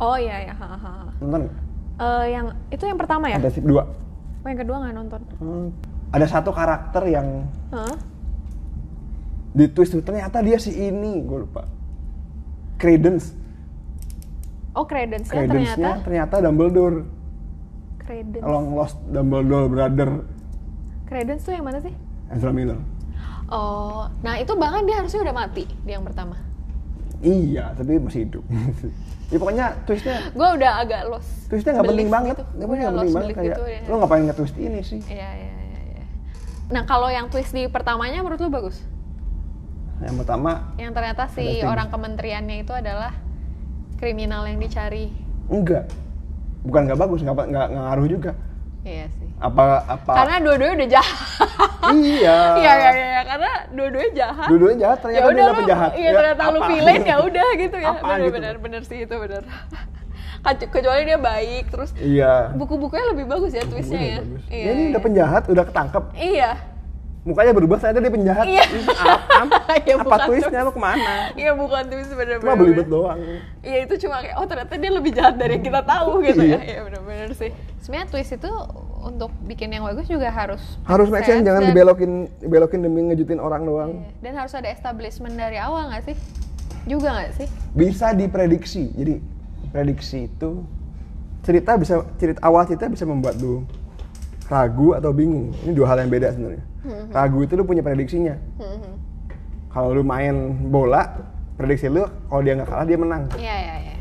Oh 0.00 0.16
iya 0.16 0.48
ya. 0.48 0.54
ha, 0.56 0.66
ha, 0.66 0.78
ha. 0.78 0.92
Nonton? 1.20 1.52
Eh, 1.98 2.24
yang 2.30 2.46
itu 2.70 2.84
yang 2.86 2.94
pertama 2.94 3.26
ya? 3.26 3.36
Ada 3.42 3.50
sip 3.50 3.66
dua. 3.66 3.84
Oh 4.42 4.46
yang 4.46 4.60
kedua 4.62 4.76
nggak 4.86 4.94
nonton. 4.94 5.20
Hmm, 5.42 5.68
ada 6.14 6.26
satu 6.30 6.54
karakter 6.54 7.02
yang 7.10 7.44
Hah? 7.74 7.96
di 9.52 9.66
twist 9.66 9.98
ternyata 10.06 10.38
dia 10.38 10.56
si 10.62 10.70
ini 10.72 11.18
gue 11.26 11.38
lupa. 11.42 11.66
Credence. 12.78 13.34
Oh 14.78 14.86
credence 14.86 15.26
ya 15.26 15.42
Credence-nya 15.42 15.74
ternyata. 15.98 16.04
ternyata 16.06 16.34
Dumbledore. 16.38 16.98
Credence. 17.98 18.44
Long 18.46 18.66
lost 18.72 18.96
Dumbledore 19.10 19.66
brother 19.66 20.10
Credence 21.04 21.42
tuh 21.42 21.52
yang 21.56 21.66
mana 21.66 21.82
sih? 21.82 21.90
Ezra 22.30 22.52
Miller. 22.54 22.78
Oh, 23.48 24.04
nah 24.20 24.36
itu 24.36 24.52
bahkan 24.54 24.84
dia 24.84 25.00
harusnya 25.00 25.24
udah 25.24 25.32
mati 25.34 25.64
di 25.64 25.90
yang 25.90 26.04
pertama. 26.04 26.36
Iya, 27.18 27.72
tapi 27.72 27.96
masih 27.96 28.28
hidup. 28.28 28.44
ya 29.32 29.36
pokoknya 29.40 29.66
twistnya 29.88 30.30
Gue 30.36 30.48
udah 30.60 30.72
agak 30.84 31.02
lost. 31.08 31.48
twistnya 31.48 31.80
nggak 31.80 31.88
penting 31.88 32.08
banget. 32.12 32.36
gitu. 32.36 32.44
Nggak 32.44 32.68
penting, 32.68 32.84
nggak 32.84 32.92
penting 32.92 33.14
banget 33.16 33.30
kayak 33.32 33.48
gitu 33.48 33.64
ya. 33.64 33.80
lo 33.88 33.94
ngapain 34.04 34.22
nge-twist 34.28 34.56
ini 34.60 34.80
sih? 34.84 35.00
Iya 35.08 35.30
iya 35.32 35.52
iya. 35.64 35.80
iya. 35.96 36.04
Nah 36.68 36.82
kalau 36.84 37.08
yang 37.08 37.32
twist 37.32 37.56
di 37.56 37.64
pertamanya 37.72 38.20
menurut 38.20 38.40
lu 38.44 38.52
bagus? 38.52 38.84
Yang 39.98 40.16
pertama 40.22 40.70
Yang 40.78 40.92
ternyata 40.94 41.24
si 41.32 41.64
orang 41.64 41.88
kementeriannya 41.88 42.62
itu 42.62 42.70
adalah 42.76 43.16
kriminal 43.98 44.46
yang 44.46 44.58
dicari. 44.58 45.10
enggak. 45.48 45.90
Bukan 46.62 46.80
nggak 46.86 46.98
bagus, 46.98 47.20
nggak 47.20 47.34
nggak 47.48 47.66
ngaruh 47.70 48.06
juga. 48.06 48.32
Iya 48.82 49.06
sih. 49.10 49.28
Apa 49.38 49.82
apa 49.84 50.10
Karena 50.14 50.36
dua-duanya 50.40 50.74
udah 50.76 50.90
jahat. 50.90 51.18
iya. 51.92 52.38
Iya 52.62 52.72
iya 52.74 52.90
iya. 52.94 53.20
karena 53.26 53.50
dua-duanya 53.70 54.12
jahat. 54.14 54.46
Dua-duanya 54.48 54.78
jahat, 54.80 54.98
ternyata 55.02 55.20
ya 55.20 55.34
dia 55.34 55.44
lu, 55.44 55.54
penjahat. 55.54 55.90
Iya 55.92 56.10
ternyata 56.12 56.42
lu 56.48 56.60
villain 56.64 57.02
ya 57.02 57.16
udah 57.20 57.48
gitu 57.58 57.76
ya. 57.76 57.88
Apa 57.90 58.02
Bener 58.06 58.18
gitu? 58.22 58.34
bener 58.38 58.54
bener 58.58 58.82
sih 58.86 58.98
itu 59.02 59.14
bener. 59.14 59.42
Kecu- 60.46 60.70
Kecuali 60.70 61.02
dia 61.02 61.18
baik 61.18 61.64
terus 61.68 61.90
Iya. 61.98 62.54
buku-bukunya 62.54 63.04
lebih 63.10 63.24
bagus 63.26 63.52
ya 63.52 63.62
twistnya 63.66 63.98
ya. 64.00 64.18
bagus. 64.22 64.42
Iya. 64.48 64.66
Ini 64.70 64.80
iya. 64.80 64.90
udah 64.94 65.02
penjahat, 65.02 65.42
udah 65.50 65.64
ketangkep. 65.66 66.04
Iya. 66.14 66.50
Mukanya 67.22 67.52
berubah, 67.52 67.76
ternyata 67.76 68.00
dia 68.00 68.12
penjahat. 68.12 68.44
Iya. 68.46 68.64
Apa, 69.28 69.56
Iya, 69.86 69.94
apa 70.00 70.16
twistnya 70.24 70.60
twist. 70.60 70.66
lo 70.66 70.72
ke 70.72 70.80
mana? 70.80 71.12
Iya 71.34 71.50
bukan 71.52 71.82
twist 71.86 72.10
bener 72.10 72.36
Cuma 72.40 72.54
belibet 72.56 72.86
doang. 72.86 73.18
Iya 73.60 73.78
itu 73.84 73.94
cuma 74.02 74.22
kayak 74.22 74.36
oh 74.36 74.46
ternyata 74.46 74.74
dia 74.74 74.90
lebih 74.90 75.10
jahat 75.12 75.34
dari 75.36 75.56
yang 75.56 75.64
kita 75.64 75.80
tahu 75.82 76.10
gitu 76.22 76.40
ya. 76.40 76.56
Iya. 76.56 76.58
Iya 76.64 76.80
bener-bener 76.84 77.30
sih. 77.34 77.50
Sebenarnya 77.78 78.08
twist 78.08 78.32
itu 78.32 78.50
untuk 78.98 79.30
bikin 79.44 79.70
yang 79.70 79.84
bagus 79.84 80.04
juga 80.04 80.28
harus 80.28 80.60
Harus 80.82 81.08
make 81.08 81.22
sense, 81.22 81.42
jangan 81.42 81.62
dan- 81.62 81.70
dibelokin 81.70 82.12
dibelokin 82.38 82.80
demi 82.80 83.00
ngejutin 83.06 83.38
orang 83.38 83.62
doang. 83.62 83.90
Iya. 83.94 84.10
Dan 84.20 84.32
harus 84.34 84.52
ada 84.52 84.68
establishment 84.68 85.34
dari 85.34 85.58
awal 85.58 85.92
nggak 85.92 86.04
sih? 86.04 86.16
Juga 86.84 87.12
nggak 87.12 87.32
sih? 87.36 87.46
Bisa 87.72 88.10
diprediksi. 88.12 88.88
Jadi 88.90 89.20
prediksi 89.68 90.26
itu 90.26 90.64
cerita 91.40 91.76
bisa 91.76 91.94
cerita 92.16 92.40
awal 92.40 92.64
cerita 92.64 92.88
bisa 92.88 93.04
membuat 93.04 93.36
lu 93.36 93.64
ragu 94.48 94.92
atau 94.92 95.12
bingung. 95.12 95.52
Ini 95.60 95.72
dua 95.72 95.86
hal 95.88 95.98
yang 96.00 96.10
beda 96.10 96.32
sebenarnya. 96.32 96.64
Ragu 97.10 97.38
itu 97.40 97.52
lu 97.52 97.64
punya 97.64 97.80
prediksinya. 97.80 98.34
Hmm, 98.56 98.96
Kalau 99.68 99.92
lu 99.92 100.00
main 100.00 100.34
bola, 100.66 101.20
prediksi 101.54 101.86
lu 101.86 102.02
kalau 102.26 102.40
dia 102.40 102.56
nggak 102.56 102.66
kalah 102.66 102.84
dia 102.84 102.96
menang. 102.96 103.28
Iya 103.34 103.54
iya 103.54 103.74
iya. 103.78 103.94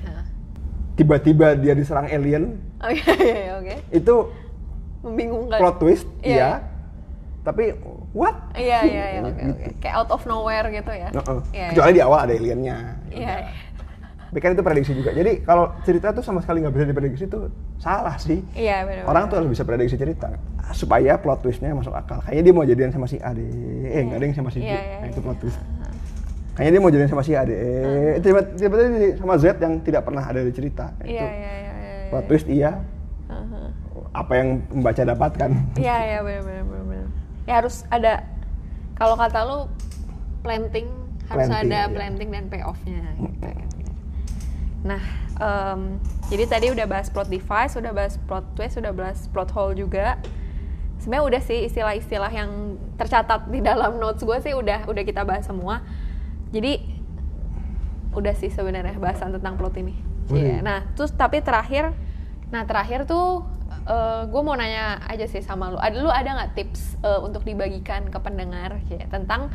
Tiba-tiba 0.95 1.53
dia 1.53 1.73
diserang 1.73 2.07
alien, 2.07 2.57
Oh 2.77 2.89
iya 2.89 3.11
iya 3.13 3.35
iya, 3.37 3.53
oke. 3.55 3.75
itu 3.91 4.15
Membingungkan. 4.97 5.59
plot 5.61 5.75
twist, 5.77 6.09
Iya. 6.19 6.33
iya. 6.33 6.49
Tapi 7.43 7.63
what? 8.11 8.33
Iya 8.51 8.79
iya 8.83 9.05
iya 9.09 9.19
oke 9.21 9.41
oke. 9.47 9.65
Kayak 9.77 9.95
out 9.95 10.09
of 10.09 10.25
nowhere 10.25 10.67
gitu 10.67 10.89
ya. 10.89 11.07
Heeh. 11.13 11.39
Iya, 11.53 11.67
Kecuali 11.69 11.91
di 11.93 12.01
awal 12.01 12.19
ada 12.23 12.33
aliennya. 12.33 12.77
Iya. 13.07 13.33
iya. 13.39 13.51
Tapi 14.37 14.45
kan 14.45 14.53
itu 14.53 14.61
prediksi 14.61 14.93
juga. 14.93 15.09
Jadi 15.09 15.41
kalau 15.41 15.73
cerita 15.81 16.13
tuh 16.13 16.21
sama 16.21 16.45
sekali 16.45 16.61
nggak 16.61 16.69
bisa 16.69 16.85
diprediksi 16.85 17.25
itu 17.25 17.49
salah 17.81 18.21
sih. 18.21 18.45
Iya 18.53 18.85
benar. 18.85 19.09
Orang 19.09 19.33
tuh 19.33 19.41
harus 19.41 19.49
bisa 19.49 19.65
prediksi 19.65 19.97
cerita 19.97 20.29
supaya 20.77 21.17
plot 21.17 21.41
twistnya 21.41 21.73
masuk 21.73 21.89
akal. 21.89 22.21
Kayaknya 22.21 22.43
dia 22.45 22.53
mau 22.53 22.61
jadian 22.61 22.93
sama 22.93 23.09
si 23.09 23.17
A 23.17 23.33
deh. 23.33 23.49
Eh 23.89 23.97
nggak 24.05 24.13
ada 24.13 24.25
yang 24.29 24.37
sama 24.37 24.53
si 24.53 24.61
B. 24.61 24.69
Iya, 24.69 24.77
iya, 24.77 24.97
Nah, 25.01 25.07
itu 25.09 25.17
iya. 25.17 25.25
plot 25.25 25.37
twist. 25.41 25.57
Kayaknya 26.53 26.69
dia 26.69 26.81
mau 26.85 26.91
jadian 26.93 27.09
sama 27.09 27.23
si 27.25 27.31
A 27.33 27.41
deh. 27.41 27.57
Eh, 27.57 28.21
tiba- 28.21 28.45
Tiba-tiba 28.53 28.87
sama 29.17 29.33
Z 29.41 29.45
yang 29.57 29.73
tidak 29.81 30.01
pernah 30.05 30.21
ada 30.21 30.39
di 30.39 30.53
cerita. 30.53 30.85
Nah, 30.93 31.01
Iya 31.01 31.17
itu 31.17 31.25
iya 31.25 31.51
plot 32.13 32.25
twist 32.29 32.45
iya. 32.47 32.71
Apa 34.13 34.33
yang 34.37 34.47
membaca 34.69 35.01
dapatkan. 35.01 35.49
Iya 35.75 35.95
iya 35.97 36.19
benar 36.21 36.41
benar 36.45 36.61
benar. 36.63 36.83
benar. 36.85 37.07
Ya 37.49 37.53
harus 37.57 37.75
ada 37.89 38.21
kalau 38.93 39.17
kata 39.17 39.39
lu 39.41 39.59
planting 40.39 40.85
harus 41.25 41.49
Planting, 41.49 41.65
ada 41.65 41.79
iya. 41.79 41.89
planting 41.89 42.29
dan 42.29 42.43
payoff-nya 42.45 43.01
gitu. 43.17 43.49
Nah, 44.85 45.01
em, 45.41 45.97
jadi 46.29 46.43
tadi 46.45 46.67
udah 46.69 46.85
bahas 46.85 47.09
plot 47.09 47.31
device, 47.31 47.73
udah 47.77 47.91
bahas 47.95 48.19
plot 48.29 48.45
twist, 48.53 48.77
udah 48.77 48.93
bahas 48.93 49.25
plot 49.31 49.49
hole 49.55 49.73
juga. 49.73 50.21
Sebenarnya 51.01 51.25
udah 51.29 51.41
sih 51.41 51.59
istilah-istilah 51.69 52.31
yang 52.33 52.75
tercatat 52.97 53.47
di 53.49 53.61
dalam 53.61 54.01
notes 54.01 54.25
gue 54.25 54.37
sih 54.41 54.53
udah 54.53 54.89
udah 54.89 55.03
kita 55.05 55.23
bahas 55.23 55.45
semua. 55.45 55.85
Jadi 56.51 56.81
udah 58.17 58.33
sih 58.33 58.49
sebenarnya 58.49 58.97
bahasan 58.97 59.33
tentang 59.33 59.55
plot 59.61 59.77
ini. 59.77 59.93
Wih. 60.33 60.41
Iya. 60.41 60.57
Nah, 60.65 60.89
terus 60.97 61.13
tapi 61.13 61.39
terakhir, 61.39 61.93
nah 62.49 62.65
terakhir 62.65 63.05
tuh 63.05 63.45
gue 64.27 64.41
mau 64.43 64.51
nanya 64.57 64.99
aja 65.07 65.23
sih 65.31 65.39
sama 65.39 65.71
lu. 65.71 65.79
Ada 65.79 65.95
lu 66.03 66.11
ada 66.11 66.27
nggak 66.27 66.51
tips 66.59 66.99
eh, 66.99 67.19
untuk 67.23 67.47
dibagikan 67.47 68.11
ke 68.11 68.19
pendengar 68.19 68.83
ya, 68.91 69.07
tentang 69.07 69.47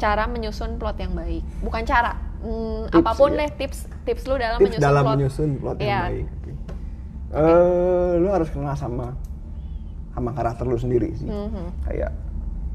cara 0.00 0.26
menyusun 0.26 0.74
plot 0.80 0.98
yang 0.98 1.14
baik? 1.14 1.46
Bukan 1.62 1.86
cara, 1.86 2.18
mm, 2.40 2.80
Tips, 2.86 2.98
apa 2.98 3.10
pun 3.14 3.30
ya. 3.30 3.38
deh 3.38 3.50
tips 3.54 3.78
tips 4.02 4.22
lu 4.24 4.34
dalam 4.34 4.58
Tips 4.58 4.66
menyusun 4.70 4.82
dalam 4.82 5.02
plot. 5.02 5.14
menyusun 5.14 5.48
plot 5.56 5.76
yang 5.76 5.86
Iya. 5.86 6.00
baik. 6.02 6.26
Oke. 6.30 6.52
Eh, 7.30 8.12
lu 8.16 8.28
harus 8.28 8.48
kenal 8.48 8.74
sama 8.74 9.06
sama 10.10 10.30
karakter 10.30 10.64
lu 10.64 10.74
sendiri 10.74 11.14
sih. 11.14 11.24
Mhm. 11.24 11.64
Kayak 11.84 12.10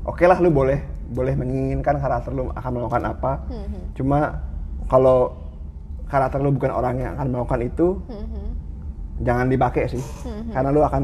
oke 0.03 0.23
lah 0.23 0.37
lu 0.37 0.49
boleh 0.49 0.79
boleh 1.05 1.33
menginginkan 1.33 1.95
karakter 1.95 2.31
lu 2.31 2.49
akan 2.49 2.71
melakukan 2.71 3.03
apa. 3.05 3.31
Mhm. 3.45 3.79
Cuma 3.93 4.39
kalau 4.85 5.35
karakter 6.05 6.39
lu 6.39 6.49
bukan 6.49 6.71
orang 6.71 6.95
yang 6.97 7.11
akan 7.13 7.27
melakukan 7.29 7.61
itu, 7.61 7.87
Mhm. 8.07 8.43
jangan 9.21 9.47
dipakai 9.47 9.85
sih. 9.87 10.01
Mhm. 10.23 10.49
Karena 10.51 10.69
lu 10.69 10.81
akan 10.81 11.03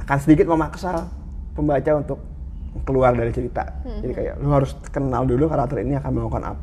akan 0.00 0.18
sedikit 0.18 0.44
memaksa 0.46 1.04
pembaca 1.52 1.90
untuk 1.94 2.18
keluar 2.82 3.12
dari 3.12 3.30
cerita. 3.30 3.64
Mhm. 3.82 4.00
Jadi 4.02 4.12
kayak 4.14 4.34
lu 4.38 4.48
harus 4.50 4.72
kenal 4.88 5.22
dulu 5.22 5.46
karakter 5.46 5.78
ini 5.78 5.94
akan 5.94 6.10
melakukan 6.10 6.42
apa. 6.48 6.62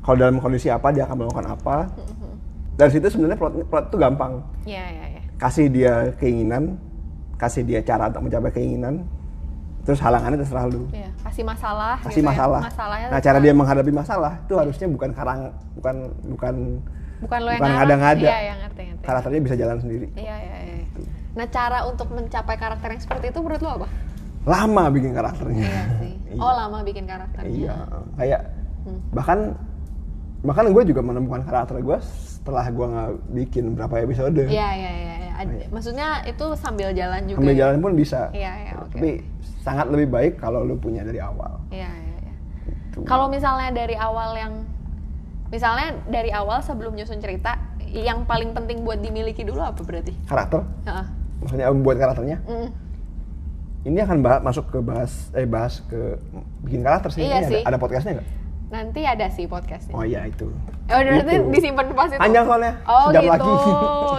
Kalau 0.00 0.16
dalam 0.16 0.36
kondisi 0.36 0.66
apa 0.66 0.88
dia 0.90 1.04
akan 1.04 1.16
melakukan 1.18 1.46
apa. 1.50 1.76
Mhm. 1.88 2.30
Dari 2.74 2.90
situ 2.90 3.06
sebenarnya 3.06 3.36
plot 3.36 3.54
plot 3.68 3.84
itu 3.88 3.96
gampang. 3.96 4.32
Iya 4.64 4.84
iya 4.86 5.04
iya. 5.10 5.22
Kasih 5.36 5.66
dia 5.68 5.92
keinginan, 6.16 6.80
kasih 7.36 7.62
dia 7.62 7.80
cara 7.80 8.08
untuk 8.08 8.24
mencapai 8.24 8.50
keinginan. 8.50 9.04
Terus 9.80 9.96
halangannya 9.98 10.36
terserah 10.36 10.68
lu. 10.68 10.84
Iya, 10.92 11.08
kasih 11.20 11.40
masalah. 11.42 11.96
Kasih 12.00 12.20
gitu 12.20 12.24
ya. 12.24 12.32
masalah. 12.32 12.60
Masalahnya 12.62 13.06
Nah, 13.08 13.20
cara 13.20 13.38
dia 13.38 13.52
menghadapi 13.52 13.88
masalah 13.90 14.32
itu 14.38 14.54
harusnya 14.54 14.86
bukan 14.86 15.10
karang 15.10 15.40
bukan 15.74 15.96
bukan 16.28 16.54
bukan 17.20 17.38
lo 17.38 17.48
yang 17.48 17.60
bukan 17.60 17.70
ngarang. 17.70 17.88
ngada-ngada. 17.88 18.28
Iya, 18.28 18.40
yang 18.46 18.58
ngerti 18.60 18.82
ngerti. 18.86 19.04
karakternya 19.04 19.40
bisa 19.40 19.56
jalan 19.56 19.76
sendiri. 19.78 20.06
Iya 20.14 20.36
iya 20.36 20.56
iya. 20.62 20.76
Nah 21.30 21.46
cara 21.46 21.78
untuk 21.84 22.08
mencapai 22.10 22.56
karakter 22.56 22.88
yang 22.90 23.00
seperti 23.00 23.24
itu 23.28 23.38
menurut 23.38 23.60
lo 23.60 23.70
apa? 23.80 23.88
Lama 24.42 24.84
bikin 24.88 25.12
karakternya. 25.12 25.64
Iya 25.64 25.82
sih. 25.98 26.14
Oh 26.40 26.52
lama 26.54 26.80
bikin 26.80 27.04
karakternya. 27.04 27.50
Iya, 27.50 27.74
kayak 28.16 28.40
Hmm. 28.80 28.96
bahkan 29.12 29.38
bahkan 30.40 30.64
gue 30.66 30.82
juga 30.84 31.00
menemukan 31.00 31.42
karakter 31.42 31.78
gue 31.78 31.98
setelah 32.00 32.64
gue 32.66 32.86
nggak 32.86 33.10
bikin 33.34 33.64
berapa 33.72 33.94
episode 34.00 34.32
Iya 34.40 34.68
iya 34.72 34.90
iya. 34.92 35.14
Ad- 35.36 35.68
Maksudnya 35.68 36.08
itu 36.24 36.46
sambil 36.54 36.92
jalan 36.92 37.24
juga. 37.24 37.38
sambil 37.38 37.54
ya? 37.54 37.60
jalan 37.62 37.76
pun 37.78 37.92
bisa 37.94 38.28
Iya 38.30 38.52
iya 38.58 38.72
oke. 38.74 38.92
tapi 38.94 39.10
sangat 39.60 39.86
lebih 39.88 40.08
baik 40.08 40.32
kalau 40.36 40.60
lu 40.60 40.74
punya 40.74 41.00
dari 41.00 41.16
awal 41.18 41.60
Iya 41.68 41.88
iya. 41.88 42.32
Gitu. 42.66 43.04
Kalau 43.04 43.28
misalnya 43.28 43.68
dari 43.70 43.94
awal 43.94 44.32
yang 44.34 44.52
misalnya 45.46 45.92
dari 46.06 46.30
awal 46.30 46.60
sebelum 46.60 46.92
nyusun 46.92 47.18
cerita 47.18 47.60
yang 47.86 48.22
paling 48.22 48.50
penting 48.50 48.80
buat 48.80 48.98
dimiliki 48.98 49.42
dulu 49.42 49.60
apa 49.60 49.80
berarti? 49.80 50.14
karakter 50.24 50.64
Heeh. 50.84 51.06
maksudnya 51.38 51.66
membuat 51.68 51.96
karakternya 51.98 52.38
Mm. 52.42 52.68
ini 53.82 53.98
akan 53.98 54.18
bahas, 54.20 54.40
masuk 54.42 54.64
ke 54.68 54.78
bahas 54.78 55.12
eh 55.32 55.44
bahas 55.44 55.80
ke 55.82 56.16
bikin 56.60 56.80
karakter 56.80 57.10
sih 57.10 57.22
Iya 57.22 57.36
ini 57.38 57.48
sih. 57.50 57.60
Ada, 57.60 57.66
ada 57.66 57.78
podcastnya 57.78 58.12
nggak 58.14 58.28
Nanti 58.70 59.02
ada 59.02 59.26
sih 59.28 59.44
podcastnya. 59.44 59.92
oh 59.92 60.02
iya 60.02 60.24
itu 60.24 60.46
Oh, 60.86 60.98
berarti 60.98 61.34
Gitu. 61.36 61.50
disimpan 61.50 61.86
pas 61.92 62.06
itu. 62.08 62.18
panjang 62.18 62.44
soalnya 62.44 62.72
Oh 62.84 63.10
sejam 63.10 63.22
gitu. 63.22 63.30
lagi 63.32 63.52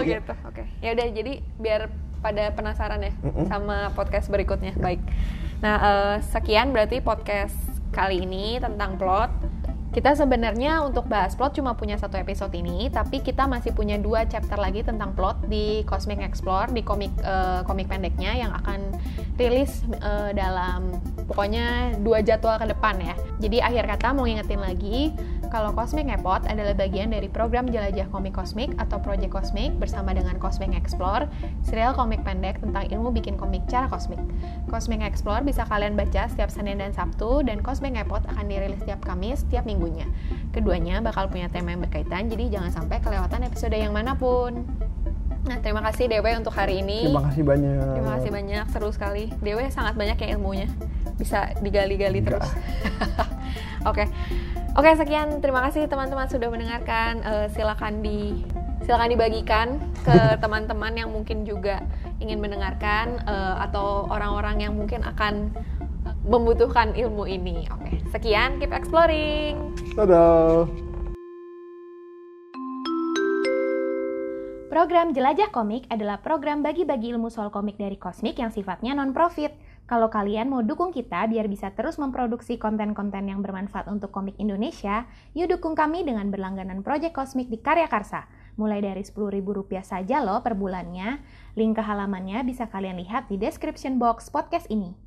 gitu. 0.12 0.32
Oke. 0.44 0.62
Ya 0.78 0.90
udah 0.92 1.06
jadi 1.10 1.32
biar 1.56 1.80
pada 2.18 2.44
penasaran 2.50 3.00
ya 3.00 3.12
Mm-mm. 3.18 3.44
sama 3.46 3.90
podcast 3.92 4.28
berikutnya. 4.28 4.72
Baik. 4.76 5.00
Nah, 5.58 5.76
eh, 5.78 6.16
sekian 6.26 6.70
berarti 6.70 6.98
podcast 6.98 7.56
kali 7.90 8.22
ini 8.22 8.56
tentang 8.58 8.96
plot. 8.96 9.32
Kita 9.92 10.16
sebenarnya 10.16 10.80
untuk 10.80 11.04
bahas 11.04 11.36
plot 11.36 11.60
cuma 11.60 11.76
punya 11.76 12.00
satu 12.00 12.16
episode 12.16 12.56
ini, 12.56 12.88
tapi 12.88 13.20
kita 13.20 13.44
masih 13.44 13.76
punya 13.76 14.00
dua 14.00 14.24
chapter 14.24 14.56
lagi 14.56 14.80
tentang 14.80 15.12
plot 15.12 15.52
di 15.52 15.84
Cosmic 15.84 16.24
Explore 16.24 16.72
di 16.72 16.80
komik 16.80 17.12
eh, 17.20 17.60
komik 17.68 17.92
pendeknya 17.92 18.32
yang 18.32 18.56
akan 18.56 18.88
rilis 19.36 19.84
eh, 20.00 20.32
dalam 20.32 20.96
pokoknya 21.28 22.00
dua 22.00 22.24
jadwal 22.24 22.56
ke 22.56 22.72
depan 22.72 23.04
ya. 23.04 23.12
Jadi 23.44 23.60
akhir 23.60 23.84
kata 23.84 24.16
mau 24.16 24.24
ngingetin 24.24 24.64
lagi 24.64 25.12
kalau 25.52 25.68
Cosmic 25.76 26.08
Ngepot 26.08 26.48
adalah 26.48 26.72
bagian 26.72 27.12
dari 27.12 27.28
program 27.28 27.68
Jelajah 27.68 28.08
Komik 28.08 28.32
Kosmik 28.32 28.72
atau 28.80 28.96
Project 28.96 29.28
Cosmic 29.28 29.76
bersama 29.76 30.16
dengan 30.16 30.40
Cosmic 30.40 30.72
Explore, 30.72 31.28
serial 31.60 31.92
komik 31.92 32.24
pendek 32.24 32.56
tentang 32.64 32.88
ilmu 32.88 33.12
bikin 33.12 33.36
komik 33.36 33.60
cara 33.68 33.84
kosmik. 33.84 34.16
Cosmic 34.72 35.04
Explore 35.04 35.44
bisa 35.44 35.68
kalian 35.68 35.92
baca 35.92 36.24
setiap 36.24 36.48
Senin 36.48 36.80
dan 36.80 36.96
Sabtu, 36.96 37.44
dan 37.44 37.60
Cosmic 37.60 38.00
Ngepot 38.00 38.24
akan 38.32 38.48
dirilis 38.48 38.80
setiap 38.80 39.04
Kamis 39.04 39.44
setiap 39.44 39.68
minggunya. 39.82 40.06
Keduanya 40.54 41.02
bakal 41.02 41.26
punya 41.26 41.50
tema 41.50 41.74
yang 41.74 41.82
berkaitan, 41.82 42.30
jadi 42.30 42.54
jangan 42.54 42.70
sampai 42.70 43.02
kelewatan 43.02 43.42
episode 43.42 43.74
yang 43.74 43.90
mana 43.90 44.14
pun. 44.14 44.62
Nah, 45.42 45.58
terima 45.58 45.82
kasih 45.90 46.06
Dewe 46.06 46.30
untuk 46.38 46.54
hari 46.54 46.86
ini. 46.86 47.10
terima 47.10 47.26
kasih 47.26 47.42
banyak 47.42 47.74
Terima 47.98 48.10
kasih 48.14 48.30
banyak, 48.30 48.64
seru 48.70 48.90
sekali. 48.94 49.24
Dewe 49.42 49.66
sangat 49.74 49.98
banyak 49.98 50.14
ya 50.22 50.38
ilmunya. 50.38 50.70
Bisa 51.18 51.50
digali-gali 51.58 52.22
Enggak. 52.22 52.46
terus. 52.46 52.48
Oke. 53.90 54.06
Oke, 54.78 54.90
sekian. 54.94 55.42
Terima 55.42 55.66
kasih 55.66 55.90
teman-teman 55.90 56.30
sudah 56.30 56.46
mendengarkan. 56.46 57.26
Eh, 57.26 57.46
silakan 57.58 58.06
di 58.06 58.46
silakan 58.86 59.10
dibagikan 59.10 59.66
ke 60.06 60.14
teman-teman 60.42 60.94
yang 60.94 61.10
mungkin 61.10 61.42
juga 61.42 61.82
ingin 62.22 62.38
mendengarkan 62.38 63.18
eh, 63.26 63.54
atau 63.66 64.06
orang-orang 64.06 64.62
yang 64.62 64.78
mungkin 64.78 65.02
akan 65.02 65.50
membutuhkan 66.26 66.94
ilmu 66.94 67.26
ini. 67.26 67.66
Oke. 67.70 67.98
Sekian, 68.14 68.58
keep 68.62 68.70
exploring. 68.70 69.74
dadah 69.98 70.68
Program 74.72 75.12
Jelajah 75.12 75.52
Komik 75.52 75.84
adalah 75.92 76.24
program 76.24 76.64
bagi-bagi 76.64 77.12
ilmu 77.12 77.28
soal 77.28 77.52
komik 77.52 77.76
dari 77.76 78.00
Kosmik 78.00 78.40
yang 78.40 78.48
sifatnya 78.48 78.96
non-profit. 78.96 79.52
Kalau 79.84 80.08
kalian 80.08 80.48
mau 80.48 80.64
dukung 80.64 80.96
kita 80.96 81.28
biar 81.28 81.44
bisa 81.44 81.76
terus 81.76 82.00
memproduksi 82.00 82.56
konten-konten 82.56 83.28
yang 83.28 83.44
bermanfaat 83.44 83.84
untuk 83.92 84.08
komik 84.08 84.32
Indonesia, 84.40 85.04
yuk 85.36 85.52
dukung 85.52 85.76
kami 85.76 86.08
dengan 86.08 86.32
berlangganan 86.32 86.80
Project 86.80 87.12
Kosmik 87.12 87.52
di 87.52 87.60
Karya 87.60 87.84
Karsa. 87.84 88.24
Mulai 88.56 88.80
dari 88.80 89.04
Rp10.000 89.04 89.84
saja 89.84 90.24
loh 90.24 90.40
per 90.40 90.56
bulannya. 90.56 91.20
Link 91.52 91.76
ke 91.76 91.84
halamannya 91.84 92.40
bisa 92.40 92.64
kalian 92.64 92.96
lihat 92.96 93.28
di 93.28 93.36
description 93.36 94.00
box 94.00 94.32
podcast 94.32 94.72
ini. 94.72 95.01